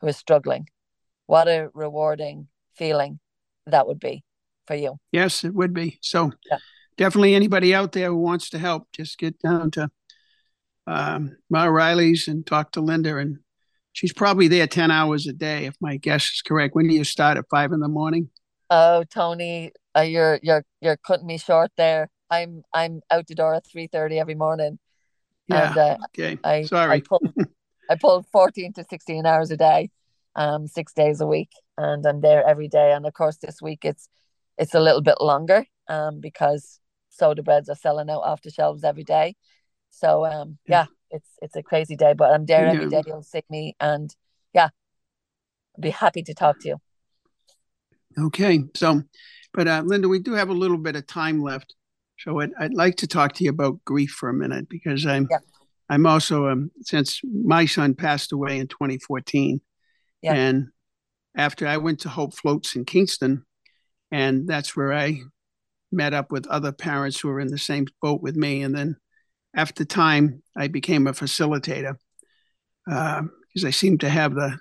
who 0.00 0.08
is 0.08 0.16
struggling 0.16 0.68
what 1.26 1.48
a 1.48 1.68
rewarding 1.74 2.48
feeling 2.76 3.18
that 3.66 3.86
would 3.86 4.00
be 4.00 4.22
for 4.66 4.74
you 4.74 4.96
Yes, 5.12 5.44
it 5.44 5.54
would 5.54 5.72
be. 5.72 5.98
So 6.02 6.32
Yeah. 6.50 6.58
definitely 6.96 7.34
anybody 7.34 7.74
out 7.74 7.92
there 7.92 8.08
who 8.08 8.16
wants 8.16 8.50
to 8.50 8.58
help, 8.58 8.88
just 8.92 9.18
get 9.18 9.38
down 9.38 9.70
to 9.72 9.90
um, 10.86 11.36
Mareilly's 11.52 12.28
and 12.28 12.46
talk 12.46 12.72
to 12.72 12.80
Linda. 12.80 13.16
And 13.16 13.38
she's 13.92 14.12
probably 14.12 14.48
there 14.48 14.66
10 14.66 14.90
hours 14.90 15.26
a 15.26 15.32
day, 15.32 15.66
if 15.66 15.74
my 15.80 15.96
guess 15.96 16.24
is 16.24 16.42
correct. 16.42 16.74
When 16.74 16.88
do 16.88 16.94
you 16.94 17.04
start 17.04 17.38
at 17.38 17.44
five 17.50 17.72
in 17.72 17.80
the 17.80 17.88
morning? 17.88 18.30
Oh, 18.70 19.04
Tony, 19.04 19.72
uh, 19.96 20.00
you're 20.00 20.40
you're 20.42 20.64
you're 20.80 20.96
cutting 20.96 21.26
me 21.26 21.38
short 21.38 21.70
there. 21.76 22.08
I'm 22.30 22.62
I'm 22.72 23.02
out 23.10 23.26
the 23.26 23.34
door 23.34 23.54
at 23.54 23.66
three 23.66 23.86
thirty 23.86 24.18
every 24.18 24.34
morning, 24.34 24.78
Yeah. 25.46 25.68
and 25.68 25.78
uh, 25.78 25.96
okay. 26.06 26.38
I 26.42 26.56
I 26.56 26.66
Sorry. 26.66 27.00
pull 27.00 27.22
I 27.90 27.96
pull 27.96 28.24
fourteen 28.32 28.72
to 28.72 28.84
sixteen 28.84 29.26
hours 29.26 29.50
a 29.50 29.56
day, 29.56 29.90
um, 30.36 30.66
six 30.66 30.92
days 30.92 31.20
a 31.20 31.26
week, 31.26 31.50
and 31.78 32.04
I'm 32.06 32.20
there 32.20 32.46
every 32.46 32.68
day. 32.68 32.92
And 32.92 33.06
of 33.06 33.14
course, 33.14 33.36
this 33.36 33.60
week 33.62 33.84
it's 33.84 34.08
it's 34.58 34.74
a 34.74 34.80
little 34.80 35.02
bit 35.02 35.20
longer, 35.20 35.64
um, 35.88 36.20
because 36.20 36.80
soda 37.10 37.42
breads 37.42 37.68
are 37.68 37.74
selling 37.76 38.10
out 38.10 38.20
off 38.22 38.42
the 38.42 38.50
shelves 38.50 38.84
every 38.84 39.04
day. 39.04 39.34
So 39.90 40.26
um, 40.26 40.58
yeah, 40.66 40.86
it's 41.10 41.28
it's 41.42 41.56
a 41.56 41.62
crazy 41.62 41.96
day, 41.96 42.14
but 42.14 42.32
I'm 42.32 42.46
there 42.46 42.66
every 42.66 42.84
Yeah. 42.84 42.88
day. 42.90 43.02
You'll 43.06 43.22
see 43.22 43.42
me, 43.50 43.76
and 43.80 44.14
yeah, 44.52 44.68
I'll 45.76 45.82
be 45.82 45.90
happy 45.90 46.22
to 46.22 46.34
talk 46.34 46.58
to 46.60 46.68
you. 46.68 46.76
Okay. 48.18 48.64
So, 48.76 49.02
but 49.52 49.68
uh, 49.68 49.82
Linda, 49.84 50.08
we 50.08 50.18
do 50.20 50.32
have 50.34 50.48
a 50.48 50.52
little 50.54 50.78
bit 50.78 50.96
of 50.96 51.06
time 51.06 51.42
left. 51.42 51.74
So 52.18 52.40
I'd, 52.40 52.50
I'd 52.58 52.74
like 52.74 52.96
to 52.98 53.06
talk 53.06 53.32
to 53.34 53.44
you 53.44 53.50
about 53.50 53.84
grief 53.84 54.10
for 54.10 54.28
a 54.28 54.34
minute 54.34 54.68
because 54.68 55.04
I'm, 55.04 55.26
Yeah. 55.30 55.38
I'm 55.90 56.06
also, 56.06 56.46
um, 56.48 56.70
since 56.82 57.20
my 57.24 57.66
son 57.66 57.94
passed 57.94 58.32
away 58.32 58.58
in 58.58 58.68
2014, 58.68 59.60
Yeah. 60.24 60.34
and 60.34 60.68
after 61.36 61.66
I 61.66 61.76
went 61.76 62.00
to 62.00 62.08
Hope 62.08 62.34
Floats 62.34 62.76
in 62.76 62.84
Kingston, 62.84 63.44
and 64.10 64.48
that's 64.48 64.76
where 64.76 64.92
I 64.92 65.20
met 65.92 66.14
up 66.14 66.32
with 66.32 66.46
other 66.46 66.72
parents 66.72 67.20
who 67.20 67.28
were 67.28 67.40
in 67.40 67.48
the 67.48 67.58
same 67.58 67.86
boat 68.00 68.22
with 68.22 68.36
me. 68.36 68.62
And 68.62 68.74
then 68.74 68.96
after 69.54 69.84
time, 69.84 70.42
I 70.56 70.68
became 70.68 71.06
a 71.06 71.12
facilitator 71.12 71.96
because 72.86 73.64
I 73.64 73.70
seemed 73.70 74.00
to 74.00 74.08
have 74.08 74.34
the 74.34 74.58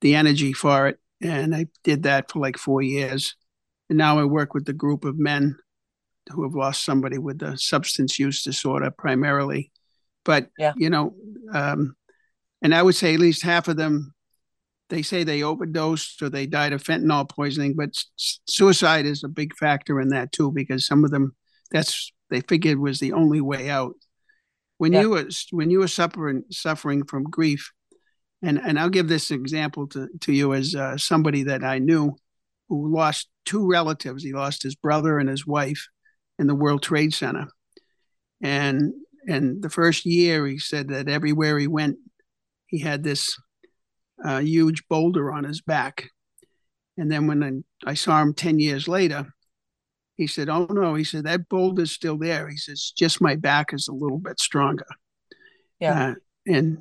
the 0.00 0.14
energy 0.14 0.52
for 0.54 0.88
it 0.88 0.98
and 1.20 1.54
I 1.54 1.66
did 1.84 2.04
that 2.04 2.30
for 2.30 2.38
like 2.40 2.56
four 2.56 2.80
years. 2.80 3.36
And 3.90 3.98
now 3.98 4.18
I 4.18 4.24
work 4.24 4.54
with 4.54 4.64
the 4.64 4.72
group 4.72 5.04
of 5.04 5.18
men 5.18 5.56
who 6.30 6.42
have 6.44 6.54
lost 6.54 6.84
somebody 6.84 7.18
with 7.18 7.42
a 7.42 7.58
substance 7.58 8.18
use 8.18 8.42
disorder 8.42 8.90
primarily. 8.90 9.70
But 10.24 10.48
Yeah. 10.58 10.72
you 10.76 10.88
know, 10.88 11.14
um, 11.52 11.96
and 12.62 12.74
I 12.74 12.82
would 12.82 12.94
say 12.94 13.12
at 13.14 13.20
least 13.20 13.42
half 13.42 13.68
of 13.68 13.76
them, 13.76 14.14
they 14.90 15.02
say 15.02 15.24
they 15.24 15.42
overdosed 15.42 16.20
or 16.20 16.28
they 16.28 16.46
died 16.46 16.72
of 16.72 16.82
fentanyl 16.82 17.28
poisoning. 17.28 17.74
But 17.76 17.94
suicide 18.46 19.06
is 19.06 19.24
a 19.24 19.28
big 19.28 19.56
factor 19.56 20.00
in 20.00 20.08
that 20.08 20.32
too, 20.32 20.52
because 20.52 20.86
some 20.86 21.04
of 21.04 21.10
them, 21.10 21.34
that's 21.70 22.12
they 22.28 22.42
figured 22.42 22.78
was 22.78 23.00
the 23.00 23.12
only 23.12 23.40
way 23.40 23.70
out. 23.70 23.94
When 24.78 24.92
Yeah. 24.92 25.02
you 25.02 25.10
were 25.10 25.28
when 25.50 25.70
you 25.70 25.78
were 25.78 25.88
suffering 25.88 26.44
suffering 26.50 27.04
from 27.04 27.24
grief, 27.24 27.72
and 28.42 28.58
and 28.58 28.78
I'll 28.78 28.90
give 28.90 29.08
this 29.08 29.30
example 29.30 29.86
to 29.88 30.08
to 30.20 30.32
you 30.32 30.54
as 30.54 30.74
uh, 30.74 30.96
somebody 30.98 31.44
that 31.44 31.64
I 31.64 31.78
knew 31.78 32.16
who 32.68 32.92
lost 32.92 33.28
two 33.44 33.66
relatives. 33.68 34.22
He 34.22 34.32
lost 34.32 34.62
his 34.62 34.74
brother 34.74 35.18
and 35.18 35.28
his 35.28 35.46
wife 35.46 35.88
in 36.38 36.46
the 36.46 36.54
World 36.54 36.82
Trade 36.82 37.12
Center, 37.14 37.48
and 38.40 38.92
and 39.28 39.62
the 39.62 39.70
first 39.70 40.06
year 40.06 40.46
he 40.46 40.58
said 40.58 40.88
that 40.88 41.08
everywhere 41.08 41.58
he 41.58 41.66
went, 41.66 41.96
he 42.66 42.78
had 42.78 43.02
this 43.02 43.36
uh, 44.24 44.40
huge 44.40 44.86
boulder 44.88 45.32
on 45.32 45.44
his 45.44 45.60
back, 45.60 46.10
and 46.96 47.10
then 47.10 47.26
when 47.26 47.64
I, 47.86 47.90
I 47.90 47.94
saw 47.94 48.20
him 48.20 48.34
ten 48.34 48.58
years 48.58 48.88
later. 48.88 49.26
He 50.16 50.26
said, 50.26 50.50
"Oh 50.50 50.66
no," 50.68 50.94
he 50.96 51.04
said 51.04 51.24
that 51.24 51.48
boulder's 51.48 51.92
still 51.92 52.18
there. 52.18 52.46
He 52.46 52.58
says, 52.58 52.92
"Just 52.94 53.22
my 53.22 53.36
back 53.36 53.72
is 53.72 53.88
a 53.88 53.94
little 53.94 54.18
bit 54.18 54.38
stronger." 54.38 54.84
Yeah. 55.78 56.10
Uh, 56.10 56.14
and 56.46 56.78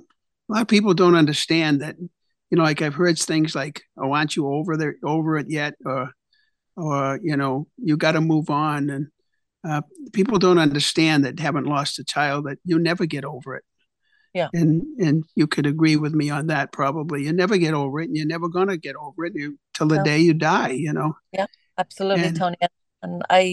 a 0.50 0.54
lot 0.54 0.62
of 0.62 0.68
people 0.68 0.94
don't 0.94 1.16
understand 1.16 1.82
that 1.82 1.96
you 2.50 2.58
know 2.58 2.64
like 2.64 2.82
i've 2.82 2.96
heard 2.96 3.18
things 3.18 3.56
like 3.56 3.82
oh 3.98 4.12
aren't 4.12 4.36
you 4.36 4.48
over 4.48 4.78
there 4.78 4.96
over 5.04 5.38
it 5.38 5.50
yet 5.50 5.76
or 5.86 6.12
or 6.76 7.20
you 7.22 7.38
know 7.38 7.68
you 7.78 7.98
got 7.98 8.14
to 8.14 8.22
move 8.22 8.50
on 8.50 8.90
and 8.90 9.08
uh, 9.68 9.82
people 10.14 10.40
don't 10.40 10.58
understand 10.58 11.26
that 11.26 11.38
haven't 11.38 11.66
lost 11.66 12.00
a 12.00 12.04
child 12.04 12.46
that 12.46 12.58
you 12.64 12.80
never 12.80 13.06
get 13.06 13.26
over 13.26 13.56
it 13.56 13.64
Yeah. 14.40 14.50
and 14.54 14.82
and 15.06 15.24
you 15.36 15.48
could 15.48 15.68
agree 15.74 15.98
with 16.04 16.14
me 16.14 16.30
on 16.38 16.48
that 16.48 16.72
probably 16.72 17.20
you 17.26 17.34
never 17.34 17.58
get 17.58 17.74
over 17.74 18.00
it 18.02 18.08
and 18.10 18.16
you're 18.18 18.34
never 18.36 18.48
going 18.48 18.70
to 18.70 18.78
get 18.78 18.96
over 18.96 19.26
it 19.26 19.34
you, 19.36 19.58
till 19.76 19.88
the 19.88 19.98
No. 19.98 20.04
day 20.10 20.20
you 20.28 20.34
die 20.34 20.74
you 20.86 20.94
know 20.94 21.12
Yeah, 21.38 21.48
Absolutely, 21.78 22.28
And- 22.28 22.38
Tony. 22.38 22.58
And 23.02 23.22
I, 23.30 23.44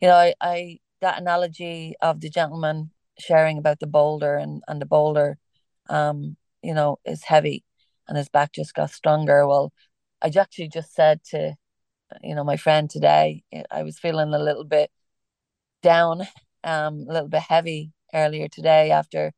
you 0.00 0.06
know, 0.08 0.14
I, 0.26 0.34
I 0.40 0.78
that 1.00 1.20
analogy 1.22 1.94
of 2.00 2.14
the 2.20 2.30
gentleman 2.30 2.90
sharing 3.18 3.58
about 3.58 3.78
the 3.80 3.86
boulder 3.98 4.34
and 4.42 4.62
and 4.68 4.78
the 4.82 4.86
boulder, 4.86 5.28
um, 5.88 6.36
you 6.62 6.74
know, 6.74 6.98
is 7.04 7.22
heavy, 7.24 7.58
and 8.06 8.16
his 8.18 8.28
back 8.36 8.50
just 8.60 8.74
got 8.74 8.90
stronger. 8.90 9.46
Well, 9.50 9.66
I 10.22 10.28
actually 10.44 10.68
just 10.78 10.90
said 10.94 11.16
to, 11.32 11.40
you 12.28 12.34
know, 12.36 12.44
my 12.52 12.56
friend 12.56 12.84
today, 12.90 13.42
eh, 13.52 13.64
I 13.78 13.82
was 13.82 13.98
feeling 14.04 14.32
a 14.34 14.38
little 14.48 14.64
bit 14.64 14.90
down, 15.82 16.16
um, 16.64 16.94
a 17.08 17.12
little 17.14 17.28
bit 17.36 17.42
heavy 17.54 17.92
earlier 18.14 18.48
today 18.48 18.90
after, 19.00 19.32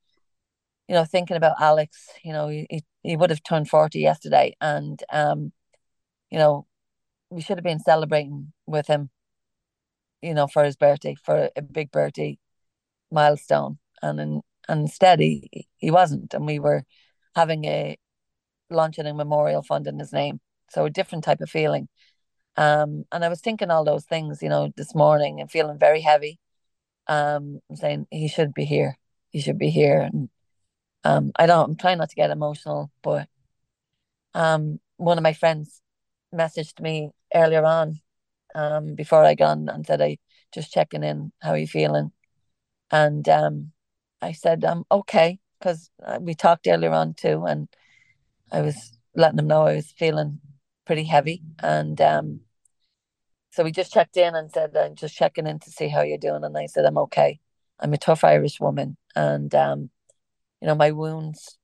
you 0.91 0.97
know, 0.97 1.05
thinking 1.05 1.37
about 1.37 1.61
Alex. 1.61 2.09
You 2.25 2.33
know, 2.33 2.49
he 2.49 2.83
he, 3.05 3.17
would 3.17 3.31
have 3.31 3.45
turned 3.45 3.71
forty 3.71 4.01
yesterday, 4.01 4.57
and 4.61 5.01
um, 5.13 5.53
you 6.31 6.39
know, 6.39 6.67
we 7.31 7.43
should 7.43 7.59
have 7.59 7.65
been 7.65 7.79
celebrating 7.79 8.53
with 8.67 8.89
him, 8.89 9.09
you 10.21 10.35
know, 10.35 10.49
for 10.49 10.65
his 10.65 10.75
birthday, 10.75 11.15
for 11.25 11.49
a 11.55 11.63
big 11.63 11.93
birthday 11.93 12.39
milestone. 13.13 13.79
And 14.03 14.19
in, 14.19 14.41
and 14.69 14.81
instead 14.81 15.21
he 15.21 15.69
he 15.77 15.93
wasn't. 15.93 16.35
And 16.35 16.45
we 16.45 16.59
were 16.59 16.83
having 17.37 17.67
a 17.67 17.97
launching 18.69 19.07
a 19.07 19.15
memorial 19.15 19.63
fund 19.63 19.87
in 19.87 20.01
his 20.01 20.13
name. 20.13 20.41
So 20.71 20.87
a 20.87 20.91
different 20.91 21.23
type 21.23 21.41
of 21.41 21.51
feeling. 21.51 21.89
Um, 22.57 23.05
and 23.13 23.25
I 23.25 23.29
was 23.29 23.41
thinking 23.41 23.71
all 23.71 23.85
those 23.85 24.07
things, 24.07 24.43
you 24.43 24.49
know, 24.49 24.73
this 24.77 24.93
morning 24.97 25.41
and 25.41 25.49
feeling 25.49 25.79
very 25.79 26.01
heavy. 26.01 26.41
Um, 27.07 27.61
saying 27.75 28.09
he 28.11 28.27
should 28.27 28.55
be 28.55 28.65
here. 28.65 28.99
He 29.31 29.41
should 29.41 29.59
be 29.59 29.71
here. 29.71 30.01
And 30.01 30.29
um, 31.05 31.33
I 31.37 31.47
don't 31.47 31.71
I'm 31.71 31.77
trying 31.77 31.99
not 31.99 32.11
to 32.11 32.17
get 32.17 32.31
emotional, 32.31 32.91
but 33.03 33.29
um 34.35 34.81
one 34.97 35.19
of 35.19 35.23
my 35.23 35.33
friends 35.33 35.81
messaged 36.35 36.81
me 36.81 37.11
earlier 37.35 37.65
on 37.65 38.01
um 38.55 38.95
before 38.95 39.25
I 39.25 39.35
gone 39.35 39.69
and 39.69 39.87
said 39.87 40.01
I 40.03 40.19
just 40.53 40.73
checking 40.73 41.03
in 41.05 41.33
how 41.43 41.51
are 41.53 41.59
you 41.59 41.67
feeling 41.67 42.13
And 42.93 43.29
um, 43.29 43.73
I 44.23 44.33
said, 44.33 44.65
um, 44.65 44.85
okay, 44.91 45.39
because 45.59 45.91
uh, 46.05 46.19
we 46.21 46.35
talked 46.35 46.67
earlier 46.69 46.93
on 46.93 47.15
too, 47.15 47.45
and 47.47 47.69
I 48.53 48.63
was 48.63 48.99
letting 49.17 49.39
him 49.41 49.49
know 49.49 49.63
I 49.67 49.77
was 49.77 49.93
feeling 49.93 50.41
pretty 50.87 51.05
heavy. 51.05 51.43
And 51.61 52.01
um, 52.01 52.41
so 53.51 53.65
we 53.65 53.73
just 53.73 53.93
checked 53.93 54.17
in 54.17 54.35
and 54.35 54.51
said, 54.51 54.77
I'm 54.77 54.95
just 54.95 55.17
checking 55.17 55.47
in 55.47 55.59
to 55.61 55.71
see 55.71 55.89
how 55.89 56.03
you're 56.03 56.19
doing. 56.19 56.45
And 56.45 56.57
I 56.57 56.67
said, 56.67 56.85
I'm 56.85 56.99
okay. 56.99 57.41
I'm 57.81 57.93
a 57.93 57.99
tough 57.99 58.25
Irish 58.25 58.61
woman. 58.61 58.97
And, 59.17 59.55
um, 59.55 59.91
you 60.61 60.67
know, 60.67 60.75
my 60.75 60.91
wounds, 60.91 61.59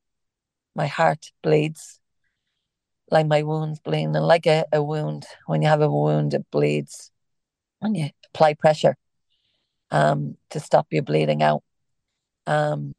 my 0.74 0.86
heart 0.86 1.30
bleeds 1.42 2.00
like 3.10 3.26
my 3.26 3.42
wounds 3.42 3.80
bleeding. 3.80 4.14
And 4.16 4.26
like 4.26 4.46
a, 4.46 4.64
a 4.72 4.82
wound, 4.82 5.26
when 5.46 5.62
you 5.62 5.68
have 5.68 5.80
a 5.80 5.90
wound, 5.90 6.34
it 6.34 6.46
bleeds. 6.50 7.10
When 7.78 7.94
you 7.94 8.08
apply 8.32 8.54
pressure 8.54 8.96
um, 9.90 10.36
to 10.50 10.60
stop 10.60 10.86
you 10.90 11.02
bleeding 11.02 11.42
out, 11.42 11.62
um, 12.46 12.94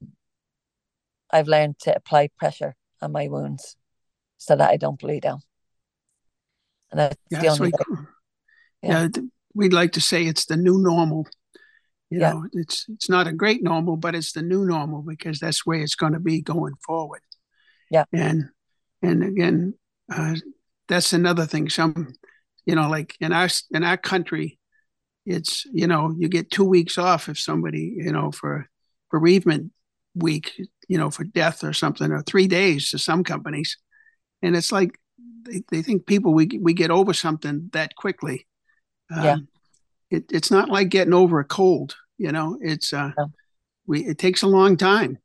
I've 1.31 1.47
learned 1.47 1.79
to 1.79 1.95
apply 1.95 2.29
pressure 2.37 2.75
on 3.01 3.11
my 3.11 3.27
wounds 3.27 3.75
so 4.37 4.55
that 4.55 4.69
I 4.69 4.77
don't 4.77 4.99
bleed 4.99 5.25
out. 5.25 5.41
And 6.91 6.99
that's 6.99 7.17
yeah, 7.29 7.41
the 7.41 7.47
only 7.47 7.71
we, 7.71 7.97
yeah. 8.81 9.07
yeah. 9.13 9.21
we'd 9.53 9.73
like 9.73 9.93
to 9.93 10.01
say 10.01 10.25
it's 10.25 10.45
the 10.45 10.55
new 10.55 10.77
normal. 10.77 11.27
You 12.09 12.21
yeah. 12.21 12.31
know, 12.31 12.47
it's 12.53 12.85
it's 12.89 13.09
not 13.09 13.27
a 13.27 13.33
great 13.33 13.61
normal, 13.61 13.97
but 13.97 14.15
it's 14.15 14.31
the 14.31 14.41
new 14.41 14.65
normal 14.65 15.01
because 15.01 15.39
that's 15.39 15.65
where 15.65 15.81
it's 15.81 15.95
going 15.95 16.13
to 16.13 16.19
be 16.19 16.41
going 16.41 16.75
forward. 16.85 17.21
Yeah. 17.91 18.05
And 18.13 18.49
and 19.01 19.23
again, 19.23 19.73
uh, 20.11 20.35
that's 20.87 21.13
another 21.13 21.45
thing. 21.45 21.69
Some, 21.69 22.13
you 22.65 22.75
know, 22.75 22.89
like 22.89 23.15
in 23.19 23.33
our 23.33 23.49
in 23.71 23.83
our 23.83 23.97
country, 23.97 24.57
it's 25.25 25.65
you 25.65 25.87
know 25.87 26.15
you 26.17 26.29
get 26.29 26.49
two 26.49 26.63
weeks 26.63 26.97
off 26.97 27.27
if 27.27 27.39
somebody 27.39 27.95
you 27.97 28.11
know 28.11 28.31
for 28.31 28.69
bereavement 29.11 29.71
week, 30.15 30.59
you 30.87 30.97
know, 30.97 31.09
for 31.09 31.23
death 31.23 31.63
or 31.63 31.73
something, 31.73 32.11
or 32.11 32.21
three 32.21 32.47
days 32.47 32.89
to 32.89 32.97
some 32.97 33.23
companies, 33.23 33.77
and 34.41 34.55
it's 34.55 34.71
like 34.71 34.97
they, 35.43 35.63
they 35.71 35.81
think 35.81 36.05
people 36.05 36.33
we 36.33 36.59
we 36.61 36.73
get 36.73 36.91
over 36.91 37.13
something 37.13 37.69
that 37.73 37.95
quickly. 37.95 38.47
Um, 39.11 39.23
yeah. 39.23 39.35
It, 40.09 40.25
it's 40.31 40.51
not 40.51 40.69
like 40.69 40.89
getting 40.89 41.13
over 41.13 41.39
a 41.39 41.45
cold, 41.45 41.95
you 42.17 42.31
know. 42.31 42.57
It's 42.61 42.93
uh, 42.93 43.11
yeah. 43.17 43.25
we 43.85 44.05
it 44.05 44.17
takes 44.17 44.41
a 44.41 44.47
long 44.47 44.77
time, 44.77 45.17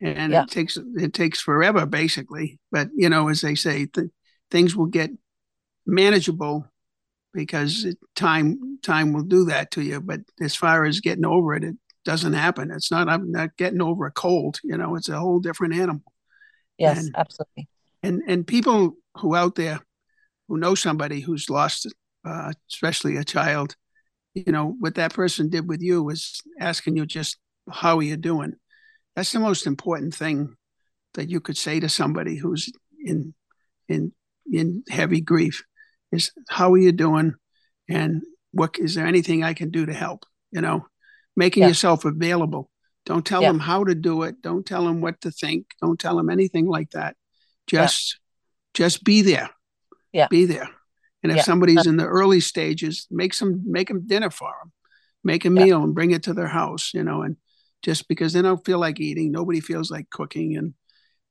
and 0.00 0.32
yeah. 0.32 0.44
it 0.44 0.50
takes 0.50 0.78
it 0.96 1.12
takes 1.14 1.40
forever 1.40 1.86
basically. 1.86 2.58
But 2.70 2.88
you 2.94 3.08
know, 3.08 3.28
as 3.28 3.40
they 3.40 3.54
say, 3.54 3.86
th- 3.86 4.10
things 4.50 4.74
will 4.74 4.86
get 4.86 5.10
manageable 5.86 6.66
because 7.32 7.84
it, 7.84 7.98
time 8.16 8.78
time 8.82 9.12
will 9.12 9.24
do 9.24 9.46
that 9.46 9.70
to 9.72 9.82
you. 9.82 10.00
But 10.00 10.20
as 10.40 10.54
far 10.54 10.84
as 10.84 11.00
getting 11.00 11.26
over 11.26 11.54
it, 11.54 11.64
it 11.64 11.76
doesn't 12.04 12.32
happen. 12.32 12.70
It's 12.70 12.90
not 12.90 13.08
I'm 13.08 13.30
not 13.30 13.56
getting 13.56 13.82
over 13.82 14.06
a 14.06 14.12
cold. 14.12 14.60
You 14.64 14.78
know, 14.78 14.96
it's 14.96 15.08
a 15.08 15.18
whole 15.18 15.40
different 15.40 15.74
animal. 15.74 16.02
Yes, 16.78 17.04
and, 17.04 17.14
absolutely 17.16 17.68
and 18.04 18.22
and 18.28 18.46
people 18.46 18.96
who 19.16 19.34
out 19.34 19.54
there 19.54 19.80
who 20.46 20.58
know 20.58 20.74
somebody 20.74 21.20
who's 21.20 21.48
lost, 21.48 21.92
uh, 22.24 22.52
especially 22.70 23.16
a 23.16 23.24
child, 23.24 23.74
you 24.34 24.52
know 24.52 24.74
what 24.78 24.96
that 24.96 25.14
person 25.14 25.48
did 25.48 25.68
with 25.68 25.80
you 25.80 26.02
was 26.02 26.42
asking 26.60 26.96
you 26.96 27.06
just 27.06 27.38
how 27.70 27.98
are 27.98 28.02
you 28.02 28.16
doing. 28.16 28.54
That's 29.16 29.32
the 29.32 29.40
most 29.40 29.66
important 29.66 30.14
thing 30.14 30.56
that 31.14 31.30
you 31.30 31.40
could 31.40 31.56
say 31.56 31.80
to 31.80 31.88
somebody 31.88 32.36
who's 32.36 32.70
in 33.04 33.34
in 33.88 34.12
in 34.50 34.82
heavy 34.88 35.20
grief 35.20 35.62
is 36.12 36.32
how 36.48 36.72
are 36.72 36.78
you 36.78 36.92
doing 36.92 37.34
and 37.88 38.22
what 38.52 38.78
is 38.78 38.94
there 38.94 39.06
anything 39.06 39.42
I 39.42 39.54
can 39.54 39.70
do 39.70 39.86
to 39.86 39.92
help? 39.92 40.24
You 40.50 40.60
know, 40.60 40.86
making 41.36 41.62
yeah. 41.62 41.68
yourself 41.68 42.04
available. 42.04 42.70
Don't 43.06 43.26
tell 43.26 43.42
yeah. 43.42 43.48
them 43.48 43.60
how 43.60 43.84
to 43.84 43.94
do 43.94 44.22
it. 44.22 44.40
Don't 44.40 44.64
tell 44.64 44.84
them 44.84 45.00
what 45.00 45.20
to 45.22 45.30
think. 45.30 45.66
Don't 45.80 45.98
tell 45.98 46.16
them 46.16 46.30
anything 46.30 46.66
like 46.66 46.90
that. 46.90 47.16
Just 47.66 48.18
yeah. 48.74 48.86
just 48.86 49.04
be 49.04 49.22
there. 49.22 49.50
Yeah. 50.12 50.28
Be 50.28 50.46
there. 50.46 50.70
And 51.24 51.32
if 51.32 51.38
yeah. 51.38 51.42
somebody's 51.44 51.86
in 51.86 51.96
the 51.96 52.06
early 52.06 52.38
stages, 52.38 53.06
make 53.10 53.32
some 53.32 53.62
make 53.64 53.88
them 53.88 54.06
dinner 54.06 54.30
for 54.30 54.52
them. 54.62 54.72
Make 55.24 55.46
a 55.46 55.50
meal 55.50 55.82
and 55.82 55.94
bring 55.94 56.10
it 56.10 56.24
to 56.24 56.34
their 56.34 56.48
house, 56.48 56.92
you 56.92 57.02
know, 57.02 57.22
and 57.22 57.38
just 57.82 58.08
because 58.08 58.34
they 58.34 58.42
don't 58.42 58.64
feel 58.64 58.78
like 58.78 59.00
eating, 59.00 59.32
nobody 59.32 59.60
feels 59.60 59.90
like 59.90 60.10
cooking 60.10 60.56
and 60.58 60.74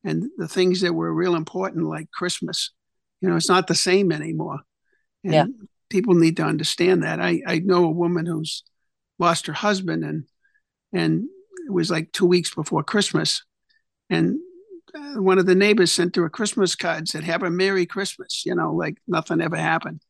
and 0.04 0.32
the 0.38 0.48
things 0.48 0.82
that 0.82 0.94
were 0.94 1.14
real 1.14 1.36
important 1.36 1.86
like 1.86 2.10
Christmas, 2.12 2.72
you 3.22 3.30
know, 3.30 3.36
it's 3.36 3.48
not 3.48 3.68
the 3.68 3.76
same 3.76 4.12
anymore. 4.12 4.60
And 5.24 5.34
yeah. 5.34 5.46
people 5.90 6.16
need 6.16 6.38
to 6.38 6.44
understand 6.44 7.04
that. 7.04 7.22
I 7.22 7.44
I 7.46 7.60
know 7.60 7.86
a 7.86 7.92
woman 7.92 8.26
who's 8.26 8.64
lost 9.20 9.46
her 9.46 9.54
husband 9.54 10.04
and 10.04 10.24
and 10.92 11.26
it 11.68 11.72
was 11.72 11.92
like 11.92 12.12
2 12.14 12.26
weeks 12.26 12.54
before 12.54 12.84
Christmas 12.84 13.44
and 14.10 14.40
one 14.94 15.40
of 15.40 15.46
the 15.46 15.56
neighbors 15.56 15.92
sent 15.92 16.16
her 16.16 16.26
a 16.26 16.30
Christmas 16.30 16.76
card 16.76 17.08
said, 17.08 17.24
"Have 17.24 17.44
a 17.44 17.50
Merry 17.50 17.86
Christmas," 17.86 18.44
you 18.46 18.56
know, 18.56 18.74
like 18.74 18.98
nothing 19.08 19.42
ever 19.42 19.58
happened, 19.58 20.02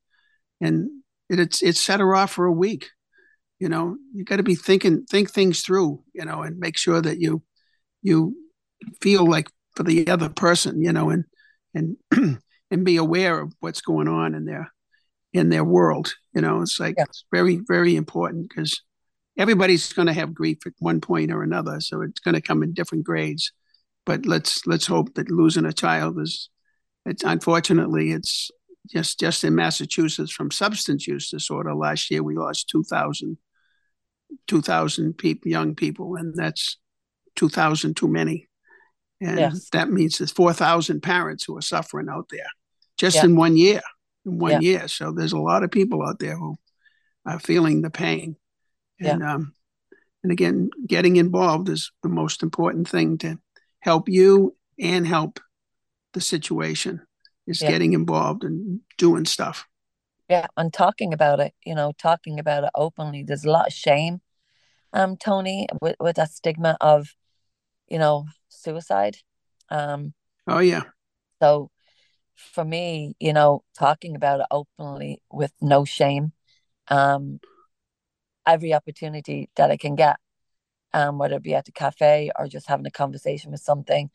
and 0.62 0.90
it 1.30 1.40
it, 1.40 1.62
it 1.62 1.78
set 1.78 2.00
her 2.00 2.16
off 2.16 2.32
for 2.32 2.46
a 2.46 2.52
week. 2.52 2.90
You 3.60 3.70
know, 3.70 3.98
you 4.14 4.26
got 4.26 4.38
to 4.38 4.44
be 4.44 4.56
thinking, 4.56 5.06
think 5.06 5.32
things 5.32 5.62
through, 5.62 6.04
you 6.14 6.26
know, 6.26 6.42
and 6.42 6.58
make 6.58 6.78
sure 6.78 7.02
that 7.02 7.20
you 7.20 7.44
you 8.02 8.36
feel 9.02 9.26
like 9.26 9.50
for 9.76 9.84
the 9.84 10.08
other 10.08 10.30
person, 10.30 10.82
you 10.82 10.92
know, 10.92 11.10
and 11.10 11.26
and 11.74 11.98
and 12.72 12.86
be 12.86 12.98
aware 12.98 13.40
of 13.40 13.54
what's 13.62 13.82
going 13.82 14.08
on 14.08 14.36
in 14.36 14.46
their 14.46 14.72
in 15.32 15.50
their 15.50 15.64
world. 15.64 16.14
You 16.34 16.42
know, 16.42 16.62
it's 16.62 16.80
like 16.80 16.96
yeah. 16.98 17.06
it's 17.08 17.26
very 17.32 17.62
very 17.66 17.96
important 17.96 18.50
because 18.50 18.82
everybody's 19.38 19.94
going 19.94 20.08
to 20.08 20.14
have 20.14 20.34
grief 20.34 20.60
at 20.66 20.74
one 20.80 21.00
point 21.00 21.32
or 21.32 21.42
another, 21.42 21.80
so 21.80 22.02
it's 22.02 22.20
going 22.20 22.36
to 22.36 22.42
come 22.42 22.64
in 22.64 22.74
different 22.74 23.06
grades 23.06 23.52
but 24.06 24.26
let's 24.26 24.66
let's 24.68 24.88
hope 24.88 25.14
that 25.16 25.30
losing 25.30 25.66
a 25.66 25.74
child 25.74 26.20
is 26.20 26.50
it's 27.06 27.24
unfortunately 27.24 28.12
it's 28.12 28.52
just 28.90 29.20
just 29.20 29.44
in 29.44 29.56
Massachusetts 29.56 30.32
from 30.32 30.52
substance 30.52 31.08
use 31.08 31.30
disorder 31.30 31.74
last 31.74 32.12
year 32.12 32.24
we 32.24 32.36
lost 32.36 32.70
2000 32.70 33.38
2000 34.48 35.18
people 35.18 35.52
young 35.52 35.76
people 35.76 36.16
and 36.16 36.36
that's 36.36 36.78
2000 37.36 37.96
too 37.96 38.08
many 38.08 38.48
and 39.22 39.40
yes. 39.40 39.70
that 39.72 39.90
means 39.90 40.18
there's 40.18 40.32
4000 40.32 41.02
parents 41.02 41.46
who 41.46 41.56
are 41.58 41.62
suffering 41.62 42.10
out 42.10 42.28
there 42.30 42.48
just 42.98 43.18
yeah. 43.18 43.26
in 43.26 43.36
one 43.36 43.56
year 43.56 43.82
in 44.26 44.40
one 44.40 44.52
yeah. 44.52 44.60
year 44.60 44.88
so 44.88 45.12
there's 45.12 45.34
a 45.34 45.40
lot 45.40 45.64
of 45.64 45.72
people 45.72 46.04
out 46.04 46.20
there 46.20 46.36
who 46.36 46.56
are 47.26 47.40
feeling 47.40 47.82
the 47.82 47.90
pain 47.90 48.36
and 49.00 49.22
yeah. 49.22 49.34
um 49.36 49.54
and 50.24 50.32
again 50.32 50.70
getting 50.88 51.16
involved 51.18 51.70
is 51.70 51.92
the 52.02 52.10
most 52.10 52.44
important 52.44 52.88
thing 52.88 53.18
to 53.18 53.38
help 53.84 54.08
you 54.08 54.56
and 54.80 55.06
help 55.06 55.42
the 56.14 56.22
situation 56.22 57.02
is 57.46 57.62
yeah. 57.62 57.70
getting 57.70 57.94
involved 57.94 58.44
and 58.44 58.80
doing 58.98 59.26
stuff. 59.26 59.68
Yeah, 60.30 60.48
and 60.56 60.74
talking 60.74 61.14
about 61.14 61.42
it, 61.42 61.54
you 61.66 61.76
know, 61.76 61.92
talking 62.02 62.40
about 62.40 62.64
it 62.64 62.70
openly. 62.76 63.24
There's 63.24 63.44
a 63.44 63.52
lot 63.52 63.68
of 63.68 63.74
shame, 63.74 64.22
um, 64.94 65.18
Tony, 65.18 65.68
with, 65.82 65.98
with 66.00 66.16
that 66.16 66.32
stigma 66.32 66.78
of, 66.80 67.14
you 67.90 68.00
know, 68.00 68.26
suicide. 68.48 69.18
Um, 69.70 70.14
oh 70.48 70.60
yeah. 70.60 70.84
So, 71.42 71.70
for 72.36 72.64
me, 72.64 73.16
you 73.20 73.34
know, 73.34 73.64
talking 73.78 74.16
about 74.16 74.40
it 74.40 74.46
openly 74.50 75.22
with 75.30 75.52
no 75.60 75.84
shame, 75.84 76.32
um, 76.88 77.42
every 78.48 78.74
opportunity 78.74 79.50
that 79.58 79.72
I 79.72 79.78
can 79.78 79.96
get, 79.96 80.18
um, 80.94 81.18
whether 81.18 81.36
it 81.36 81.44
be 81.44 81.56
at 81.56 81.66
the 81.66 81.72
cafe 81.72 82.32
or 82.38 82.48
just 82.48 82.68
having 82.68 82.86
a 82.86 82.92
conversation 82.92 83.52
with 83.52 83.62
something. 83.62 84.10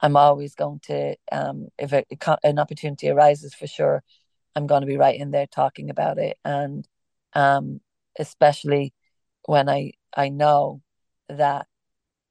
I'm 0.00 0.16
always 0.16 0.54
going 0.54 0.80
to, 0.84 1.16
um, 1.32 1.68
if 1.78 1.92
it, 1.92 2.06
an 2.44 2.58
opportunity 2.58 3.08
arises 3.08 3.54
for 3.54 3.66
sure, 3.66 4.02
I'm 4.54 4.66
going 4.66 4.82
to 4.82 4.86
be 4.86 4.96
right 4.96 5.18
in 5.18 5.30
there 5.30 5.46
talking 5.46 5.90
about 5.90 6.18
it. 6.18 6.38
And 6.44 6.86
um, 7.32 7.80
especially 8.18 8.94
when 9.46 9.68
I, 9.68 9.92
I 10.16 10.28
know 10.28 10.82
that 11.28 11.66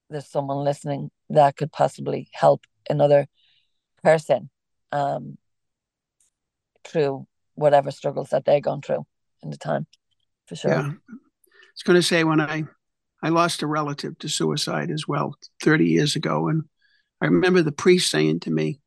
there's 0.10 0.28
someone 0.28 0.64
listening 0.64 1.12
that 1.30 1.58
could 1.58 1.72
possibly 1.72 2.30
help 2.32 2.66
another 2.90 3.28
person 4.04 4.50
um, 4.92 5.38
through 6.86 7.28
whatever 7.56 7.92
struggles 7.92 8.30
that 8.30 8.46
they're 8.46 8.62
going 8.62 8.82
through 8.82 9.06
in 9.44 9.50
the 9.50 9.58
time, 9.58 9.88
for 10.46 10.56
sure. 10.56 10.72
Yeah. 10.72 10.80
I 10.80 11.14
was 11.74 11.84
going 11.84 12.00
to 12.00 12.04
say 12.04 12.24
when 12.24 12.40
I 12.40 12.64
I 13.22 13.30
lost 13.30 13.64
a 13.64 13.68
relative 13.68 14.18
to 14.20 14.30
suicide 14.30 14.92
as 14.92 15.08
well 15.08 15.36
30 15.64 15.86
years 15.86 16.16
ago. 16.16 16.50
And 16.50 16.64
I 17.22 17.26
remember 17.26 17.62
the 17.62 17.72
priest 17.72 18.12
saying 18.12 18.42
to 18.42 18.52
me, 18.52 18.80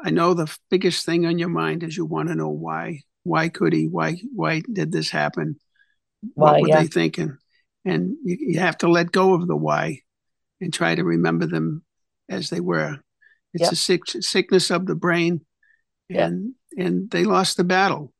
I 0.00 0.10
know 0.10 0.34
the 0.34 0.54
biggest 0.70 1.04
thing 1.06 1.26
on 1.26 1.38
your 1.38 1.48
mind 1.48 1.82
is 1.82 1.96
you 1.96 2.04
want 2.04 2.28
to 2.28 2.34
know 2.34 2.48
why. 2.48 3.00
Why 3.22 3.48
could 3.48 3.72
he? 3.72 3.86
Why 3.86 4.16
why 4.34 4.62
did 4.70 4.92
this 4.92 5.08
happen? 5.08 5.58
Why, 6.34 6.52
what 6.52 6.60
were 6.62 6.68
yeah. 6.68 6.82
they 6.82 6.88
thinking? 6.88 7.38
And 7.84 8.16
you, 8.22 8.36
you 8.40 8.58
have 8.60 8.76
to 8.78 8.88
let 8.88 9.12
go 9.12 9.34
of 9.34 9.46
the 9.46 9.56
why 9.56 10.00
and 10.60 10.72
try 10.72 10.94
to 10.94 11.04
remember 11.04 11.46
them 11.46 11.84
as 12.28 12.50
they 12.50 12.60
were. 12.60 12.98
It's 13.54 13.62
yep. 13.62 13.72
a 13.72 13.76
sick, 13.76 14.00
sickness 14.06 14.70
of 14.70 14.86
the 14.86 14.94
brain, 14.94 15.40
and 16.10 16.54
yep. 16.76 16.86
and 16.86 17.10
they 17.10 17.24
lost 17.24 17.56
the 17.56 17.64
battle 17.64 18.13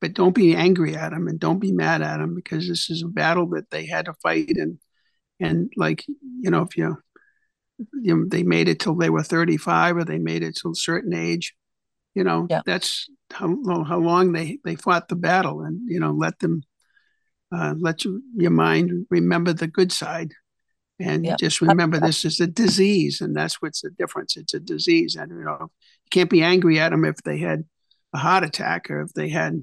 but 0.00 0.14
don't 0.14 0.34
be 0.34 0.54
angry 0.56 0.96
at 0.96 1.10
them 1.10 1.28
and 1.28 1.38
don't 1.40 1.58
be 1.60 1.72
mad 1.72 2.02
at 2.02 2.18
them 2.18 2.34
because 2.34 2.68
this 2.68 2.90
is 2.90 3.02
a 3.02 3.08
battle 3.08 3.46
that 3.50 3.70
they 3.70 3.86
had 3.86 4.06
to 4.06 4.14
fight 4.22 4.56
and 4.56 4.78
And 5.40 5.72
like, 5.76 6.04
you 6.42 6.50
know, 6.50 6.62
if 6.62 6.76
you, 6.76 6.98
you 8.02 8.16
know, 8.16 8.24
they 8.28 8.42
made 8.42 8.68
it 8.68 8.80
till 8.80 8.94
they 8.94 9.10
were 9.10 9.22
35 9.22 9.96
or 9.98 10.04
they 10.04 10.18
made 10.18 10.42
it 10.42 10.56
till 10.60 10.72
a 10.72 10.76
certain 10.76 11.14
age, 11.14 11.54
you 12.14 12.24
know, 12.24 12.46
Yeah. 12.50 12.62
that's 12.66 13.08
how, 13.32 13.48
how 13.84 13.98
long 13.98 14.32
they, 14.32 14.58
they 14.64 14.76
fought 14.76 15.08
the 15.08 15.16
battle 15.16 15.62
and, 15.62 15.80
you 15.90 16.00
know, 16.00 16.12
let 16.12 16.38
them, 16.40 16.62
uh, 17.52 17.74
let 17.78 18.04
you, 18.04 18.22
your 18.36 18.50
mind 18.50 19.06
remember 19.10 19.52
the 19.52 19.66
good 19.66 19.92
side. 19.92 20.32
And 21.00 21.24
Yeah. 21.24 21.36
just 21.36 21.60
remember 21.60 21.98
this 21.98 22.24
is 22.24 22.40
a 22.40 22.46
disease, 22.46 23.20
and 23.22 23.34
that's 23.34 23.62
what's 23.62 23.82
the 23.82 23.90
difference. 23.90 24.36
It's 24.36 24.54
a 24.54 24.60
disease, 24.60 25.16
and 25.16 25.30
you 25.30 25.44
know 25.44 25.58
you 25.60 26.10
can't 26.10 26.30
be 26.30 26.42
angry 26.42 26.78
at 26.78 26.90
them 26.90 27.04
if 27.06 27.16
they 27.24 27.38
had 27.38 27.64
a 28.12 28.18
heart 28.18 28.44
attack 28.44 28.90
or 28.90 29.02
if 29.02 29.12
they 29.14 29.30
had 29.30 29.62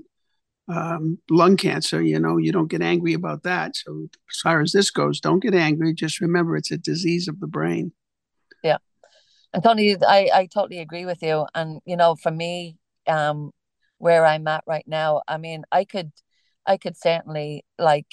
um, 0.67 1.19
lung 1.29 1.57
cancer. 1.57 2.01
You 2.01 2.19
know, 2.19 2.37
you 2.37 2.51
don't 2.51 2.69
get 2.69 2.81
angry 2.81 3.13
about 3.13 3.43
that. 3.43 3.75
So 3.77 4.07
as 4.29 4.39
far 4.41 4.61
as 4.61 4.71
this 4.71 4.91
goes, 4.91 5.19
don't 5.19 5.41
get 5.41 5.55
angry. 5.55 5.93
Just 5.93 6.21
remember 6.21 6.55
it's 6.55 6.71
a 6.71 6.77
disease 6.77 7.27
of 7.27 7.39
the 7.39 7.47
brain. 7.47 7.91
Yeah. 8.63 8.77
And 9.53 9.63
Tony, 9.63 9.95
I, 10.05 10.29
I 10.33 10.47
totally 10.53 10.79
agree 10.79 11.05
with 11.05 11.21
you. 11.21 11.45
And 11.55 11.79
you 11.85 11.95
know, 11.95 12.15
for 12.15 12.31
me, 12.31 12.77
um, 13.07 13.51
where 13.97 14.25
I'm 14.25 14.47
at 14.47 14.63
right 14.67 14.85
now, 14.87 15.21
I 15.27 15.37
mean, 15.37 15.63
I 15.71 15.85
could, 15.85 16.11
I 16.65 16.77
could 16.77 16.97
certainly 16.97 17.65
like 17.79 18.11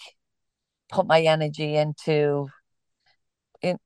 put 0.90 1.06
my 1.06 1.22
energy 1.22 1.76
into 1.76 2.48
in 3.60 3.78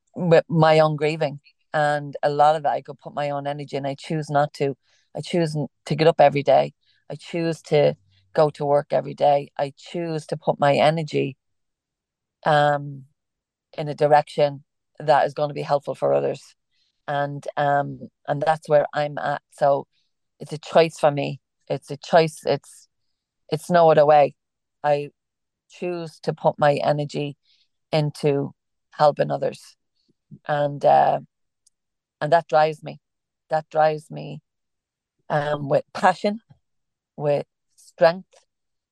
my 0.47 0.79
own 0.79 0.95
grieving, 0.95 1.39
and 1.73 2.15
a 2.21 2.29
lot 2.29 2.55
of 2.55 2.65
it 2.65 2.67
I 2.67 2.81
could 2.81 2.99
put 2.99 3.13
my 3.13 3.29
own 3.29 3.47
energy, 3.47 3.77
and 3.77 3.87
I 3.87 3.95
choose 3.95 4.29
not 4.29 4.53
to. 4.55 4.75
I 5.15 5.21
choose 5.21 5.57
to 5.85 5.95
get 5.95 6.07
up 6.07 6.21
every 6.21 6.43
day. 6.43 6.73
I 7.09 7.15
choose 7.15 7.61
to 7.63 7.95
go 8.33 8.49
to 8.51 8.65
work 8.65 8.87
every 8.91 9.13
day. 9.13 9.51
I 9.57 9.73
choose 9.77 10.25
to 10.27 10.37
put 10.37 10.59
my 10.59 10.75
energy, 10.75 11.37
um, 12.45 13.05
in 13.77 13.87
a 13.87 13.95
direction 13.95 14.63
that 14.99 15.25
is 15.25 15.33
going 15.33 15.49
to 15.49 15.53
be 15.53 15.61
helpful 15.61 15.95
for 15.95 16.13
others 16.13 16.55
and 17.09 17.47
um 17.57 17.99
and 18.27 18.41
that's 18.41 18.69
where 18.69 18.85
I'm 18.93 19.17
at. 19.17 19.41
So 19.51 19.87
it's 20.39 20.53
a 20.53 20.59
choice 20.59 20.99
for 20.99 21.11
me. 21.11 21.41
It's 21.67 21.89
a 21.91 21.97
choice. 21.97 22.41
It's 22.45 22.87
it's 23.49 23.69
no 23.69 23.89
other 23.91 24.05
way. 24.05 24.35
I 24.83 25.09
choose 25.71 26.19
to 26.21 26.33
put 26.33 26.59
my 26.59 26.75
energy 26.75 27.35
into 27.91 28.53
helping 28.91 29.31
others, 29.31 29.75
and 30.47 30.85
uh, 30.85 31.19
and 32.21 32.31
that 32.31 32.47
drives 32.47 32.83
me. 32.83 32.99
That 33.49 33.69
drives 33.71 34.11
me 34.11 34.41
um 35.29 35.67
with 35.67 35.85
passion, 35.93 36.41
with 37.17 37.47
strength 37.99 38.29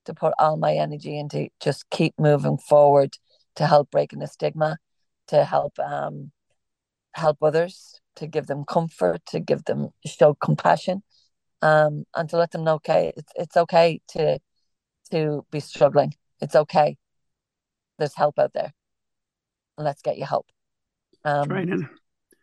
to 0.04 0.14
put 0.14 0.34
all 0.38 0.58
my 0.58 0.74
energy 0.76 1.18
into 1.18 1.48
just 1.62 1.90
keep 1.90 2.14
moving 2.20 2.58
forward 2.58 3.16
to 3.56 3.66
help 3.66 3.90
breaking 3.90 4.20
the 4.20 4.28
stigma, 4.28 4.78
to 5.28 5.46
help 5.46 5.80
um 5.80 6.32
help 7.14 7.38
others, 7.42 8.02
to 8.18 8.28
give 8.28 8.48
them 8.48 8.66
comfort, 8.66 9.22
to 9.28 9.40
give 9.40 9.64
them 9.64 9.90
show 10.06 10.34
compassion, 10.36 11.02
um, 11.62 12.04
and 12.16 12.30
to 12.30 12.38
let 12.38 12.52
them 12.52 12.64
know, 12.66 12.76
okay, 12.76 13.14
it's 13.16 13.32
it's 13.36 13.58
okay 13.58 14.02
to 14.10 14.40
to 15.12 15.46
be 15.52 15.62
struggling. 15.62 16.14
It's 16.42 16.56
okay. 16.56 16.98
There's 17.98 18.14
help 18.16 18.38
out 18.38 18.52
there, 18.54 18.74
and 19.78 19.86
let's 19.86 20.02
get 20.02 20.18
you 20.18 20.26
help. 20.26 20.48
Um, 21.24 21.48
right. 21.50 21.68
And 21.68 21.88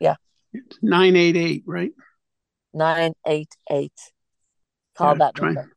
yeah. 0.00 0.16
it's 0.52 0.78
988, 0.82 1.62
right? 1.66 1.92
nine 2.72 3.12
eight 3.26 3.52
eight. 3.70 4.00
Call 4.96 5.12
Yeah, 5.12 5.18
that 5.18 5.34
try- 5.34 5.52
number. 5.52 5.74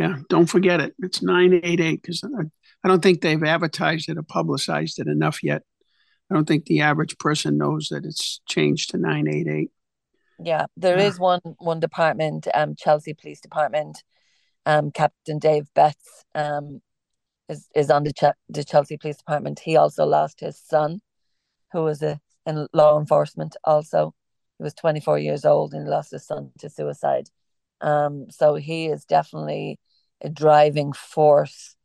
Yeah, 0.00 0.16
don't 0.30 0.46
forget 0.46 0.80
it. 0.80 0.94
It's 1.00 1.22
988 1.22 2.00
because 2.00 2.24
I, 2.24 2.44
I 2.82 2.88
don't 2.88 3.02
think 3.02 3.20
they've 3.20 3.44
advertised 3.44 4.08
it 4.08 4.16
or 4.16 4.22
publicized 4.22 4.98
it 4.98 5.08
enough 5.08 5.42
yet. 5.44 5.60
I 6.30 6.34
don't 6.34 6.48
think 6.48 6.64
the 6.64 6.80
average 6.80 7.18
person 7.18 7.58
knows 7.58 7.88
that 7.90 8.06
it's 8.06 8.40
changed 8.48 8.90
to 8.90 8.96
988. 8.96 9.70
Yeah, 10.42 10.64
there 10.74 10.98
Yeah. 10.98 11.04
is 11.08 11.18
one 11.18 11.40
one 11.58 11.80
department, 11.80 12.48
um, 12.54 12.74
Chelsea 12.76 13.12
Police 13.12 13.42
Department, 13.42 14.02
um, 14.64 14.90
Captain 14.90 15.38
Dave 15.38 15.68
Betts, 15.74 16.24
um, 16.34 16.80
is 17.50 17.68
is 17.74 17.90
on 17.90 18.04
the 18.04 18.12
Ch- 18.14 18.38
the 18.48 18.64
Chelsea 18.64 18.96
Police 18.96 19.18
Department. 19.18 19.60
He 19.60 19.76
also 19.76 20.06
lost 20.06 20.40
his 20.40 20.56
son, 20.58 21.00
who 21.72 21.82
was 21.82 22.00
a 22.02 22.18
in 22.46 22.66
law 22.72 22.98
enforcement. 22.98 23.54
Also, 23.64 24.14
he 24.56 24.62
was 24.64 24.72
24 24.72 25.18
years 25.18 25.44
old 25.44 25.74
and 25.74 25.84
he 25.84 25.90
lost 25.90 26.10
his 26.12 26.24
son 26.26 26.52
to 26.60 26.70
suicide. 26.70 27.28
Um, 27.82 28.30
so 28.30 28.54
he 28.54 28.86
is 28.86 29.04
definitely 29.04 29.78
a 30.20 30.28
driving 30.28 30.92
force, 30.92 31.76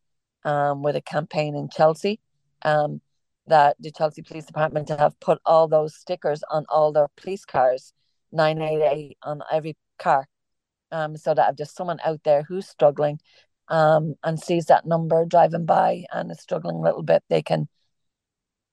um, 0.44 0.84
with 0.84 0.96
a 0.96 1.02
campaign 1.02 1.56
in 1.56 1.70
Chelsea, 1.70 2.20
um, 2.64 3.02
that 3.48 3.76
the 3.80 3.92
Chelsea 3.92 4.22
Police 4.22 4.46
Department 4.46 4.90
have 4.90 5.20
put 5.20 5.40
all 5.46 5.68
those 5.68 5.96
stickers 5.96 6.44
on 6.50 6.66
all 6.70 6.92
their 6.92 7.08
police 7.18 7.46
cars 7.46 7.94
988 8.32 9.18
on 9.24 9.42
every 9.52 9.78
car. 10.00 10.28
Um, 10.92 11.18
so 11.18 11.34
that 11.34 11.50
if 11.50 11.56
there's 11.58 11.72
someone 11.74 12.00
out 12.06 12.22
there 12.24 12.44
who's 12.44 12.68
struggling 12.68 13.20
um, 13.68 14.16
and 14.24 14.40
sees 14.40 14.66
that 14.66 14.86
number 14.86 15.26
driving 15.26 15.66
by 15.66 16.06
and 16.12 16.32
is 16.32 16.40
struggling 16.40 16.78
a 16.78 16.82
little 16.82 17.04
bit, 17.04 17.24
they 17.30 17.42
can 17.42 17.68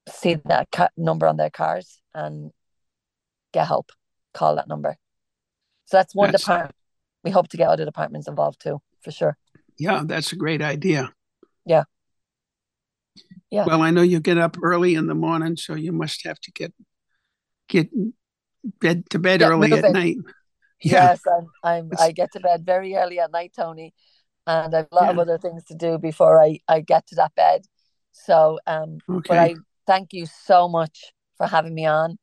see 0.09 0.35
that 0.35 0.71
ca- 0.71 0.89
number 0.97 1.27
on 1.27 1.37
their 1.37 1.51
cars 1.51 2.01
and 2.15 2.51
get 3.53 3.67
help. 3.67 3.93
Call 4.35 4.57
that 4.57 4.69
number. 4.69 4.97
So 5.87 5.97
that's 5.97 6.15
one 6.15 6.29
That's- 6.29 6.43
department. 6.43 6.75
We 7.25 7.31
hope 7.31 7.49
to 7.49 7.57
get 7.57 7.69
other 7.69 7.85
departments 7.85 8.27
involved 8.27 8.61
too, 8.61 8.81
for 9.01 9.13
sure. 9.13 9.37
Yeah, 9.79 10.03
that's 10.05 10.33
a 10.33 10.37
great 10.37 10.62
idea. 10.62 11.12
Yeah. 11.64 11.85
Yeah. 13.51 13.64
Well, 13.66 13.83
I 13.83 13.91
know 13.91 14.03
you 14.03 14.20
get 14.20 14.39
up 14.39 14.57
early 14.62 14.95
in 14.95 15.07
the 15.07 15.14
morning, 15.14 15.57
so 15.57 15.75
you 15.75 15.93
must 15.93 16.25
have 16.27 16.41
to 16.41 16.53
get 16.53 16.73
get 17.68 17.91
bed 18.81 19.09
to 19.11 19.18
bed 19.18 19.41
Get 19.41 19.51
early 19.51 19.73
at 19.73 19.93
night. 19.93 20.16
Yeah. 20.85 21.11
Yes, 21.11 21.20
I'm, 21.29 21.47
I'm 21.62 21.91
I 21.97 22.11
get 22.11 22.33
to 22.33 22.41
bed 22.41 22.66
very 22.66 22.97
early 22.97 23.20
at 23.20 23.31
night, 23.31 23.53
Tony, 23.55 23.95
and 24.49 24.75
I 24.75 24.79
have 24.79 24.89
a 24.91 24.95
lot 24.97 25.11
of 25.11 25.18
other 25.20 25.39
things 25.39 25.62
to 25.66 25.77
do 25.77 25.97
before 25.97 26.43
I, 26.43 26.59
I 26.66 26.81
get 26.81 27.07
to 27.09 27.14
that 27.16 27.37
bed. 27.37 27.66
So 28.11 28.59
um 28.66 28.99
but 29.29 29.39
I 29.39 29.55
thank 29.87 30.12
you 30.12 30.27
so 30.27 30.68
much 30.68 31.12
for 31.37 31.47
having 31.47 31.73
me 31.75 31.87
on. 31.87 32.18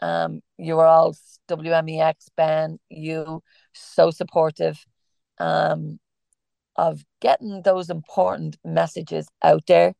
Um, 0.00 0.40
you 0.58 0.74
were 0.74 0.86
all 0.86 1.14
WMEX, 1.48 2.26
Ben, 2.36 2.78
you 2.88 3.40
so 3.72 4.10
supportive 4.10 4.84
um, 5.38 6.00
of 6.76 7.04
getting 7.20 7.62
those 7.62 7.90
important 7.90 8.56
messages 8.64 9.28
out 9.42 9.66
there 9.66 9.94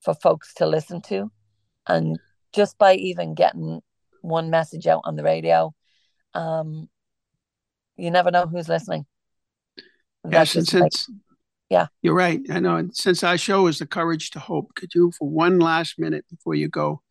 for 0.00 0.14
folks 0.14 0.54
to 0.54 0.66
listen 0.66 1.00
to. 1.02 1.30
And 1.86 2.18
just 2.52 2.78
by 2.78 2.94
even 2.94 3.34
getting 3.34 3.80
one 4.22 4.50
message 4.50 4.86
out 4.86 5.02
on 5.04 5.16
the 5.16 5.22
radio, 5.22 5.74
um, 6.34 6.88
you 7.96 8.10
never 8.10 8.30
know 8.30 8.46
who's 8.46 8.68
listening. 8.68 9.06
And 10.22 10.32
just 10.32 10.56
like- 10.56 10.92
since 10.92 11.10
Yeah. 11.70 11.86
you're 12.02 12.14
right. 12.14 12.40
I 12.50 12.60
know. 12.60 12.76
And 12.76 12.94
since 12.94 13.24
our 13.24 13.38
show 13.38 13.66
is 13.66 13.78
the 13.78 13.86
courage 13.86 14.30
to 14.30 14.38
hope, 14.38 14.74
could 14.74 14.94
you, 14.94 15.12
for 15.12 15.28
one 15.28 15.58
last 15.58 15.98
minute 15.98 16.24
before 16.28 16.54
you 16.54 16.68
go, 16.68 17.02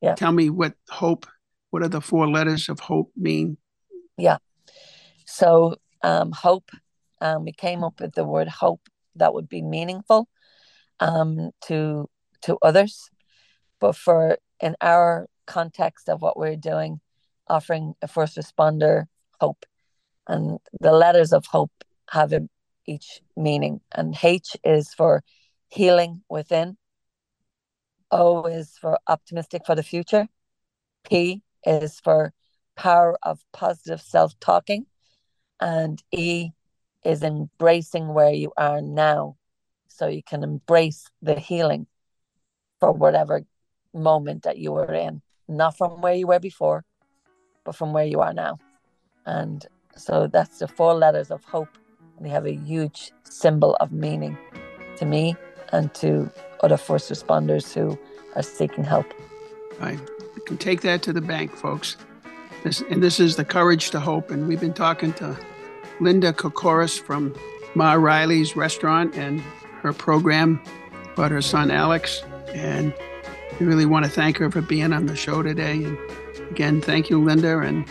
Yeah. 0.00 0.14
tell 0.14 0.32
me 0.32 0.48
what 0.48 0.74
hope? 0.88 1.26
What 1.70 1.82
are 1.82 1.88
the 1.88 2.00
four 2.00 2.28
letters 2.28 2.68
of 2.68 2.80
hope 2.80 3.12
mean? 3.16 3.58
Yeah. 4.16 4.38
So, 5.26 5.76
um, 6.02 6.32
hope, 6.32 6.70
um, 7.20 7.44
we 7.44 7.52
came 7.52 7.84
up 7.84 8.00
with 8.00 8.14
the 8.14 8.24
word 8.24 8.48
hope 8.48 8.88
that 9.16 9.34
would 9.34 9.48
be 9.48 9.62
meaningful 9.62 10.28
um, 11.00 11.50
to 11.66 12.08
to 12.42 12.58
others, 12.62 13.10
but 13.80 13.96
for 13.96 14.38
in 14.60 14.76
our 14.80 15.28
context 15.46 16.08
of 16.08 16.22
what 16.22 16.36
we're 16.36 16.56
doing, 16.56 17.00
offering 17.48 17.94
a 18.02 18.08
first 18.08 18.36
responder 18.36 19.06
hope, 19.40 19.64
and 20.26 20.58
the 20.80 20.92
letters 20.92 21.32
of 21.32 21.46
hope 21.46 21.72
have 22.10 22.32
a, 22.32 22.48
each 22.86 23.20
meaning, 23.36 23.80
and 23.92 24.16
H 24.22 24.56
is 24.64 24.94
for 24.94 25.22
healing 25.68 26.22
within, 26.28 26.76
O 28.10 28.44
is 28.44 28.76
for 28.80 28.98
optimistic 29.06 29.62
for 29.66 29.74
the 29.74 29.82
future, 29.82 30.28
P 31.04 31.42
is 31.64 32.00
for 32.00 32.32
power 32.76 33.18
of 33.22 33.40
positive 33.52 34.00
self 34.00 34.38
talking 34.38 34.86
and 35.60 36.02
E 36.12 36.50
is 37.04 37.22
embracing 37.22 38.08
where 38.08 38.32
you 38.32 38.52
are 38.56 38.80
now 38.80 39.36
so 39.88 40.06
you 40.06 40.22
can 40.22 40.42
embrace 40.42 41.08
the 41.22 41.34
healing 41.34 41.86
for 42.80 42.92
whatever 42.92 43.42
moment 43.92 44.42
that 44.44 44.58
you 44.58 44.72
were 44.72 44.92
in, 44.92 45.22
not 45.48 45.76
from 45.76 46.00
where 46.00 46.14
you 46.14 46.26
were 46.26 46.38
before, 46.38 46.84
but 47.64 47.74
from 47.74 47.92
where 47.92 48.04
you 48.04 48.20
are 48.20 48.32
now. 48.32 48.58
And 49.26 49.66
so 49.96 50.26
that's 50.26 50.58
the 50.58 50.68
four 50.68 50.94
letters 50.94 51.30
of 51.30 51.42
hope, 51.44 51.76
and 52.16 52.24
they 52.24 52.30
have 52.30 52.46
a 52.46 52.54
huge 52.54 53.12
symbol 53.24 53.76
of 53.80 53.92
meaning 53.92 54.38
to 54.96 55.04
me 55.04 55.36
and 55.72 55.92
to 55.94 56.30
other 56.62 56.76
first 56.76 57.10
responders 57.10 57.72
who 57.72 57.98
are 58.36 58.42
seeking 58.42 58.84
help. 58.84 59.06
I 59.80 59.92
you 60.38 60.42
can 60.44 60.56
take 60.56 60.82
that 60.82 61.02
to 61.02 61.12
the 61.12 61.20
bank, 61.20 61.56
folks. 61.56 61.96
This, 62.62 62.80
and 62.90 63.02
this 63.02 63.18
is 63.18 63.34
the 63.34 63.44
courage 63.44 63.90
to 63.90 63.98
hope. 64.00 64.30
And 64.30 64.46
we've 64.46 64.60
been 64.60 64.72
talking 64.72 65.12
to 65.14 65.36
Linda 66.00 66.32
Kokoros 66.32 67.00
from 67.00 67.34
Mareilly's 67.74 68.56
restaurant 68.56 69.14
and 69.16 69.40
her 69.82 69.92
program 69.92 70.60
about 71.14 71.30
her 71.30 71.42
son 71.42 71.70
Alex. 71.70 72.22
And 72.54 72.94
we 73.58 73.66
really 73.66 73.86
want 73.86 74.04
to 74.04 74.10
thank 74.10 74.38
her 74.38 74.50
for 74.50 74.62
being 74.62 74.92
on 74.92 75.06
the 75.06 75.16
show 75.16 75.42
today. 75.42 75.84
And 75.84 75.98
again, 76.50 76.80
thank 76.80 77.10
you, 77.10 77.22
Linda. 77.22 77.58
And 77.58 77.86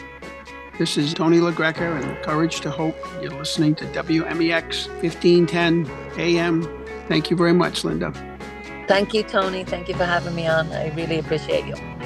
this 0.77 0.97
is 0.97 1.13
Tony 1.13 1.39
LaGreca 1.39 2.01
and 2.01 2.23
Courage 2.23 2.61
to 2.61 2.71
Hope. 2.71 2.95
You're 3.21 3.31
listening 3.31 3.75
to 3.75 3.85
WMEX 3.85 4.87
1510 5.01 5.89
AM. 6.17 6.85
Thank 7.07 7.29
you 7.29 7.37
very 7.37 7.53
much, 7.53 7.83
Linda. 7.83 8.11
Thank 8.87 9.13
you, 9.13 9.23
Tony. 9.23 9.63
Thank 9.63 9.89
you 9.89 9.95
for 9.95 10.05
having 10.05 10.35
me 10.35 10.47
on. 10.47 10.71
I 10.71 10.89
really 10.95 11.19
appreciate 11.19 11.65
you. 11.65 11.96